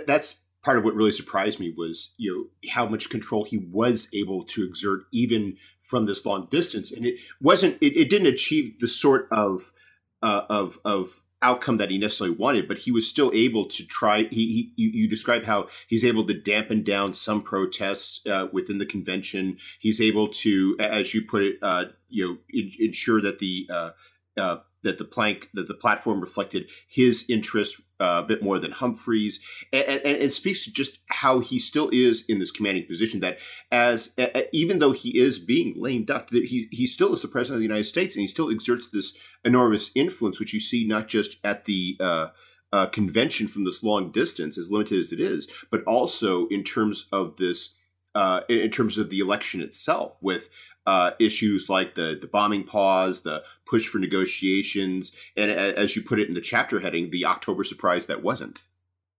That's 0.06 0.40
part 0.62 0.78
of 0.78 0.84
what 0.84 0.94
really 0.94 1.12
surprised 1.12 1.58
me 1.58 1.74
was 1.76 2.14
you 2.16 2.32
know 2.62 2.70
how 2.70 2.86
much 2.86 3.10
control 3.10 3.44
he 3.44 3.58
was 3.58 4.08
able 4.14 4.44
to 4.44 4.64
exert 4.64 5.02
even 5.12 5.56
from 5.80 6.06
this 6.06 6.24
long 6.24 6.48
distance, 6.50 6.92
and 6.92 7.04
it 7.04 7.16
wasn't 7.40 7.76
it, 7.80 7.96
it 7.96 8.08
didn't 8.08 8.28
achieve 8.28 8.78
the 8.80 8.88
sort 8.88 9.28
of 9.30 9.72
uh, 10.22 10.42
of 10.48 10.78
of 10.84 11.22
outcome 11.42 11.76
that 11.76 11.90
he 11.90 11.98
necessarily 11.98 12.36
wanted, 12.36 12.68
but 12.68 12.78
he 12.78 12.92
was 12.92 13.06
still 13.06 13.30
able 13.34 13.66
to 13.66 13.84
try. 13.84 14.24
He, 14.30 14.72
he 14.76 14.90
you, 14.90 15.08
describe 15.08 15.44
how 15.44 15.68
he's 15.88 16.04
able 16.04 16.26
to 16.28 16.34
dampen 16.34 16.84
down 16.84 17.14
some 17.14 17.42
protests 17.42 18.24
uh, 18.26 18.46
within 18.52 18.78
the 18.78 18.86
convention. 18.86 19.58
He's 19.80 20.00
able 20.00 20.28
to, 20.28 20.76
as 20.78 21.12
you 21.12 21.22
put 21.22 21.42
it, 21.42 21.56
uh, 21.60 21.86
you 22.08 22.26
know, 22.26 22.38
in, 22.50 22.70
ensure 22.78 23.20
that 23.20 23.40
the 23.40 23.68
uh, 23.70 23.90
uh 24.36 24.56
that 24.82 24.98
the 24.98 25.04
plank 25.04 25.48
that 25.54 25.68
the 25.68 25.74
platform 25.74 26.20
reflected 26.20 26.66
his 26.88 27.24
interests 27.28 27.80
uh, 28.00 28.22
a 28.24 28.26
bit 28.26 28.42
more 28.42 28.58
than 28.58 28.72
Humphrey's, 28.72 29.40
and, 29.72 29.84
and, 29.84 30.00
and, 30.02 30.16
it 30.16 30.34
speaks 30.34 30.64
to 30.64 30.72
just 30.72 30.98
how 31.08 31.38
he 31.38 31.58
still 31.58 31.88
is 31.92 32.24
in 32.28 32.40
this 32.40 32.50
commanding 32.50 32.86
position. 32.86 33.20
That 33.20 33.38
as 33.70 34.14
even 34.52 34.80
though 34.80 34.92
he 34.92 35.18
is 35.18 35.38
being 35.38 35.74
lame 35.76 36.04
duck, 36.04 36.30
that 36.30 36.44
he 36.44 36.68
he 36.72 36.86
still 36.86 37.14
is 37.14 37.22
the 37.22 37.28
president 37.28 37.56
of 37.56 37.60
the 37.60 37.68
United 37.68 37.88
States, 37.88 38.16
and 38.16 38.22
he 38.22 38.28
still 38.28 38.50
exerts 38.50 38.88
this 38.88 39.16
enormous 39.44 39.90
influence, 39.94 40.40
which 40.40 40.52
you 40.52 40.60
see 40.60 40.86
not 40.86 41.06
just 41.06 41.36
at 41.44 41.64
the 41.64 41.96
uh, 42.00 42.28
uh, 42.72 42.86
convention 42.86 43.46
from 43.46 43.64
this 43.64 43.82
long 43.82 44.10
distance, 44.10 44.58
as 44.58 44.70
limited 44.70 44.98
as 44.98 45.12
it 45.12 45.20
is, 45.20 45.48
but 45.70 45.84
also 45.84 46.48
in 46.48 46.64
terms 46.64 47.06
of 47.12 47.36
this. 47.36 47.76
Uh, 48.14 48.42
in 48.50 48.70
terms 48.70 48.98
of 48.98 49.08
the 49.08 49.20
election 49.20 49.62
itself, 49.62 50.18
with 50.20 50.50
uh, 50.86 51.12
issues 51.18 51.68
like 51.68 51.94
the 51.94 52.18
the 52.20 52.26
bombing 52.26 52.64
pause, 52.64 53.22
the 53.22 53.42
push 53.66 53.86
for 53.86 53.98
negotiations, 53.98 55.14
and 55.36 55.50
as 55.50 55.96
you 55.96 56.02
put 56.02 56.18
it 56.18 56.28
in 56.28 56.34
the 56.34 56.40
chapter 56.40 56.80
heading, 56.80 57.10
the 57.10 57.24
October 57.24 57.64
surprise 57.64 58.06
that 58.06 58.22
wasn't. 58.22 58.62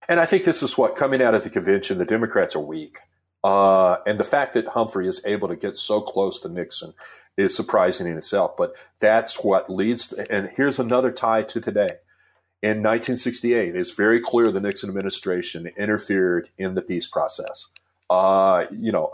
And 0.09 0.20
I 0.20 0.26
think 0.26 0.43
this 0.43 0.61
is 0.61 0.78
what 0.78 0.95
coming 0.95 1.22
out 1.22 1.36
of 1.36 1.43
the 1.43 1.49
convention, 1.49 1.97
the 1.97 2.05
Democrats 2.05 2.55
are 2.55 2.59
weak, 2.59 2.99
uh, 3.43 3.97
and 4.05 4.20
the 4.20 4.26
fact 4.26 4.53
that 4.53 4.68
Humphrey 4.68 5.07
is 5.07 5.26
able 5.26 5.47
to 5.47 5.55
get 5.55 5.78
so 5.78 6.01
close 6.01 6.39
to 6.41 6.49
Nixon 6.49 6.93
is 7.38 7.55
surprising 7.55 8.07
in 8.07 8.18
itself. 8.18 8.55
But 8.57 8.76
that's 8.99 9.43
what 9.43 9.70
leads. 9.70 10.09
To, 10.09 10.32
and 10.32 10.51
here's 10.55 10.80
another 10.80 11.11
tie 11.11 11.43
to 11.43 11.61
today. 11.61 11.97
In 12.61 12.78
1968, 12.78 13.76
it's 13.76 13.91
very 13.91 14.22
clear 14.22 14.49
the 14.49 14.61
Nixon 14.61 14.89
administration 14.89 15.68
interfered 15.76 16.49
in 16.57 16.76
the 16.76 16.82
peace 16.82 17.07
process. 17.07 17.74
Uh, 18.09 18.66
you 18.72 18.91
know, 18.91 19.11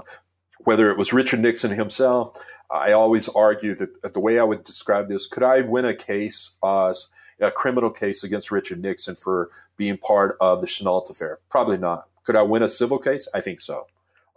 whether 0.69 0.91
it 0.91 0.99
was 0.99 1.11
Richard 1.11 1.39
Nixon 1.39 1.71
himself. 1.71 2.37
I 2.69 2.91
always 2.91 3.27
argued 3.27 3.79
that 3.79 4.13
the 4.13 4.19
way 4.19 4.37
I 4.37 4.43
would 4.43 4.63
describe 4.63 5.09
this, 5.09 5.25
could 5.25 5.41
I 5.41 5.61
win 5.61 5.83
a 5.83 5.95
case, 5.95 6.59
uh, 6.61 6.93
a 7.41 7.49
criminal 7.49 7.89
case 7.89 8.23
against 8.23 8.51
Richard 8.51 8.79
Nixon 8.79 9.15
for 9.15 9.49
being 9.77 9.97
part 9.97 10.37
of 10.39 10.61
the 10.61 10.67
Chennault 10.67 11.09
affair? 11.09 11.39
Probably 11.49 11.79
not. 11.79 12.07
Could 12.23 12.35
I 12.35 12.43
win 12.43 12.61
a 12.61 12.69
civil 12.69 12.99
case? 12.99 13.27
I 13.33 13.41
think 13.41 13.61
so. 13.61 13.87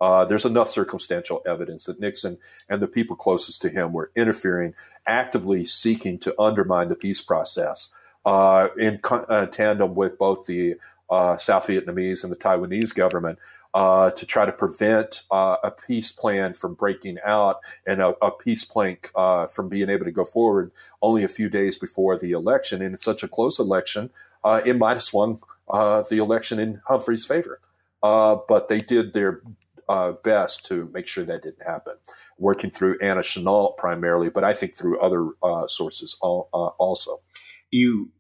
Uh, 0.01 0.24
there's 0.24 0.47
enough 0.47 0.70
circumstantial 0.70 1.43
evidence 1.45 1.85
that 1.85 2.01
Nixon 2.01 2.39
and 2.66 2.80
the 2.80 2.89
people 2.89 3.14
closest 3.14 3.61
to 3.61 3.68
him 3.68 3.93
were 3.93 4.11
interfering, 4.16 4.72
actively 5.07 5.66
seeking 5.66 6.18
to 6.20 6.41
undermine 6.41 6.89
the 6.89 6.97
peace 6.97 7.20
process 7.20 7.95
uh, 8.24 8.68
in 8.78 9.01
uh, 9.11 9.45
tandem 9.45 9.95
with 9.95 10.16
both 10.16 10.47
the 10.47 10.76
uh, 11.11 11.37
South 11.37 11.66
Vietnamese 11.66 12.24
and 12.24 12.33
the 12.33 12.37
Taiwanese 12.37 12.95
government 12.95 13.39
uh, 13.75 14.11
to 14.11 14.27
try 14.27 14.45
to 14.45 14.53
prevent 14.53 15.23
uh, 15.31 15.57
a 15.62 15.70
peace 15.70 16.12
plan 16.12 16.53
from 16.53 16.75
breaking 16.75 17.18
out 17.25 17.61
and 17.87 18.03
a, 18.03 18.14
a 18.25 18.31
peace 18.31 18.64
plank 18.64 19.11
uh, 19.14 19.47
from 19.47 19.68
being 19.68 19.89
able 19.89 20.05
to 20.05 20.11
go 20.11 20.25
forward 20.25 20.70
only 21.01 21.25
a 21.25 21.29
few 21.29 21.49
days 21.49 21.79
before 21.79 22.18
the 22.18 22.33
election. 22.33 22.83
And 22.83 22.95
in 22.95 22.99
such 22.99 23.23
a 23.23 23.29
close 23.29 23.59
election, 23.59 24.11
uh, 24.45 24.61
it 24.64 24.77
might 24.77 24.95
have 24.95 25.03
swung 25.03 25.41
uh, 25.68 26.03
the 26.03 26.18
election 26.18 26.59
in 26.59 26.83
Humphrey's 26.87 27.25
favor. 27.25 27.61
Uh, 28.03 28.37
but 28.49 28.68
they 28.68 28.81
did 28.81 29.12
their 29.14 29.43
best 30.25 30.64
to 30.66 30.91
make 30.95 31.07
sure 31.07 31.23
that 31.23 31.43
didn't 31.43 31.66
happen, 31.66 31.95
working 32.39 32.70
through 32.70 32.99
Anna 33.01 33.20
Chennault 33.20 33.77
primarily, 33.77 34.31
but 34.31 34.43
I 34.43 34.55
think 34.55 34.75
through 34.75 34.99
other 35.01 35.33
sources 35.68 36.16
also. 36.23 37.20
You, 37.70 38.11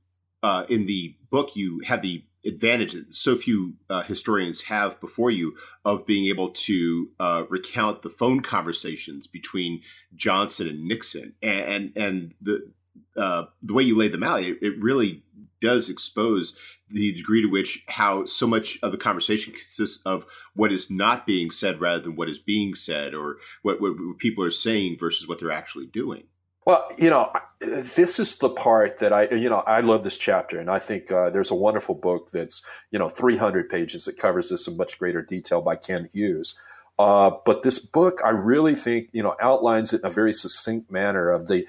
in 0.68 0.84
the 0.84 1.16
book, 1.30 1.56
you 1.56 1.80
had 1.86 2.02
the 2.02 2.24
advantage 2.44 2.92
that 2.92 3.14
so 3.14 3.36
few 3.36 3.74
uh, 3.88 4.02
historians 4.02 4.62
have 4.62 5.00
before 5.00 5.30
you 5.30 5.54
of 5.84 6.06
being 6.06 6.26
able 6.26 6.50
to 6.50 7.10
uh, 7.20 7.44
recount 7.48 8.02
the 8.02 8.08
phone 8.08 8.40
conversations 8.40 9.26
between 9.26 9.80
Johnson 10.14 10.68
and 10.68 10.86
Nixon, 10.86 11.34
and 11.42 11.60
and, 11.60 11.96
and 11.96 12.34
the 12.40 12.72
uh, 13.16 13.44
the 13.62 13.74
way 13.74 13.82
you 13.82 13.96
lay 13.96 14.08
them 14.08 14.22
out, 14.22 14.42
it, 14.42 14.58
it, 14.62 14.82
really 14.82 15.22
does 15.60 15.88
expose 15.88 16.56
the 16.88 17.12
degree 17.12 17.42
to 17.42 17.48
which 17.48 17.84
how 17.88 18.24
so 18.24 18.46
much 18.46 18.78
of 18.82 18.90
the 18.90 18.98
conversation 18.98 19.52
consists 19.52 20.02
of 20.04 20.26
what 20.54 20.72
is 20.72 20.90
not 20.90 21.26
being 21.26 21.50
said 21.50 21.80
rather 21.80 22.00
than 22.00 22.16
what 22.16 22.28
is 22.28 22.38
being 22.38 22.74
said, 22.74 23.14
or 23.14 23.36
what, 23.62 23.80
what 23.80 23.94
people 24.18 24.44
are 24.44 24.50
saying 24.50 24.96
versus 24.98 25.28
what 25.28 25.38
they're 25.38 25.52
actually 25.52 25.86
doing. 25.86 26.24
Well, 26.64 26.86
you 26.96 27.10
know, 27.10 27.32
this 27.60 28.20
is 28.20 28.38
the 28.38 28.48
part 28.48 28.98
that 29.00 29.12
I, 29.12 29.28
you 29.30 29.50
know, 29.50 29.64
I 29.66 29.80
love 29.80 30.04
this 30.04 30.16
chapter, 30.16 30.60
and 30.60 30.70
I 30.70 30.78
think 30.78 31.10
uh, 31.10 31.30
there's 31.30 31.50
a 31.50 31.56
wonderful 31.56 31.96
book 31.96 32.30
that's, 32.30 32.62
you 32.92 32.98
know, 32.98 33.08
300 33.08 33.68
pages 33.68 34.04
that 34.04 34.16
covers 34.16 34.50
this 34.50 34.68
in 34.68 34.76
much 34.76 34.98
greater 34.98 35.22
detail 35.22 35.60
by 35.60 35.74
Ken 35.74 36.08
Hughes. 36.12 36.58
Uh, 36.98 37.32
but 37.44 37.64
this 37.64 37.78
book, 37.84 38.20
I 38.24 38.30
really 38.30 38.76
think, 38.76 39.08
you 39.12 39.22
know, 39.22 39.34
outlines 39.40 39.92
it 39.92 40.02
in 40.02 40.06
a 40.06 40.10
very 40.10 40.32
succinct 40.32 40.90
manner 40.90 41.30
of 41.30 41.48
the 41.48 41.66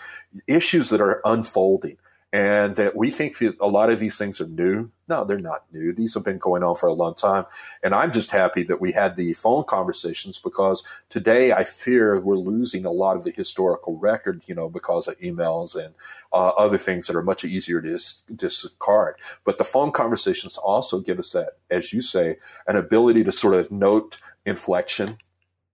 issues 0.48 0.90
that 0.90 1.02
are 1.02 1.22
unfolding 1.26 1.98
and 2.32 2.76
that 2.76 2.96
we 2.96 3.10
think 3.10 3.38
a 3.42 3.68
lot 3.68 3.90
of 3.90 4.00
these 4.00 4.18
things 4.18 4.42
are 4.42 4.48
new. 4.48 4.92
No, 5.10 5.26
they're 5.26 5.38
not 5.38 5.66
new. 5.74 5.92
These 5.92 6.14
have 6.14 6.24
been 6.24 6.38
going 6.38 6.64
on 6.64 6.76
for 6.76 6.88
a 6.88 6.94
long 6.94 7.14
time. 7.14 7.46
And 7.84 7.94
I'm 7.94 8.14
just 8.14 8.32
happy 8.32 8.64
that 8.64 8.80
we 8.80 8.94
had 8.94 9.18
the 9.18 9.34
phone 9.34 9.66
conversations 9.66 10.40
because 10.40 10.88
today 11.10 11.52
I 11.52 11.66
fear 11.66 12.20
we're 12.22 12.38
losing 12.38 12.86
a 12.86 12.92
lot 12.92 13.18
of 13.18 13.26
the 13.26 13.32
historical 13.32 13.98
record, 13.98 14.44
you 14.46 14.56
know, 14.56 14.70
because 14.70 15.10
of 15.10 15.20
emails 15.20 15.76
and 15.76 15.94
uh, 16.32 16.50
other 16.58 16.78
things 16.78 17.08
that 17.08 17.18
are 17.18 17.24
much 17.24 17.44
easier 17.44 17.82
to 17.82 17.92
dis- 17.92 18.24
discard. 18.34 19.16
But 19.44 19.58
the 19.58 19.66
phone 19.66 19.92
conversations 19.92 20.58
also 20.58 21.02
give 21.02 21.20
us 21.20 21.34
that, 21.34 21.58
as 21.70 21.92
you 21.92 22.02
say, 22.02 22.38
an 22.66 22.78
ability 22.78 23.26
to 23.26 23.32
sort 23.34 23.56
of 23.56 23.72
note 23.72 24.20
inflection, 24.46 25.18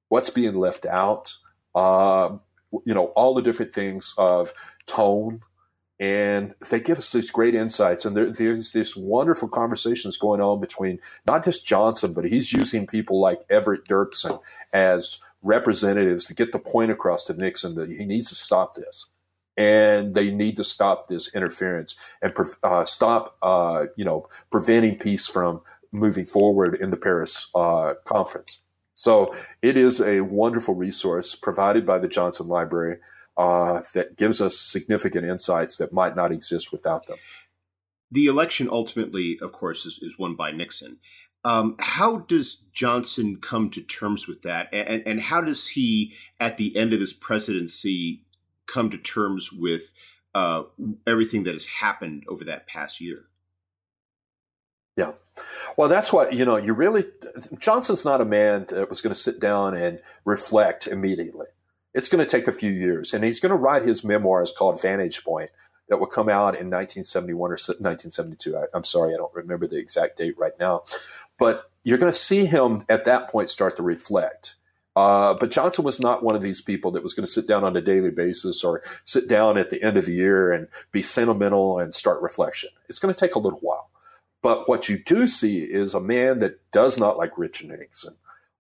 what's 0.07 0.31
being 0.31 0.55
left 0.55 0.87
out, 0.87 1.37
uh, 1.75 2.35
you 2.83 2.95
know, 2.95 3.05
all 3.15 3.35
the 3.35 3.43
different 3.43 3.73
things 3.73 4.15
of 4.17 4.53
tone 4.87 5.41
and 5.99 6.55
they 6.69 6.79
give 6.79 6.97
us 6.97 7.11
these 7.11 7.29
great 7.29 7.53
insights. 7.53 8.05
And 8.05 8.15
there, 8.15 8.31
there's 8.31 8.71
this 8.71 8.95
wonderful 8.95 9.49
conversations 9.49 10.15
going 10.15 10.39
on 10.39 10.61
between 10.61 10.99
not 11.27 11.43
just 11.43 11.67
Johnson, 11.67 12.13
but 12.13 12.25
he's 12.25 12.53
using 12.53 12.87
people 12.87 13.19
like 13.19 13.41
Everett 13.49 13.85
Dirksen 13.85 14.39
as 14.73 15.21
representatives 15.41 16.25
to 16.27 16.33
get 16.33 16.51
the 16.51 16.59
point 16.59 16.91
across 16.91 17.25
to 17.25 17.33
Nixon 17.33 17.75
that 17.75 17.89
he 17.89 18.05
needs 18.05 18.29
to 18.29 18.35
stop 18.35 18.75
this. 18.75 19.09
And 19.57 20.15
they 20.15 20.31
need 20.31 20.55
to 20.55 20.63
stop 20.63 21.07
this 21.07 21.35
interference 21.35 21.99
and 22.21 22.33
uh, 22.63 22.85
stop, 22.85 23.35
uh, 23.41 23.87
you 23.97 24.05
know, 24.05 24.29
preventing 24.49 24.97
peace 24.97 25.27
from 25.27 25.61
moving 25.91 26.23
forward 26.23 26.75
in 26.75 26.91
the 26.91 26.97
Paris 26.97 27.49
uh, 27.53 27.95
conference. 28.05 28.61
So 28.93 29.35
it 29.61 29.75
is 29.75 30.01
a 30.01 30.21
wonderful 30.21 30.75
resource 30.75 31.35
provided 31.35 31.85
by 31.85 31.99
the 31.99 32.07
Johnson 32.07 32.47
Library 32.47 32.99
uh, 33.39 33.81
that 33.93 34.17
gives 34.17 34.41
us 34.41 34.59
significant 34.59 35.25
insights 35.25 35.77
that 35.77 35.93
might 35.93 36.13
not 36.13 36.31
exist 36.31 36.73
without 36.73 37.07
them. 37.07 37.17
The 38.11 38.25
election 38.25 38.67
ultimately, 38.69 39.39
of 39.41 39.53
course, 39.53 39.85
is, 39.85 39.97
is 40.01 40.19
won 40.19 40.35
by 40.35 40.51
Nixon. 40.51 40.97
Um, 41.45 41.77
how 41.79 42.17
does 42.17 42.63
Johnson 42.73 43.37
come 43.37 43.69
to 43.69 43.81
terms 43.81 44.27
with 44.27 44.41
that? 44.41 44.67
And, 44.73 45.03
and 45.07 45.21
how 45.21 45.39
does 45.39 45.69
he, 45.69 46.13
at 46.37 46.57
the 46.57 46.75
end 46.75 46.93
of 46.93 46.99
his 46.99 47.13
presidency, 47.13 48.25
come 48.67 48.89
to 48.89 48.97
terms 48.97 49.53
with 49.53 49.93
uh, 50.35 50.63
everything 51.07 51.43
that 51.43 51.53
has 51.53 51.65
happened 51.65 52.25
over 52.27 52.43
that 52.43 52.67
past 52.67 52.99
year? 52.99 53.27
Yeah. 54.97 55.13
Well, 55.77 55.87
that's 55.87 56.11
what, 56.11 56.33
you 56.33 56.43
know, 56.43 56.57
you 56.57 56.73
really, 56.73 57.05
Johnson's 57.57 58.03
not 58.03 58.19
a 58.19 58.25
man 58.25 58.65
that 58.67 58.89
was 58.89 58.99
going 58.99 59.13
to 59.13 59.19
sit 59.19 59.39
down 59.39 59.75
and 59.75 60.01
reflect 60.25 60.87
immediately. 60.87 61.47
It's 61.93 62.09
going 62.09 62.23
to 62.23 62.29
take 62.29 62.47
a 62.47 62.51
few 62.51 62.71
years. 62.71 63.13
And 63.13 63.23
he's 63.23 63.39
going 63.39 63.51
to 63.51 63.55
write 63.55 63.83
his 63.83 64.03
memoirs 64.03 64.53
called 64.55 64.81
Vantage 64.81 65.23
Point 65.23 65.49
that 65.89 65.99
will 65.99 66.07
come 66.07 66.29
out 66.29 66.55
in 66.55 66.69
1971 66.69 67.37
or 67.49 67.53
1972. 67.53 68.57
I, 68.57 68.65
am 68.75 68.83
sorry, 68.83 69.13
I 69.13 69.17
don't 69.17 69.33
remember 69.33 69.67
the 69.67 69.77
exact 69.77 70.17
date 70.17 70.37
right 70.37 70.57
now. 70.59 70.83
But 71.37 71.71
you're 71.83 71.97
going 71.97 72.11
to 72.11 72.17
see 72.17 72.45
him 72.45 72.83
at 72.89 73.05
that 73.05 73.29
point 73.29 73.49
start 73.49 73.75
to 73.77 73.83
reflect. 73.83 74.55
Uh, 74.95 75.33
but 75.33 75.51
Johnson 75.51 75.85
was 75.85 75.99
not 75.99 76.23
one 76.23 76.35
of 76.35 76.41
these 76.41 76.61
people 76.61 76.91
that 76.91 77.03
was 77.03 77.13
going 77.13 77.25
to 77.25 77.31
sit 77.31 77.47
down 77.47 77.63
on 77.63 77.75
a 77.75 77.81
daily 77.81 78.11
basis 78.11 78.63
or 78.63 78.83
sit 79.05 79.29
down 79.29 79.57
at 79.57 79.69
the 79.69 79.81
end 79.81 79.97
of 79.97 80.05
the 80.05 80.13
year 80.13 80.51
and 80.51 80.67
be 80.91 81.01
sentimental 81.01 81.79
and 81.79 81.93
start 81.93 82.21
reflection. 82.21 82.69
It's 82.87 82.99
going 82.99 83.13
to 83.13 83.19
take 83.19 83.35
a 83.35 83.39
little 83.39 83.59
while. 83.59 83.89
But 84.41 84.67
what 84.67 84.89
you 84.89 84.97
do 84.97 85.27
see 85.27 85.59
is 85.63 85.93
a 85.93 85.99
man 85.99 86.39
that 86.39 86.59
does 86.71 86.99
not 86.99 87.17
like 87.17 87.37
Richard 87.37 87.69
Nixon. 87.69 88.15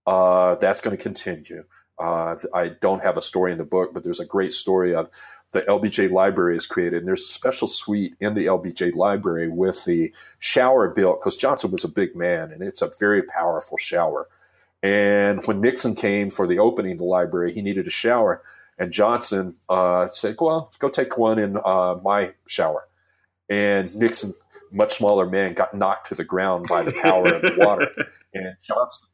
Uh, 0.05 0.55
that's 0.55 0.81
going 0.81 0.95
to 0.95 1.01
continue. 1.01 1.65
Uh, 1.99 2.35
I 2.53 2.69
don't 2.69 3.03
have 3.03 3.17
a 3.17 3.21
story 3.21 3.51
in 3.51 3.57
the 3.57 3.65
book, 3.65 3.93
but 3.93 4.03
there's 4.03 4.19
a 4.19 4.25
great 4.25 4.53
story 4.53 4.95
of 4.95 5.09
the 5.51 5.61
LBJ 5.63 6.11
library 6.11 6.55
is 6.55 6.65
created. 6.65 6.99
And 6.99 7.07
there's 7.07 7.23
a 7.23 7.27
special 7.27 7.67
suite 7.67 8.15
in 8.19 8.35
the 8.35 8.45
LBJ 8.45 8.95
library 8.95 9.47
with 9.47 9.85
the 9.85 10.13
shower 10.37 10.89
built 10.89 11.19
because 11.19 11.37
Johnson 11.37 11.71
was 11.71 11.83
a 11.83 11.89
big 11.89 12.15
man 12.15 12.51
and 12.51 12.61
it's 12.61 12.81
a 12.81 12.91
very 12.99 13.23
powerful 13.23 13.77
shower. 13.77 14.27
And 14.81 15.43
when 15.45 15.59
Nixon 15.59 15.95
came 15.95 16.29
for 16.29 16.47
the 16.47 16.59
opening 16.59 16.93
of 16.93 16.97
the 16.99 17.03
library, 17.03 17.51
he 17.51 17.61
needed 17.61 17.87
a 17.87 17.91
shower. 17.91 18.41
And 18.77 18.93
Johnson 18.93 19.55
uh, 19.67 20.07
said, 20.07 20.37
Well, 20.39 20.71
go 20.79 20.87
take 20.89 21.17
one 21.17 21.37
in 21.37 21.57
uh, 21.65 21.99
my 22.01 22.33
shower. 22.47 22.87
And 23.49 23.93
Nixon, 23.95 24.31
much 24.71 24.93
smaller 24.93 25.27
man, 25.27 25.53
got 25.53 25.73
knocked 25.73 26.07
to 26.07 26.15
the 26.15 26.23
ground 26.23 26.67
by 26.67 26.83
the 26.83 26.93
power 26.93 27.27
of 27.27 27.41
the 27.41 27.55
water. 27.57 27.89
And 28.31 28.55
Johnson 28.61 29.07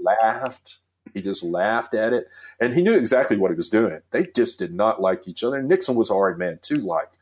laughed 0.00 0.78
he 1.14 1.22
just 1.22 1.42
laughed 1.42 1.94
at 1.94 2.12
it. 2.12 2.28
And 2.60 2.74
he 2.74 2.82
knew 2.82 2.96
exactly 2.96 3.36
what 3.36 3.50
he 3.50 3.56
was 3.56 3.68
doing. 3.68 4.00
They 4.10 4.26
just 4.34 4.58
did 4.58 4.74
not 4.74 5.00
like 5.00 5.28
each 5.28 5.44
other. 5.44 5.62
Nixon 5.62 5.96
was 5.96 6.10
a 6.10 6.14
hard 6.14 6.38
man 6.38 6.58
to 6.62 6.78
like. 6.78 7.12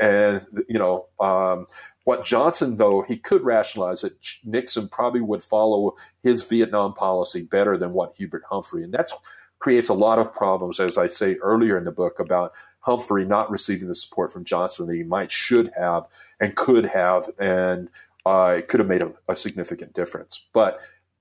And, 0.00 0.42
you 0.68 0.78
know, 0.78 1.06
um, 1.18 1.66
what 2.04 2.24
Johnson, 2.24 2.76
though, 2.76 3.02
he 3.02 3.16
could 3.16 3.42
rationalize 3.42 4.02
that 4.02 4.14
Nixon 4.44 4.88
probably 4.88 5.20
would 5.20 5.42
follow 5.42 5.94
his 6.22 6.48
Vietnam 6.48 6.94
policy 6.94 7.46
better 7.50 7.76
than 7.76 7.92
what 7.92 8.14
Hubert 8.16 8.44
Humphrey. 8.48 8.84
And 8.84 8.94
that 8.94 9.10
creates 9.58 9.88
a 9.88 9.94
lot 9.94 10.18
of 10.18 10.32
problems, 10.32 10.80
as 10.80 10.96
I 10.96 11.08
say 11.08 11.34
earlier 11.42 11.76
in 11.76 11.84
the 11.84 11.92
book, 11.92 12.20
about 12.20 12.52
Humphrey 12.80 13.26
not 13.26 13.50
receiving 13.50 13.88
the 13.88 13.94
support 13.94 14.32
from 14.32 14.44
Johnson 14.44 14.86
that 14.86 14.94
he 14.94 15.02
might, 15.02 15.30
should 15.30 15.72
have, 15.76 16.06
and 16.40 16.54
could 16.54 16.86
have, 16.86 17.28
and 17.38 17.90
uh, 18.24 18.54
it 18.58 18.68
could 18.68 18.80
have 18.80 18.88
made 18.88 19.02
a, 19.02 19.12
a 19.28 19.36
significant 19.36 19.94
difference. 19.94 20.46
But 20.52 20.80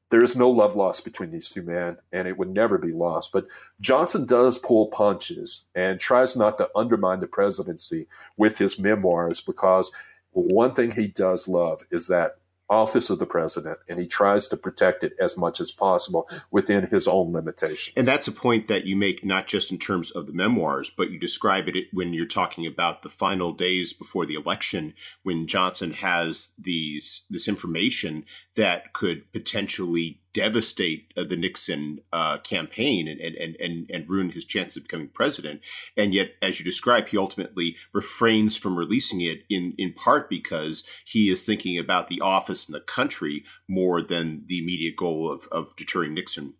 there 0.09 0.23
is 0.23 0.37
no 0.37 0.49
love 0.49 0.75
lost 0.75 1.03
between 1.03 1.31
these 1.31 1.49
two 1.49 1.63
men, 1.63 1.97
and 2.11 2.27
it 2.27 2.37
would 2.37 2.49
never 2.49 2.77
be 2.77 2.91
lost. 2.91 3.31
But 3.31 3.47
Johnson 3.81 4.25
does 4.25 4.57
pull 4.57 4.87
punches 4.87 5.65
and 5.75 5.99
tries 5.99 6.37
not 6.37 6.57
to 6.57 6.69
undermine 6.75 7.19
the 7.19 7.27
presidency 7.27 8.07
with 8.37 8.57
his 8.57 8.79
memoirs 8.79 9.41
because 9.41 9.91
one 10.31 10.71
thing 10.71 10.91
he 10.91 11.07
does 11.07 11.47
love 11.47 11.81
is 11.91 12.07
that 12.07 12.37
office 12.69 13.09
of 13.09 13.19
the 13.19 13.25
president 13.25 13.77
and 13.87 13.99
he 13.99 14.07
tries 14.07 14.47
to 14.49 14.57
protect 14.57 15.03
it 15.03 15.13
as 15.19 15.37
much 15.37 15.61
as 15.61 15.71
possible 15.71 16.29
within 16.51 16.87
his 16.87 17.07
own 17.07 17.31
limitations. 17.31 17.93
And 17.95 18.05
that's 18.05 18.27
a 18.27 18.31
point 18.31 18.67
that 18.67 18.85
you 18.85 18.95
make 18.95 19.23
not 19.23 19.47
just 19.47 19.71
in 19.71 19.77
terms 19.77 20.11
of 20.11 20.27
the 20.27 20.33
memoirs, 20.33 20.91
but 20.95 21.09
you 21.09 21.19
describe 21.19 21.67
it 21.67 21.85
when 21.93 22.13
you're 22.13 22.25
talking 22.25 22.65
about 22.65 23.03
the 23.03 23.09
final 23.09 23.53
days 23.53 23.93
before 23.93 24.25
the 24.25 24.35
election 24.35 24.93
when 25.23 25.47
Johnson 25.47 25.91
has 25.91 26.53
these 26.57 27.23
this 27.29 27.47
information 27.47 28.25
that 28.55 28.93
could 28.93 29.31
potentially 29.31 30.19
devastate 30.37 31.11
uh, 31.17 31.23
the 31.23 31.35
Nixon 31.35 31.99
uh, 32.13 32.37
campaign 32.37 33.07
and, 33.07 33.19
and, 33.19 33.55
and, 33.55 33.89
and 33.89 34.07
ruin 34.07 34.29
his 34.29 34.45
chances 34.45 34.77
of 34.77 34.83
becoming 34.83 35.07
president. 35.07 35.61
And 35.97 36.13
yet, 36.13 36.33
as 36.43 36.59
you 36.59 36.65
describe, 36.65 37.07
he 37.07 37.17
ultimately 37.17 37.75
refrains 37.91 38.55
from 38.55 38.77
releasing 38.77 39.19
it 39.21 39.45
in, 39.49 39.73
in 39.79 39.93
part 39.93 40.29
because 40.29 40.83
he 41.05 41.31
is 41.31 41.41
thinking 41.41 41.79
about 41.79 42.07
the 42.07 42.21
office 42.21 42.67
and 42.67 42.75
the 42.75 42.81
country 42.81 43.45
more 43.67 43.99
than 44.03 44.43
the 44.45 44.59
immediate 44.59 44.95
goal 44.95 45.31
of, 45.31 45.47
of 45.51 45.75
deterring 45.75 46.13
Nixon. 46.13 46.53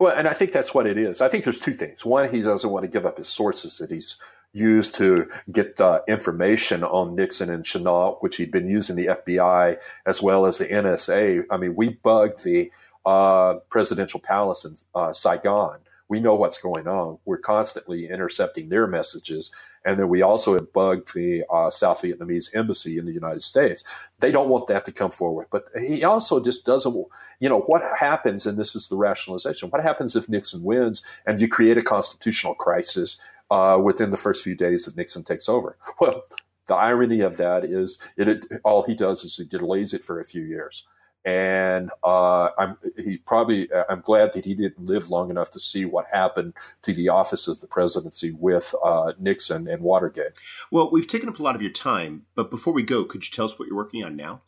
Well, 0.00 0.16
and 0.16 0.26
I 0.26 0.32
think 0.32 0.52
that's 0.52 0.74
what 0.74 0.86
it 0.86 0.96
is. 0.96 1.20
I 1.20 1.28
think 1.28 1.44
there's 1.44 1.60
two 1.60 1.74
things. 1.74 2.06
One, 2.06 2.32
he 2.32 2.40
doesn't 2.40 2.70
want 2.70 2.84
to 2.84 2.90
give 2.90 3.04
up 3.04 3.18
his 3.18 3.28
sources 3.28 3.76
that 3.76 3.90
he's 3.90 4.18
used 4.52 4.94
to 4.94 5.26
get 5.52 5.76
the 5.76 6.02
information 6.08 6.82
on 6.82 7.14
Nixon 7.14 7.50
and 7.50 7.64
Chennault, 7.64 8.18
which 8.20 8.36
he'd 8.36 8.50
been 8.50 8.68
using 8.68 8.96
the 8.96 9.06
FBI 9.06 9.78
as 10.06 10.22
well 10.22 10.46
as 10.46 10.58
the 10.58 10.66
NSA. 10.66 11.44
I 11.50 11.56
mean, 11.58 11.74
we 11.76 11.90
bugged 11.90 12.44
the 12.44 12.70
uh, 13.08 13.60
presidential 13.70 14.20
palace 14.20 14.66
in 14.66 14.74
uh, 14.94 15.14
Saigon. 15.14 15.78
We 16.10 16.20
know 16.20 16.34
what's 16.34 16.60
going 16.60 16.86
on. 16.86 17.18
We're 17.24 17.38
constantly 17.38 18.06
intercepting 18.06 18.68
their 18.68 18.86
messages. 18.86 19.50
And 19.82 19.98
then 19.98 20.10
we 20.10 20.20
also 20.20 20.52
have 20.52 20.74
bugged 20.74 21.14
the 21.14 21.42
uh, 21.50 21.70
South 21.70 22.02
Vietnamese 22.02 22.54
embassy 22.54 22.98
in 22.98 23.06
the 23.06 23.12
United 23.12 23.42
States. 23.42 23.82
They 24.20 24.30
don't 24.30 24.50
want 24.50 24.66
that 24.66 24.84
to 24.84 24.92
come 24.92 25.10
forward. 25.10 25.46
But 25.50 25.64
he 25.78 26.04
also 26.04 26.44
just 26.44 26.66
doesn't, 26.66 26.94
you 27.40 27.48
know, 27.48 27.60
what 27.60 27.80
happens, 27.98 28.44
and 28.44 28.58
this 28.58 28.76
is 28.76 28.88
the 28.88 28.96
rationalization, 28.98 29.70
what 29.70 29.82
happens 29.82 30.14
if 30.14 30.28
Nixon 30.28 30.62
wins 30.62 31.02
and 31.26 31.40
you 31.40 31.48
create 31.48 31.78
a 31.78 31.82
constitutional 31.82 32.56
crisis 32.56 33.18
uh, 33.50 33.80
within 33.82 34.10
the 34.10 34.18
first 34.18 34.44
few 34.44 34.54
days 34.54 34.84
that 34.84 34.98
Nixon 34.98 35.24
takes 35.24 35.48
over? 35.48 35.78
Well, 35.98 36.24
the 36.66 36.74
irony 36.74 37.20
of 37.20 37.38
that 37.38 37.64
is 37.64 38.06
it, 38.18 38.28
it, 38.28 38.44
all 38.64 38.82
he 38.82 38.94
does 38.94 39.24
is 39.24 39.38
he 39.38 39.46
delays 39.46 39.94
it 39.94 40.04
for 40.04 40.20
a 40.20 40.24
few 40.24 40.42
years 40.42 40.86
and 41.24 41.90
uh, 42.04 42.50
I'm 42.58 42.78
he 42.96 43.18
probably 43.18 43.68
I'm 43.88 44.00
glad 44.00 44.32
that 44.32 44.44
he 44.44 44.54
didn't 44.54 44.84
live 44.84 45.10
long 45.10 45.30
enough 45.30 45.50
to 45.52 45.60
see 45.60 45.84
what 45.84 46.06
happened 46.12 46.54
to 46.82 46.92
the 46.92 47.08
office 47.08 47.48
of 47.48 47.60
the 47.60 47.66
presidency 47.66 48.32
with 48.32 48.74
uh, 48.84 49.12
Nixon 49.18 49.68
and 49.68 49.82
Watergate. 49.82 50.32
Well, 50.70 50.90
we've 50.90 51.06
taken 51.06 51.28
up 51.28 51.38
a 51.38 51.42
lot 51.42 51.56
of 51.56 51.62
your 51.62 51.72
time, 51.72 52.26
but 52.34 52.50
before 52.50 52.72
we 52.72 52.82
go, 52.82 53.04
could 53.04 53.24
you 53.24 53.30
tell 53.30 53.44
us 53.44 53.58
what 53.58 53.68
you're 53.68 53.76
working 53.76 54.04
on 54.04 54.16
now? 54.16 54.42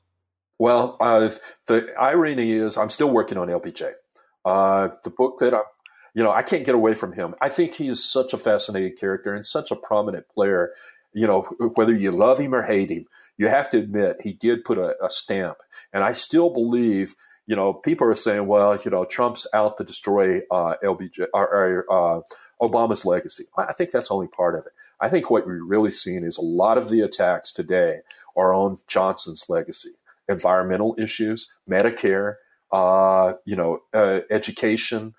Well, 0.59 0.97
uh, 1.01 1.31
the 1.66 1.93
irony 1.99 2.53
is 2.53 2.77
I'm 2.77 2.91
still 2.91 3.11
working 3.11 3.39
on 3.39 3.49
LBJ. 3.49 3.93
Uh, 4.45 4.89
the 5.05 5.11
book 5.11 5.39
that 5.39 5.55
I'm, 5.55 5.62
you 6.14 6.23
know, 6.23 6.31
I 6.31 6.43
can't 6.43 6.64
get 6.64 6.75
away 6.75 6.95
from 6.95 7.12
him. 7.12 7.35
I 7.41 7.49
think 7.49 7.75
he 7.75 7.89
is 7.89 8.03
such 8.05 8.33
a 8.33 8.39
fascinating 8.39 8.97
character 8.97 9.35
and 9.35 9.45
such 9.45 9.71
a 9.71 9.77
prominent 9.77 10.29
player 10.29 10.73
you 11.12 11.27
know, 11.27 11.43
whether 11.75 11.95
you 11.95 12.11
love 12.11 12.39
him 12.39 12.55
or 12.55 12.62
hate 12.62 12.91
him, 12.91 13.07
you 13.41 13.49
have 13.49 13.70
to 13.70 13.78
admit 13.78 14.20
he 14.20 14.34
did 14.34 14.66
put 14.66 14.76
a, 14.76 15.03
a 15.03 15.09
stamp. 15.09 15.57
And 15.95 16.05
I 16.05 16.12
still 16.12 16.51
believe, 16.51 17.14
you 17.47 17.57
know, 17.57 17.72
people 17.72 18.07
are 18.07 18.14
saying, 18.14 18.47
well, 18.47 18.78
you 18.84 18.91
know, 18.91 19.07
Trump's 19.07 19.47
out 19.55 19.78
to 19.78 19.84
destroy 19.84 20.43
uh, 20.51 20.74
LBJ 20.84 21.26
or, 21.32 21.49
or 21.49 21.86
uh, 21.91 22.20
Obama's 22.61 23.07
legacy. 23.07 23.45
I 23.57 23.72
think 23.72 23.93
that's 23.93 24.11
only 24.11 24.28
part 24.28 24.57
of 24.57 24.66
it. 24.66 24.72
I 25.01 25.09
think 25.09 25.30
what 25.30 25.47
we're 25.47 25.64
really 25.64 25.91
seeing 25.91 26.22
is 26.22 26.36
a 26.36 26.43
lot 26.43 26.76
of 26.76 26.91
the 26.91 27.01
attacks 27.01 27.51
today 27.51 28.01
are 28.36 28.53
on 28.53 28.76
Johnson's 28.86 29.47
legacy, 29.49 29.93
environmental 30.28 30.95
issues, 30.99 31.51
Medicare, 31.66 32.34
uh, 32.70 33.32
you 33.47 33.57
know, 33.57 33.80
uh, 33.95 34.20
education, 34.28 35.14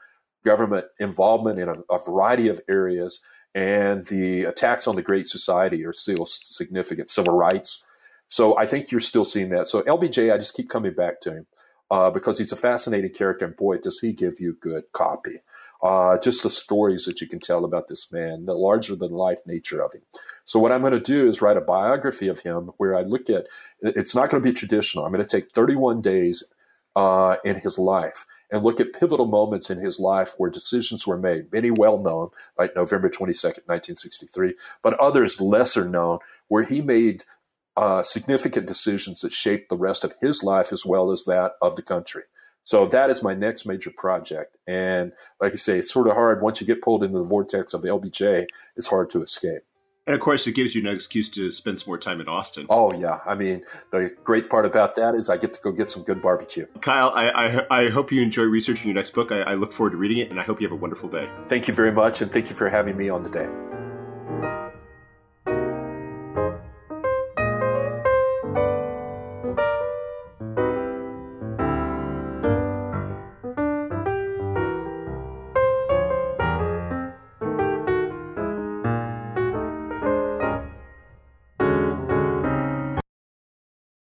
government 0.46 0.86
involvement 1.00 1.60
in 1.60 1.70
a, 1.70 1.76
a 1.90 1.98
variety 1.98 2.50
of 2.50 2.62
areas 2.70 3.26
and 3.54 4.06
the 4.06 4.44
attacks 4.44 4.88
on 4.88 4.96
the 4.96 5.02
Great 5.02 5.28
Society 5.28 5.84
are 5.86 5.94
still 5.94 6.26
significant. 6.26 7.10
Civil 7.10 7.36
rights. 7.36 7.86
So 8.32 8.58
I 8.58 8.66
think 8.66 8.92
you're 8.92 9.02
still 9.02 9.26
seeing 9.26 9.50
that. 9.50 9.68
So 9.68 9.82
LBJ, 9.82 10.34
I 10.34 10.38
just 10.38 10.56
keep 10.56 10.70
coming 10.70 10.94
back 10.94 11.20
to 11.22 11.34
him 11.34 11.48
uh, 11.92 12.10
because 12.10 12.40
he's 12.40 12.54
a 12.54 12.56
fascinating 12.56 13.12
character, 13.12 13.46
and 13.46 13.58
boy, 13.58 13.78
does 13.78 14.00
he 14.00 14.14
give 14.14 14.40
you 14.40 14.54
good 14.54 14.86
copy. 14.94 15.40
Uh, 15.84 16.18
just 16.18 16.42
the 16.42 16.50
stories 16.50 17.04
that 17.06 17.20
you 17.20 17.28
can 17.28 17.42
tell 17.42 17.66
about 17.66 17.90
this 17.90 18.10
man, 18.14 18.46
the 18.46 18.54
larger 18.54 18.96
than 18.96 19.12
life 19.12 19.40
nature 19.46 19.82
of 19.82 19.94
him. 19.94 20.02
So 20.46 20.60
what 20.60 20.72
I'm 20.72 20.80
going 20.80 20.94
to 20.94 21.00
do 21.02 21.28
is 21.28 21.42
write 21.42 21.58
a 21.58 21.62
biography 21.62 22.30
of 22.30 22.40
him 22.40 22.72
where 22.78 22.96
I 22.96 23.02
look 23.02 23.30
at. 23.30 23.48
It's 23.82 24.16
not 24.16 24.30
going 24.30 24.42
to 24.42 24.50
be 24.50 24.54
traditional. 24.54 25.04
I'm 25.04 25.12
going 25.12 25.26
to 25.26 25.30
take 25.30 25.52
31 25.52 26.02
days 26.02 26.54
uh, 26.96 27.36
in 27.44 27.60
his 27.60 27.78
life 27.78 28.26
and 28.50 28.64
look 28.64 28.80
at 28.80 28.94
pivotal 28.94 29.26
moments 29.26 29.70
in 29.70 29.80
his 29.80 30.00
life 30.00 30.36
where 30.38 30.50
decisions 30.50 31.06
were 31.06 31.18
made, 31.18 31.52
many 31.52 31.72
well 31.72 31.98
known, 31.98 32.30
like 32.58 32.76
November 32.78 33.10
22nd, 33.10 33.68
1963, 33.68 34.56
but 34.82 34.98
others 35.00 35.42
lesser 35.42 35.90
known, 35.90 36.20
where 36.48 36.64
he 36.64 36.82
made 36.82 37.26
uh, 37.82 38.04
significant 38.04 38.68
decisions 38.68 39.22
that 39.22 39.32
shaped 39.32 39.70
the 39.70 39.76
rest 39.76 40.04
of 40.04 40.14
his 40.22 40.44
life 40.44 40.72
as 40.72 40.86
well 40.86 41.10
as 41.12 41.26
that 41.26 41.54
of 41.64 41.76
the 41.76 41.82
country. 41.82 42.24
So 42.64 42.86
that 42.86 43.10
is 43.10 43.24
my 43.24 43.34
next 43.34 43.66
major 43.66 43.92
project. 43.98 44.56
And 44.68 45.14
like 45.42 45.54
I 45.54 45.56
say, 45.56 45.80
it's 45.80 45.92
sort 45.92 46.08
of 46.08 46.14
hard 46.14 46.44
once 46.44 46.62
you 46.62 46.68
get 46.68 46.84
pulled 46.84 47.04
into 47.04 47.18
the 47.18 47.26
vortex 47.26 47.74
of 47.74 47.82
the 47.82 47.88
LBJ, 47.88 48.46
it's 48.76 48.88
hard 48.88 49.10
to 49.10 49.24
escape. 49.24 49.64
And 50.06 50.14
of 50.14 50.20
course, 50.20 50.46
it 50.46 50.54
gives 50.54 50.76
you 50.76 50.84
no 50.84 50.92
excuse 50.92 51.28
to 51.30 51.50
spend 51.50 51.80
some 51.80 51.90
more 51.90 51.98
time 51.98 52.22
in 52.22 52.28
Austin. 52.28 52.68
Oh 52.70 52.94
yeah, 52.94 53.20
I 53.26 53.34
mean, 53.34 53.64
the 53.92 54.12
great 54.24 54.50
part 54.50 54.66
about 54.66 54.96
that 54.96 55.16
is 55.16 55.30
I 55.30 55.38
get 55.38 55.54
to 55.56 55.62
go 55.62 55.72
get 55.72 55.90
some 55.90 56.04
good 56.04 56.22
barbecue. 56.22 56.66
Kyle, 56.82 57.12
I 57.16 57.30
I, 57.30 57.84
I 57.86 57.90
hope 57.90 58.12
you 58.12 58.22
enjoy 58.22 58.44
researching 58.44 58.88
your 58.88 58.96
next 58.96 59.12
book. 59.12 59.32
I, 59.32 59.42
I 59.42 59.54
look 59.56 59.74
forward 59.74 59.92
to 59.92 59.98
reading 59.98 60.18
it, 60.18 60.30
and 60.30 60.40
I 60.40 60.44
hope 60.44 60.60
you 60.60 60.68
have 60.68 60.78
a 60.78 60.82
wonderful 60.82 61.08
day. 61.08 61.32
Thank 61.48 61.68
you 61.68 61.74
very 61.74 61.92
much, 61.92 62.22
and 62.22 62.32
thank 62.32 62.50
you 62.50 62.56
for 62.56 62.68
having 62.68 62.98
me 62.98 63.10
on 63.10 63.24
today. 63.24 63.71